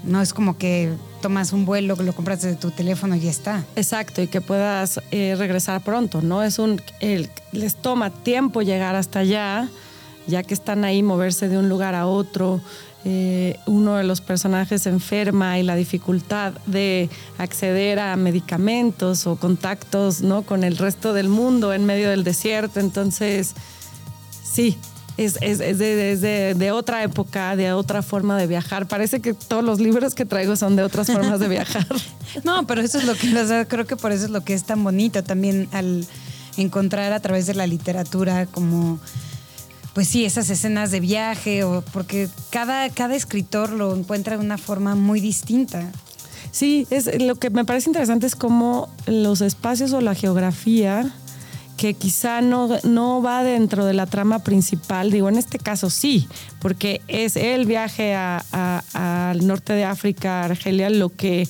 no 0.04 0.22
es 0.22 0.34
como 0.34 0.58
que 0.58 0.94
tomas 1.22 1.52
un 1.52 1.66
vuelo, 1.66 1.96
lo 1.96 2.14
compras 2.14 2.44
desde 2.44 2.56
tu 2.56 2.72
teléfono 2.72 3.16
y 3.16 3.22
ya 3.22 3.32
está. 3.32 3.66
Exacto, 3.76 4.22
y 4.22 4.28
que 4.28 4.42
puedas 4.42 5.02
eh, 5.12 5.36
regresar 5.38 5.82
pronto, 5.82 6.22
¿no? 6.22 6.44
Es 6.44 6.60
un, 6.60 6.82
les 7.52 7.76
toma 7.76 8.12
tiempo 8.12 8.62
llegar 8.62 8.96
hasta 8.96 9.20
allá 9.20 9.70
ya 10.28 10.44
que 10.44 10.54
están 10.54 10.84
ahí, 10.84 11.04
moverse 11.04 11.50
de 11.50 11.58
un 11.58 11.70
lugar 11.70 11.96
a 11.96 12.08
otro. 12.08 12.62
Eh, 13.08 13.60
uno 13.68 13.98
de 13.98 14.04
los 14.04 14.20
personajes 14.20 14.88
enferma 14.88 15.60
y 15.60 15.64
la 15.64 15.76
dificultad 15.76 16.54
de 16.66 17.08
acceder 17.38 18.00
a 18.00 18.16
medicamentos 18.16 19.28
o 19.28 19.36
contactos 19.36 20.22
¿no? 20.22 20.42
con 20.42 20.64
el 20.64 20.76
resto 20.76 21.14
del 21.14 21.30
mundo 21.30 21.72
en 21.72 21.86
medio 21.86 22.10
del 22.10 22.24
desierto. 22.24 22.80
Entonces, 22.80 23.54
sí, 24.44 24.76
es, 25.18 25.38
de, 25.40 26.72
otra 26.74 27.04
época, 27.04 27.56
de 27.56 27.72
otra 27.74 28.02
forma 28.02 28.38
de 28.38 28.48
viajar. 28.48 28.88
Parece 28.88 29.22
que 29.22 29.36
todos 29.36 29.64
los 29.64 29.80
libros 29.80 30.16
que 30.16 30.26
traigo 30.26 30.56
son 30.56 30.76
de 30.76 30.82
otras 30.82 31.06
formas 31.08 31.40
de 31.40 31.48
viajar. 31.48 31.86
no, 32.44 32.66
pero 32.66 32.82
eso 32.82 32.98
es 32.98 33.06
lo 33.06 33.14
que, 33.14 33.66
creo 33.68 33.86
que 33.86 33.96
por 33.96 34.14
eso 34.14 34.26
es 34.26 34.32
lo 34.32 34.44
que 34.44 34.56
es 34.56 34.64
tan 34.64 34.84
bonito 34.84 35.24
también 35.24 35.70
al 35.72 36.08
encontrar 36.58 37.14
a 37.14 37.20
través 37.20 37.46
de 37.46 37.54
la 37.54 37.68
literatura 37.68 38.46
como 38.48 39.00
pues 39.96 40.10
sí, 40.10 40.26
esas 40.26 40.50
escenas 40.50 40.92
de 40.92 41.00
viaje, 41.00 41.64
o 41.64 41.82
porque 41.82 42.28
cada, 42.50 42.90
cada 42.90 43.16
escritor 43.16 43.70
lo 43.70 43.96
encuentra 43.96 44.38
de 44.38 44.44
una 44.44 44.58
forma 44.58 44.94
muy 44.94 45.22
distinta. 45.22 45.90
Sí, 46.52 46.86
es, 46.90 47.22
lo 47.22 47.36
que 47.36 47.50
me 47.50 47.64
parece 47.64 47.90
interesante 47.90 48.28
es 48.28 48.36
cómo 48.36 48.90
los 49.08 49.40
espacios 49.40 49.94
o 49.94 50.02
la 50.02 50.14
geografía 50.14 51.14
que 51.78 51.94
quizá 51.94 52.42
no, 52.42 52.70
no 52.84 53.22
va 53.22 53.44
dentro 53.44 53.86
de 53.86 53.94
la 53.94 54.06
trama 54.06 54.40
principal, 54.40 55.12
digo, 55.12 55.30
en 55.30 55.38
este 55.38 55.60
caso 55.60 55.90
sí, 55.90 56.28
porque 56.60 57.02
es 57.08 57.38
el 57.38 57.66
viaje 57.66 58.16
al 58.16 59.48
norte 59.48 59.74
de 59.74 59.86
África, 59.86 60.44
Argelia, 60.44 60.90
lo 60.90 61.10
que 61.10 61.48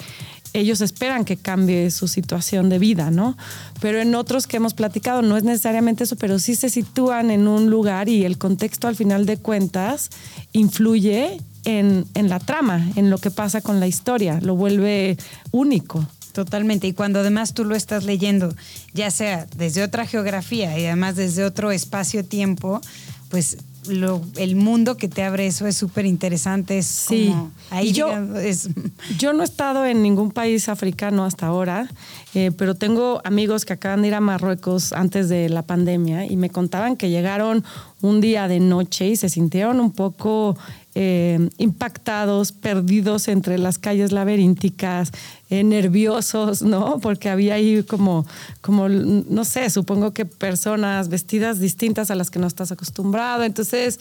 ellos 0.59 0.81
esperan 0.81 1.25
que 1.25 1.37
cambie 1.37 1.91
su 1.91 2.07
situación 2.07 2.69
de 2.69 2.79
vida, 2.79 3.11
¿no? 3.11 3.37
Pero 3.81 3.99
en 3.99 4.15
otros 4.15 4.47
que 4.47 4.57
hemos 4.57 4.73
platicado 4.73 5.21
no 5.21 5.37
es 5.37 5.43
necesariamente 5.43 6.05
eso, 6.05 6.15
pero 6.15 6.39
sí 6.39 6.55
se 6.55 6.69
sitúan 6.69 7.31
en 7.31 7.47
un 7.47 7.69
lugar 7.69 8.09
y 8.09 8.25
el 8.25 8.37
contexto 8.37 8.87
al 8.87 8.95
final 8.95 9.25
de 9.25 9.37
cuentas 9.37 10.09
influye 10.53 11.41
en, 11.65 12.05
en 12.13 12.29
la 12.29 12.39
trama, 12.39 12.87
en 12.95 13.09
lo 13.09 13.17
que 13.17 13.31
pasa 13.31 13.61
con 13.61 13.79
la 13.79 13.87
historia, 13.87 14.39
lo 14.41 14.55
vuelve 14.55 15.17
único. 15.51 16.07
Totalmente. 16.31 16.87
Y 16.87 16.93
cuando 16.93 17.19
además 17.19 17.53
tú 17.53 17.63
lo 17.63 17.75
estás 17.75 18.03
leyendo, 18.03 18.53
ya 18.93 19.09
sea 19.09 19.47
desde 19.55 19.83
otra 19.83 20.05
geografía 20.05 20.77
y 20.77 20.85
además 20.85 21.15
desde 21.15 21.45
otro 21.45 21.71
espacio-tiempo, 21.71 22.81
pues 23.29 23.57
el 23.89 24.55
mundo 24.55 24.97
que 24.97 25.07
te 25.07 25.23
abre 25.23 25.47
eso 25.47 25.67
es 25.67 25.75
súper 25.77 26.05
interesante. 26.05 26.81
sí. 26.83 27.33
ahí 27.69 27.91
yo, 27.91 28.09
yo 29.17 29.33
no 29.33 29.41
he 29.41 29.45
estado 29.45 29.85
en 29.85 30.01
ningún 30.01 30.31
país 30.31 30.69
africano 30.69 31.25
hasta 31.25 31.47
ahora, 31.47 31.89
eh, 32.33 32.51
pero 32.57 32.75
tengo 32.75 33.21
amigos 33.23 33.65
que 33.65 33.73
acaban 33.73 34.01
de 34.01 34.09
ir 34.09 34.15
a 34.15 34.21
Marruecos 34.21 34.93
antes 34.93 35.29
de 35.29 35.49
la 35.49 35.61
pandemia 35.61 36.25
y 36.25 36.37
me 36.37 36.49
contaban 36.49 36.97
que 36.97 37.09
llegaron 37.09 37.63
un 38.01 38.21
día 38.21 38.47
de 38.47 38.59
noche 38.59 39.07
y 39.07 39.15
se 39.15 39.29
sintieron 39.29 39.79
un 39.79 39.91
poco 39.91 40.57
eh, 40.97 41.49
impactados, 41.57 42.53
perdidos 42.53 43.27
entre 43.27 43.57
las 43.57 43.77
calles 43.77 44.13
laberínticas, 44.13 45.11
eh, 45.49 45.63
nerviosos, 45.63 46.61
¿no? 46.61 46.99
Porque 46.99 47.29
había 47.29 47.55
ahí 47.55 47.83
como, 47.83 48.25
como, 48.61 48.87
no 48.87 49.43
sé, 49.43 49.69
supongo 49.69 50.13
que 50.13 50.25
personas 50.25 51.09
vestidas 51.09 51.59
distintas 51.59 52.11
a 52.11 52.15
las 52.15 52.31
que 52.31 52.39
no 52.39 52.47
estás 52.47 52.71
acostumbrado. 52.71 53.43
Entonces, 53.43 53.99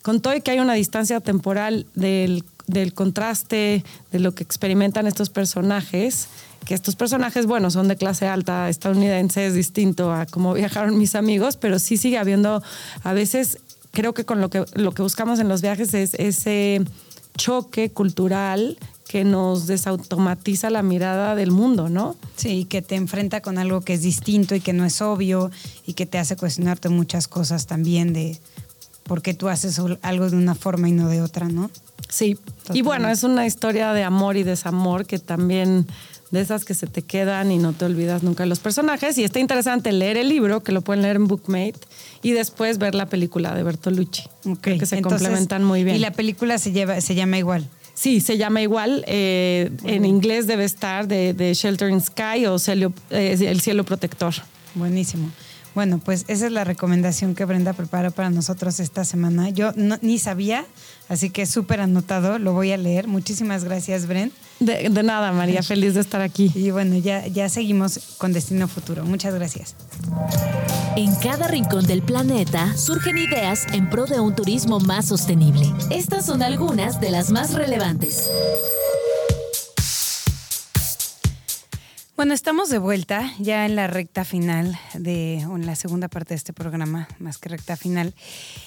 con 0.00 0.20
todo 0.20 0.34
y 0.34 0.40
que 0.40 0.50
hay 0.50 0.60
una 0.60 0.74
distancia 0.74 1.20
temporal 1.20 1.86
del, 1.94 2.44
del 2.66 2.94
contraste 2.94 3.84
de 4.10 4.18
lo 4.18 4.34
que 4.34 4.42
experimentan 4.42 5.06
estos 5.06 5.28
personajes, 5.28 6.28
que 6.64 6.74
estos 6.74 6.96
personajes, 6.96 7.46
bueno, 7.46 7.70
son 7.70 7.88
de 7.88 7.96
clase 7.96 8.26
alta 8.26 8.68
estadounidense, 8.68 9.46
es 9.46 9.54
distinto 9.54 10.12
a 10.12 10.26
cómo 10.26 10.54
viajaron 10.54 10.96
mis 10.96 11.14
amigos, 11.14 11.56
pero 11.56 11.78
sí 11.78 11.96
sigue 11.96 12.16
habiendo 12.16 12.62
a 13.02 13.12
veces 13.12 13.58
creo 13.92 14.14
que 14.14 14.24
con 14.24 14.40
lo 14.40 14.50
que, 14.50 14.64
lo 14.74 14.92
que 14.92 15.02
buscamos 15.02 15.38
en 15.40 15.48
los 15.48 15.62
viajes 15.62 15.94
es 15.94 16.14
ese 16.14 16.82
choque 17.36 17.90
cultural 17.90 18.78
que 19.08 19.24
nos 19.24 19.66
desautomatiza 19.66 20.70
la 20.70 20.82
mirada 20.82 21.34
del 21.34 21.50
mundo, 21.50 21.88
¿no? 21.88 22.14
Sí, 22.36 22.64
que 22.64 22.80
te 22.80 22.94
enfrenta 22.94 23.40
con 23.40 23.58
algo 23.58 23.80
que 23.80 23.94
es 23.94 24.02
distinto 24.02 24.54
y 24.54 24.60
que 24.60 24.72
no 24.72 24.84
es 24.84 25.02
obvio 25.02 25.50
y 25.84 25.94
que 25.94 26.06
te 26.06 26.18
hace 26.18 26.36
cuestionarte 26.36 26.88
muchas 26.90 27.26
cosas 27.26 27.66
también 27.66 28.12
de 28.12 28.38
por 29.02 29.22
qué 29.22 29.34
tú 29.34 29.48
haces 29.48 29.80
algo 30.02 30.30
de 30.30 30.36
una 30.36 30.54
forma 30.54 30.88
y 30.88 30.92
no 30.92 31.08
de 31.08 31.22
otra, 31.22 31.48
¿no? 31.48 31.72
Sí, 32.08 32.38
y 32.72 32.82
bueno, 32.82 33.08
es 33.08 33.24
una 33.24 33.46
historia 33.46 33.92
de 33.92 34.04
amor 34.04 34.36
y 34.36 34.44
desamor 34.44 35.06
que 35.06 35.18
también 35.18 35.86
de 36.30 36.40
esas 36.40 36.64
que 36.64 36.74
se 36.74 36.86
te 36.86 37.02
quedan 37.02 37.50
y 37.50 37.58
no 37.58 37.72
te 37.72 37.84
olvidas 37.84 38.22
nunca 38.22 38.46
los 38.46 38.60
personajes. 38.60 39.18
Y 39.18 39.24
está 39.24 39.40
interesante 39.40 39.92
leer 39.92 40.16
el 40.16 40.28
libro, 40.28 40.62
que 40.62 40.72
lo 40.72 40.82
pueden 40.82 41.02
leer 41.02 41.16
en 41.16 41.26
Bookmate, 41.26 41.80
y 42.22 42.32
después 42.32 42.78
ver 42.78 42.94
la 42.94 43.06
película 43.06 43.54
de 43.54 43.62
Bertolucci, 43.62 44.24
que 44.62 44.86
se 44.86 45.02
complementan 45.02 45.64
muy 45.64 45.84
bien. 45.84 45.96
Y 45.96 45.98
la 45.98 46.12
película 46.12 46.58
se, 46.58 46.72
lleva, 46.72 47.00
se 47.00 47.14
llama 47.14 47.38
igual. 47.38 47.68
Sí, 47.94 48.20
se 48.20 48.38
llama 48.38 48.62
igual. 48.62 49.04
Eh, 49.06 49.70
en 49.84 50.04
inglés 50.04 50.46
debe 50.46 50.64
estar 50.64 51.06
de, 51.06 51.34
de 51.34 51.52
Sheltering 51.52 52.00
Sky 52.00 52.46
o 52.46 52.56
eh, 53.10 53.36
El 53.40 53.60
cielo 53.60 53.84
protector. 53.84 54.32
Buenísimo. 54.74 55.30
Bueno, 55.74 56.00
pues 56.02 56.24
esa 56.26 56.46
es 56.46 56.52
la 56.52 56.64
recomendación 56.64 57.34
que 57.34 57.44
Brenda 57.44 57.72
prepara 57.72 58.10
para 58.10 58.30
nosotros 58.30 58.80
esta 58.80 59.04
semana. 59.04 59.50
Yo 59.50 59.72
ni 59.76 60.18
sabía, 60.18 60.64
así 61.08 61.30
que 61.30 61.46
súper 61.46 61.80
anotado, 61.80 62.38
lo 62.38 62.52
voy 62.52 62.72
a 62.72 62.76
leer. 62.76 63.06
Muchísimas 63.06 63.64
gracias, 63.64 64.06
Brenda. 64.06 64.34
De, 64.60 64.90
nada, 65.02 65.32
María, 65.32 65.62
feliz 65.62 65.94
de 65.94 66.00
estar 66.00 66.20
aquí. 66.20 66.52
Y 66.54 66.70
bueno, 66.70 66.98
ya, 66.98 67.26
ya 67.26 67.48
seguimos 67.48 67.98
con 68.18 68.34
Destino 68.34 68.68
Futuro. 68.68 69.04
Muchas 69.04 69.34
gracias. 69.34 69.74
En 70.96 71.14
cada 71.16 71.48
rincón 71.48 71.86
del 71.86 72.02
planeta 72.02 72.76
surgen 72.76 73.16
ideas 73.16 73.66
en 73.72 73.88
pro 73.88 74.04
de 74.04 74.20
un 74.20 74.36
turismo 74.36 74.78
más 74.78 75.06
sostenible. 75.06 75.66
Estas 75.90 76.26
son 76.26 76.42
algunas 76.42 77.00
de 77.00 77.10
las 77.10 77.30
más 77.30 77.54
relevantes. 77.54 78.28
Bueno, 82.20 82.34
estamos 82.34 82.68
de 82.68 82.76
vuelta 82.76 83.32
ya 83.38 83.64
en 83.64 83.76
la 83.76 83.86
recta 83.86 84.26
final 84.26 84.78
de, 84.92 85.42
o 85.48 85.56
en 85.56 85.64
la 85.64 85.74
segunda 85.74 86.08
parte 86.08 86.34
de 86.34 86.36
este 86.36 86.52
programa, 86.52 87.08
más 87.18 87.38
que 87.38 87.48
recta 87.48 87.78
final. 87.78 88.14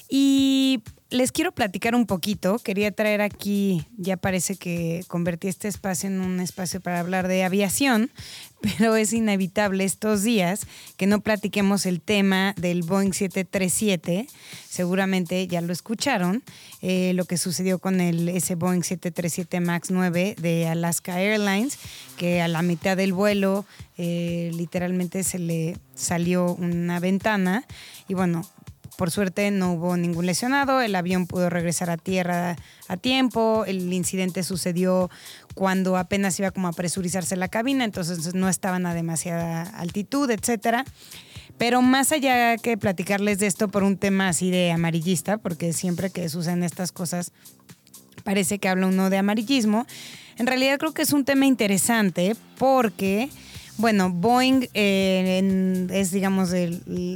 Y 0.09 0.81
les 1.13 1.31
quiero 1.31 1.51
platicar 1.51 1.93
un 1.93 2.07
poquito. 2.07 2.57
Quería 2.57 2.91
traer 2.91 3.21
aquí, 3.21 3.85
ya 3.97 4.17
parece 4.17 4.55
que 4.55 5.03
convertí 5.07 5.47
este 5.47 5.67
espacio 5.67 6.09
en 6.09 6.19
un 6.19 6.39
espacio 6.39 6.81
para 6.81 6.99
hablar 6.99 7.27
de 7.27 7.43
aviación, 7.43 8.09
pero 8.61 8.95
es 8.95 9.13
inevitable 9.13 9.83
estos 9.83 10.23
días 10.23 10.65
que 10.97 11.05
no 11.05 11.21
platiquemos 11.21 11.85
el 11.85 12.01
tema 12.01 12.55
del 12.57 12.81
Boeing 12.81 13.13
737. 13.13 14.27
Seguramente 14.67 15.47
ya 15.47 15.61
lo 15.61 15.71
escucharon, 15.71 16.43
eh, 16.81 17.13
lo 17.13 17.25
que 17.25 17.37
sucedió 17.37 17.77
con 17.77 18.01
el, 18.01 18.27
ese 18.29 18.55
Boeing 18.55 18.81
737 18.81 19.59
MAX 19.59 19.91
9 19.91 20.35
de 20.41 20.67
Alaska 20.67 21.21
Airlines, 21.21 21.77
que 22.17 22.41
a 22.41 22.47
la 22.47 22.63
mitad 22.63 22.97
del 22.97 23.13
vuelo 23.13 23.65
eh, 23.99 24.49
literalmente 24.55 25.23
se 25.23 25.37
le 25.37 25.77
salió 25.93 26.55
una 26.55 26.99
ventana 26.99 27.65
y 28.07 28.15
bueno, 28.15 28.41
por 28.97 29.11
suerte 29.11 29.49
no 29.51 29.73
hubo 29.73 29.97
ningún 29.97 30.25
lesionado, 30.25 30.81
el 30.81 30.95
avión 30.95 31.27
pudo 31.27 31.49
regresar 31.49 31.89
a 31.89 31.97
tierra 31.97 32.55
a 32.87 32.97
tiempo, 32.97 33.65
el 33.65 33.91
incidente 33.93 34.43
sucedió 34.43 35.09
cuando 35.55 35.97
apenas 35.97 36.39
iba 36.39 36.51
como 36.51 36.67
a 36.67 36.73
presurizarse 36.73 37.35
la 37.35 37.47
cabina, 37.47 37.85
entonces 37.85 38.33
no 38.33 38.49
estaban 38.49 38.85
a 38.85 38.93
demasiada 38.93 39.63
altitud, 39.63 40.29
etcétera. 40.29 40.85
Pero 41.57 41.81
más 41.81 42.11
allá 42.11 42.57
que 42.57 42.77
platicarles 42.77 43.39
de 43.39 43.47
esto 43.47 43.67
por 43.67 43.83
un 43.83 43.97
tema 43.97 44.29
así 44.29 44.49
de 44.49 44.71
amarillista, 44.71 45.37
porque 45.37 45.73
siempre 45.73 46.09
que 46.09 46.27
suceden 46.29 46.63
estas 46.63 46.91
cosas 46.91 47.31
parece 48.23 48.59
que 48.59 48.69
habla 48.69 48.87
uno 48.87 49.09
de 49.09 49.17
amarillismo, 49.17 49.85
en 50.37 50.47
realidad 50.47 50.79
creo 50.79 50.93
que 50.93 51.03
es 51.03 51.13
un 51.13 51.25
tema 51.25 51.45
interesante 51.45 52.35
porque 52.57 53.29
bueno, 53.77 54.11
Boeing 54.11 54.67
eh, 54.73 55.87
es, 55.91 56.11
digamos, 56.11 56.53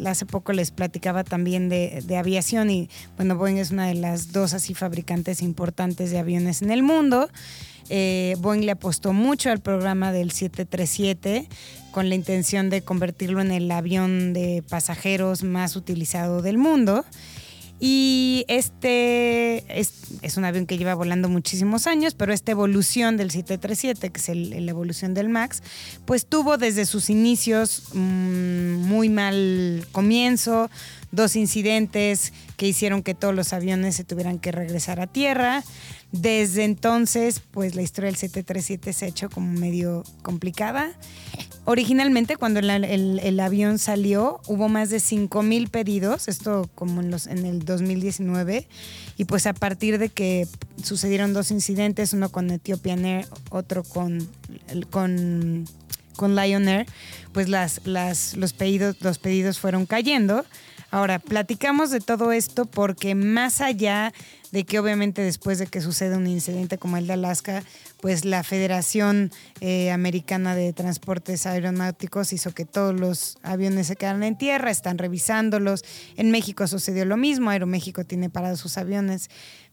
hace 0.05 0.25
poco 0.25 0.53
les 0.53 0.71
platicaba 0.71 1.23
también 1.23 1.69
de, 1.69 2.17
aviación 2.17 2.69
y, 2.69 2.89
bueno, 3.15 3.35
Boeing 3.35 3.57
es 3.57 3.71
una 3.71 3.87
de 3.87 3.93
las 3.93 4.31
dos 4.31 4.53
así 4.53 4.73
fabricantes 4.73 5.41
importantes 5.41 6.09
de 6.11 6.19
aviones 6.19 6.61
en 6.61 6.71
el 6.71 6.81
mundo. 6.81 7.29
Eh, 7.89 8.35
Boeing 8.39 8.65
le 8.65 8.71
apostó 8.71 9.13
mucho 9.13 9.51
al 9.51 9.59
programa 9.59 10.11
del 10.11 10.31
737 10.31 11.47
con 11.91 12.09
la 12.09 12.15
intención 12.15 12.69
de 12.69 12.81
convertirlo 12.81 13.39
en 13.41 13.51
el 13.51 13.71
avión 13.71 14.33
de 14.33 14.63
pasajeros 14.67 15.43
más 15.43 15.75
utilizado 15.75 16.41
del 16.41 16.57
mundo. 16.57 17.05
Y 17.79 18.43
este 18.47 19.79
es, 19.79 20.37
un 20.37 20.45
avión 20.45 20.65
que 20.65 20.79
lleva 20.79 20.95
volando 20.95 21.29
muchísimos 21.29 21.85
años, 21.85 22.15
pero 22.15 22.33
esta 22.33 22.51
evolución 22.51 23.17
del 23.17 23.29
737, 23.29 24.09
que 24.09 24.19
es 24.19 24.61
la 24.63 24.71
evolución 24.71 25.13
del 25.13 25.29
MAX, 25.29 25.61
pues 26.05 26.25
tuvo 26.25 26.57
desde 26.57 26.87
sus 26.87 27.11
inicios 27.11 27.83
mm, 27.93 28.75
muy 28.77 29.09
mal 29.09 29.85
comienzo, 29.91 30.71
dos 31.11 31.35
incidentes 31.35 32.33
que 32.57 32.67
hicieron 32.67 33.03
que 33.03 33.13
todos 33.13 33.35
los 33.35 33.53
aviones 33.53 33.95
se 33.95 34.03
tuvieran 34.03 34.39
que 34.39 34.51
regresar 34.51 34.99
a 34.99 35.05
tierra. 35.05 35.63
Desde 36.11 36.63
entonces, 36.63 37.41
pues 37.51 37.75
la 37.75 37.83
historia 37.83 38.07
del 38.07 38.15
737 38.15 38.93
se 38.93 39.05
ha 39.05 39.07
hecho 39.07 39.29
como 39.29 39.51
medio 39.51 40.03
complicada. 40.23 40.91
Originalmente, 41.69 42.37
cuando 42.37 42.61
el, 42.61 43.39
avión 43.41 43.77
salió, 43.77 44.39
hubo 44.47 44.69
más 44.69 44.89
de 44.89 45.01
5 45.01 45.43
mil 45.43 45.67
pedidos, 45.67 46.29
esto 46.29 46.69
como 46.75 47.01
en, 47.01 47.11
los, 47.11 47.27
en 47.27 47.45
el 47.45 47.65
2019, 47.65 48.65
y 49.17 49.25
pues 49.25 49.45
a 49.47 49.53
partir 49.53 49.97
de 49.97 50.07
que 50.07 50.47
sucedieron 50.81 51.33
dos 51.33 51.51
incidentes, 51.51 52.13
uno 52.13 52.29
con 52.29 52.51
Ethiopian 52.51 53.03
Air, 53.03 53.27
otro 53.49 53.83
con, 53.83 54.29
con, 54.91 56.35
Lion 56.37 56.69
Air, 56.69 56.85
pues 57.33 57.49
las, 57.49 57.81
los 57.83 58.53
pedidos 58.53 59.59
fueron 59.59 59.85
cayendo 59.85 60.45
Ahora, 60.89 61.19
platicamos 61.19 61.91
de 61.91 61.99
todo 61.99 62.31
esto 62.31 62.65
porque 62.65 63.13
más 63.13 63.59
allá 63.59 64.13
de 64.51 64.63
que 64.63 64.79
obviamente 64.79 65.21
después 65.21 65.59
de 65.59 65.67
que 65.67 65.81
sucede 65.81 66.15
un 66.15 66.27
incidente 66.27 66.77
como 66.77 66.95
el 66.95 67.07
de 67.07 67.13
Alaska, 67.13 67.63
pues 67.99 68.23
la 68.23 68.43
Federación 68.43 69.31
eh, 69.59 69.91
Americana 69.91 70.55
de 70.55 70.71
Transportes 70.71 71.45
Aeronáuticos 71.45 72.31
hizo 72.31 72.51
que 72.53 72.63
todos 72.63 72.97
los 72.97 73.37
aviones 73.43 73.87
se 73.87 73.97
quedaran 73.97 74.23
en 74.23 74.37
tierra, 74.37 74.71
están 74.71 74.97
revisándolos. 74.97 75.83
En 76.15 76.31
México 76.31 76.65
sucedió 76.67 77.03
lo 77.03 77.17
mismo, 77.17 77.49
Aeroméxico 77.49 78.05
tiene 78.05 78.29
parados 78.29 78.61
sus 78.61 78.77
aviones, 78.77 79.29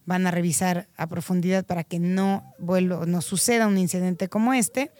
van 0.06 0.26
a 0.26 0.32
revisar 0.32 0.88
a 0.96 1.06
profundidad 1.06 1.64
para 1.64 1.84
que 1.84 2.00
no, 2.00 2.54
vuelo, 2.58 3.06
no 3.06 3.22
suceda 3.22 3.68
un 3.68 3.78
incidente 3.78 4.28
como 4.28 4.52
este. 4.52 4.90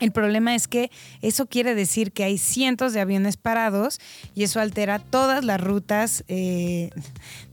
El 0.00 0.10
problema 0.10 0.56
es 0.56 0.66
que 0.66 0.90
eso 1.22 1.46
quiere 1.46 1.76
decir 1.76 2.10
que 2.10 2.24
hay 2.24 2.36
cientos 2.36 2.92
de 2.92 3.00
aviones 3.00 3.36
parados 3.36 4.00
y 4.34 4.42
eso 4.42 4.58
altera 4.58 4.98
todas 4.98 5.44
las 5.44 5.60
rutas 5.60 6.24
eh, 6.26 6.90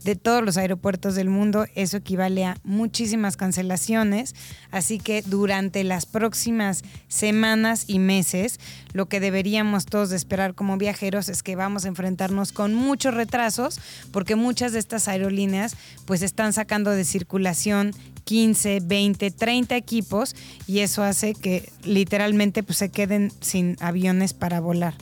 de 0.04 0.16
todos 0.16 0.44
los 0.44 0.58
aeropuertos 0.58 1.14
del 1.14 1.30
mundo. 1.30 1.66
Eso 1.76 1.98
equivale 1.98 2.46
a 2.46 2.58
muchísimas 2.64 3.38
cancelaciones. 3.38 4.34
Así 4.72 4.98
que 4.98 5.22
durante 5.22 5.84
las 5.84 6.08
próximas 6.08 6.84
semanas 7.08 7.86
y 7.88 8.00
meses, 8.00 8.60
lo 8.94 9.06
que 9.08 9.20
deberíamos 9.20 9.86
todos 9.86 10.12
esperar 10.12 10.56
como 10.56 10.78
viajeros 10.78 11.30
es 11.30 11.44
que 11.44 11.56
vamos 11.56 11.86
a 11.86 11.90
enfrentarnos 11.90 12.52
con 12.52 12.74
muchos 12.74 13.14
retrasos 13.14 13.80
porque 14.12 14.36
muchas 14.36 14.74
de 14.74 14.80
estas 14.80 15.08
aerolíneas 15.08 15.76
pues 16.06 16.24
están 16.24 16.54
sacando 16.54 16.92
de 16.92 17.06
circulación 17.06 17.94
15, 18.24 18.82
20, 18.84 19.32
30 19.32 19.76
equipos 19.76 20.36
y 20.68 20.80
eso 20.80 21.04
hace 21.04 21.34
que 21.34 21.72
literalmente 21.84 22.64
pues, 22.64 22.78
se 22.78 22.90
queden 22.90 23.32
sin 23.42 23.78
aviones 23.80 24.34
para 24.34 24.60
volar. 24.60 24.96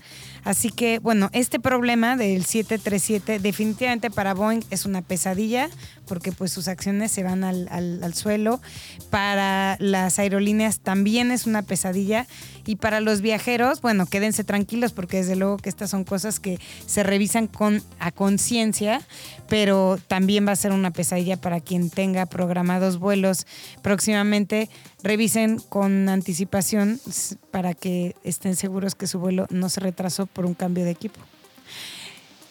Así 0.43 0.71
que, 0.71 0.99
bueno, 0.99 1.29
este 1.33 1.59
problema 1.59 2.15
del 2.15 2.45
737 2.45 3.39
definitivamente 3.39 4.09
para 4.09 4.33
Boeing 4.33 4.61
es 4.69 4.85
una 4.85 5.01
pesadilla 5.01 5.69
porque 6.07 6.31
pues 6.31 6.51
sus 6.51 6.67
acciones 6.67 7.11
se 7.11 7.23
van 7.23 7.43
al, 7.43 7.67
al, 7.69 8.13
suelo. 8.13 8.61
Para 9.09 9.77
las 9.79 10.17
aerolíneas 10.17 10.79
también 10.79 11.31
es 11.31 11.45
una 11.45 11.61
pesadilla. 11.61 12.25
Y 12.69 12.75
para 12.75 13.01
los 13.01 13.21
viajeros, 13.21 13.81
bueno, 13.81 14.05
quédense 14.05 14.43
tranquilos 14.43 14.93
porque 14.93 15.17
desde 15.17 15.35
luego 15.35 15.57
que 15.57 15.69
estas 15.69 15.89
son 15.89 16.03
cosas 16.03 16.39
que 16.39 16.59
se 16.85 17.01
revisan 17.01 17.49
a 17.97 18.11
conciencia, 18.11 19.01
pero 19.47 19.97
también 20.07 20.47
va 20.47 20.51
a 20.51 20.55
ser 20.55 20.71
una 20.71 20.91
pesadilla 20.91 21.35
para 21.35 21.61
quien 21.61 21.89
tenga 21.89 22.27
programados 22.27 22.99
vuelos 22.99 23.47
próximamente. 23.81 24.69
Revisen 25.01 25.57
con 25.57 26.09
anticipación 26.09 27.01
para 27.49 27.73
que 27.73 28.15
estén 28.23 28.55
seguros 28.55 28.93
que 28.93 29.07
su 29.07 29.17
vuelo 29.17 29.47
no 29.49 29.67
se 29.69 29.79
retrasó 29.79 30.27
por 30.27 30.45
un 30.45 30.53
cambio 30.53 30.85
de 30.85 30.91
equipo. 30.91 31.19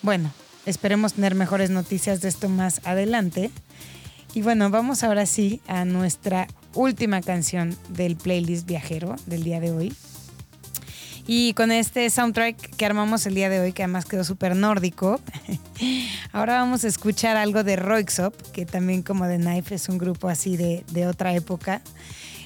Bueno, 0.03 0.33
esperemos 0.67 1.13
tener 1.13 1.37
mejores 1.37 1.71
noticias 1.71 2.21
de 2.23 2.29
esto 2.31 2.49
más 2.49 2.81
adelante. 2.83 3.53
Y 4.35 4.43
bueno, 4.43 4.69
vamos 4.69 5.05
ahora 5.05 5.27
sí 5.27 5.61
a 5.69 5.85
nuestra 5.85 6.49
última 6.75 7.23
canción 7.23 7.77
del 7.91 8.17
playlist 8.17 8.67
viajero 8.67 9.15
del 9.27 9.45
día 9.45 9.61
de 9.61 9.71
hoy. 9.71 9.95
Y 11.31 11.53
con 11.53 11.71
este 11.71 12.09
soundtrack 12.09 12.75
que 12.77 12.87
armamos 12.87 13.27
el 13.27 13.35
día 13.35 13.51
de 13.51 13.61
hoy, 13.61 13.75
que 13.75 13.83
además 13.83 14.07
quedó 14.07 14.25
súper 14.25 14.57
nórdico, 14.57 15.21
ahora 16.33 16.55
vamos 16.55 16.85
a 16.85 16.89
escuchar 16.89 17.37
algo 17.37 17.65
de 17.65 17.77
Roixop, 17.77 18.35
que 18.53 18.65
también 18.65 19.03
como 19.03 19.27
The 19.27 19.37
Knife 19.37 19.75
es 19.75 19.91
un 19.91 19.99
grupo 19.99 20.31
así 20.31 20.57
de, 20.57 20.85
de 20.91 21.07
otra 21.07 21.35
época. 21.35 21.83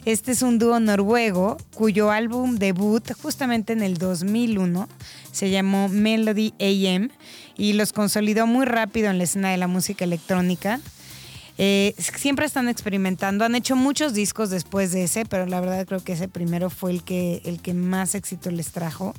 Este 0.05 0.33
es 0.33 0.43
un 0.43 0.59
dúo 0.59 0.81
noruego 0.81 1.59
cuyo 1.75 2.11
álbum 2.11 2.57
debut 2.57 3.09
justamente 3.23 3.73
en 3.73 3.85
el 3.85 3.99
2001 3.99 4.89
se 5.31 5.51
llamó 5.51 5.89
Melody 5.89 6.53
AM 6.59 7.11
y 7.57 7.75
los 7.75 7.93
consolidó 7.93 8.49
muy 8.49 8.67
rápido 8.67 9.11
en 9.11 9.19
la 9.19 9.25
escena 9.25 9.53
de 9.53 9.59
la 9.59 9.69
música 9.69 10.05
electrónica. 10.05 10.81
Eh, 11.65 11.95
siempre 12.17 12.45
están 12.45 12.69
experimentando, 12.69 13.45
han 13.45 13.55
hecho 13.55 13.77
muchos 13.77 14.15
discos 14.15 14.51
después 14.51 14.91
de 14.91 15.05
ese, 15.05 15.25
pero 15.25 15.47
la 15.47 15.61
verdad 15.61 15.87
creo 15.87 16.03
que 16.03 16.15
ese 16.15 16.27
primero 16.27 16.71
fue 16.71 16.91
el 16.91 17.05
que, 17.05 17.41
el 17.45 17.63
que 17.63 17.73
más 17.73 18.17
éxito 18.17 18.51
les 18.51 18.73
trajo. 18.73 19.15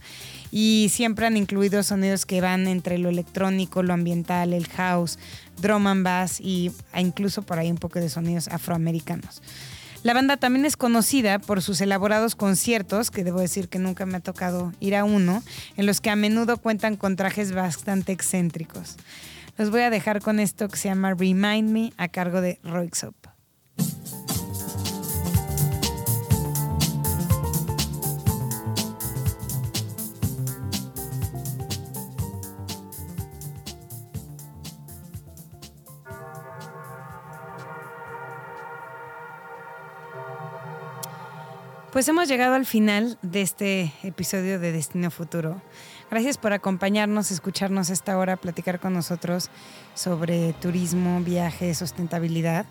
Y 0.52 0.90
siempre 0.92 1.26
han 1.26 1.38
incluido 1.38 1.82
sonidos 1.84 2.26
que 2.26 2.42
van 2.42 2.68
entre 2.68 2.98
lo 2.98 3.08
electrónico, 3.08 3.82
lo 3.82 3.94
ambiental, 3.94 4.52
el 4.52 4.68
house, 4.68 5.20
drum 5.62 5.88
and 5.88 6.04
bass 6.04 6.42
y 6.42 6.74
incluso 6.98 7.44
por 7.44 7.60
ahí 7.60 7.72
un 7.72 7.78
poco 7.78 8.00
de 8.02 8.10
sonidos 8.10 8.50
afroamericanos. 8.50 9.42
La 10.04 10.14
banda 10.14 10.36
también 10.36 10.66
es 10.66 10.76
conocida 10.76 11.40
por 11.40 11.62
sus 11.62 11.80
elaborados 11.80 12.36
conciertos, 12.36 13.10
que 13.10 13.24
debo 13.24 13.40
decir 13.40 13.70
que 13.70 13.80
nunca 13.80 14.06
me 14.06 14.18
ha 14.18 14.20
tocado 14.20 14.74
ir 14.82 14.98
a 14.98 15.06
uno, 15.06 15.42
en 15.78 15.86
los 15.86 16.02
que 16.02 16.10
a 16.10 16.18
menudo 16.18 16.58
cuentan 16.58 16.98
con 16.98 17.16
trajes 17.16 17.54
bastante 17.54 18.12
excéntricos. 18.12 18.98
Los 19.56 19.70
voy 19.70 19.82
a 19.82 19.92
dejar 19.92 20.22
con 20.22 20.40
esto 20.40 20.68
que 20.68 20.78
se 20.78 20.90
llama 20.90 21.14
Remind 21.14 21.70
Me 21.70 21.94
a 21.98 22.08
cargo 22.08 22.42
de 22.42 22.60
Roixop. 22.64 23.14
Pues 41.94 42.08
hemos 42.08 42.28
llegado 42.28 42.56
al 42.56 42.66
final 42.66 43.20
de 43.22 43.44
este 43.44 43.94
episodio 44.02 44.60
de 44.60 44.72
Destino 44.72 45.12
Futuro. 45.12 45.62
Gracias 46.10 46.38
por 46.38 46.54
acompañarnos, 46.54 47.32
escucharnos 47.32 47.90
esta 47.90 48.18
hora, 48.18 48.38
platicar 48.38 48.80
con 48.80 48.94
nosotros 48.94 49.50
sobre 49.96 50.54
turismo, 50.54 51.20
viajes, 51.22 51.78
sustentabilidad. 51.78 52.66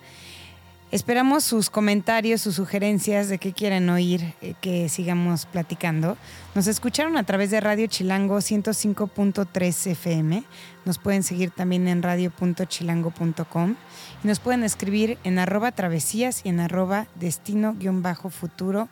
Esperamos 0.92 1.44
sus 1.44 1.70
comentarios, 1.70 2.42
sus 2.42 2.56
sugerencias 2.56 3.30
de 3.30 3.38
qué 3.38 3.54
quieren 3.54 3.88
oír, 3.88 4.34
eh, 4.42 4.52
que 4.60 4.90
sigamos 4.90 5.46
platicando. 5.46 6.18
Nos 6.54 6.66
escucharon 6.66 7.16
a 7.16 7.24
través 7.24 7.50
de 7.50 7.62
Radio 7.62 7.86
Chilango 7.86 8.36
105.3 8.36 9.90
FM. 9.92 10.44
Nos 10.84 10.98
pueden 10.98 11.22
seguir 11.22 11.50
también 11.50 11.88
en 11.88 12.02
radio.chilango.com. 12.02 13.76
Y 14.22 14.26
nos 14.28 14.38
pueden 14.38 14.64
escribir 14.64 15.16
en 15.24 15.38
arroba 15.38 15.72
travesías 15.72 16.42
y 16.44 16.50
en 16.50 16.60
arroba 16.60 17.06
destino-futuro 17.14 18.90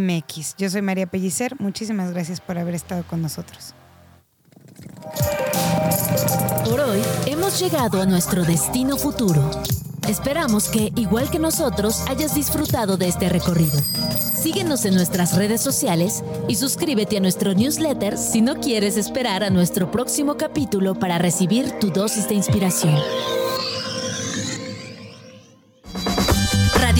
MX. 0.00 0.56
Yo 0.56 0.68
soy 0.70 0.82
María 0.82 1.06
Pellicer, 1.06 1.60
muchísimas 1.60 2.12
gracias 2.12 2.40
por 2.40 2.58
haber 2.58 2.74
estado 2.74 3.04
con 3.04 3.22
nosotros. 3.22 3.74
Por 6.64 6.80
hoy 6.80 7.00
hemos 7.26 7.60
llegado 7.60 8.00
a 8.00 8.06
nuestro 8.06 8.44
destino 8.44 8.96
futuro. 8.96 9.50
Esperamos 10.08 10.68
que, 10.68 10.92
igual 10.96 11.30
que 11.30 11.38
nosotros, 11.38 12.02
hayas 12.08 12.34
disfrutado 12.34 12.96
de 12.96 13.08
este 13.08 13.28
recorrido. 13.28 13.78
Síguenos 14.44 14.84
en 14.84 14.94
nuestras 14.94 15.36
redes 15.36 15.62
sociales 15.62 16.22
y 16.48 16.56
suscríbete 16.56 17.16
a 17.16 17.20
nuestro 17.20 17.54
newsletter 17.54 18.18
si 18.18 18.42
no 18.42 18.60
quieres 18.60 18.98
esperar 18.98 19.42
a 19.42 19.50
nuestro 19.50 19.90
próximo 19.90 20.36
capítulo 20.36 20.94
para 20.94 21.18
recibir 21.18 21.78
tu 21.78 21.90
dosis 21.90 22.28
de 22.28 22.34
inspiración. 22.34 22.94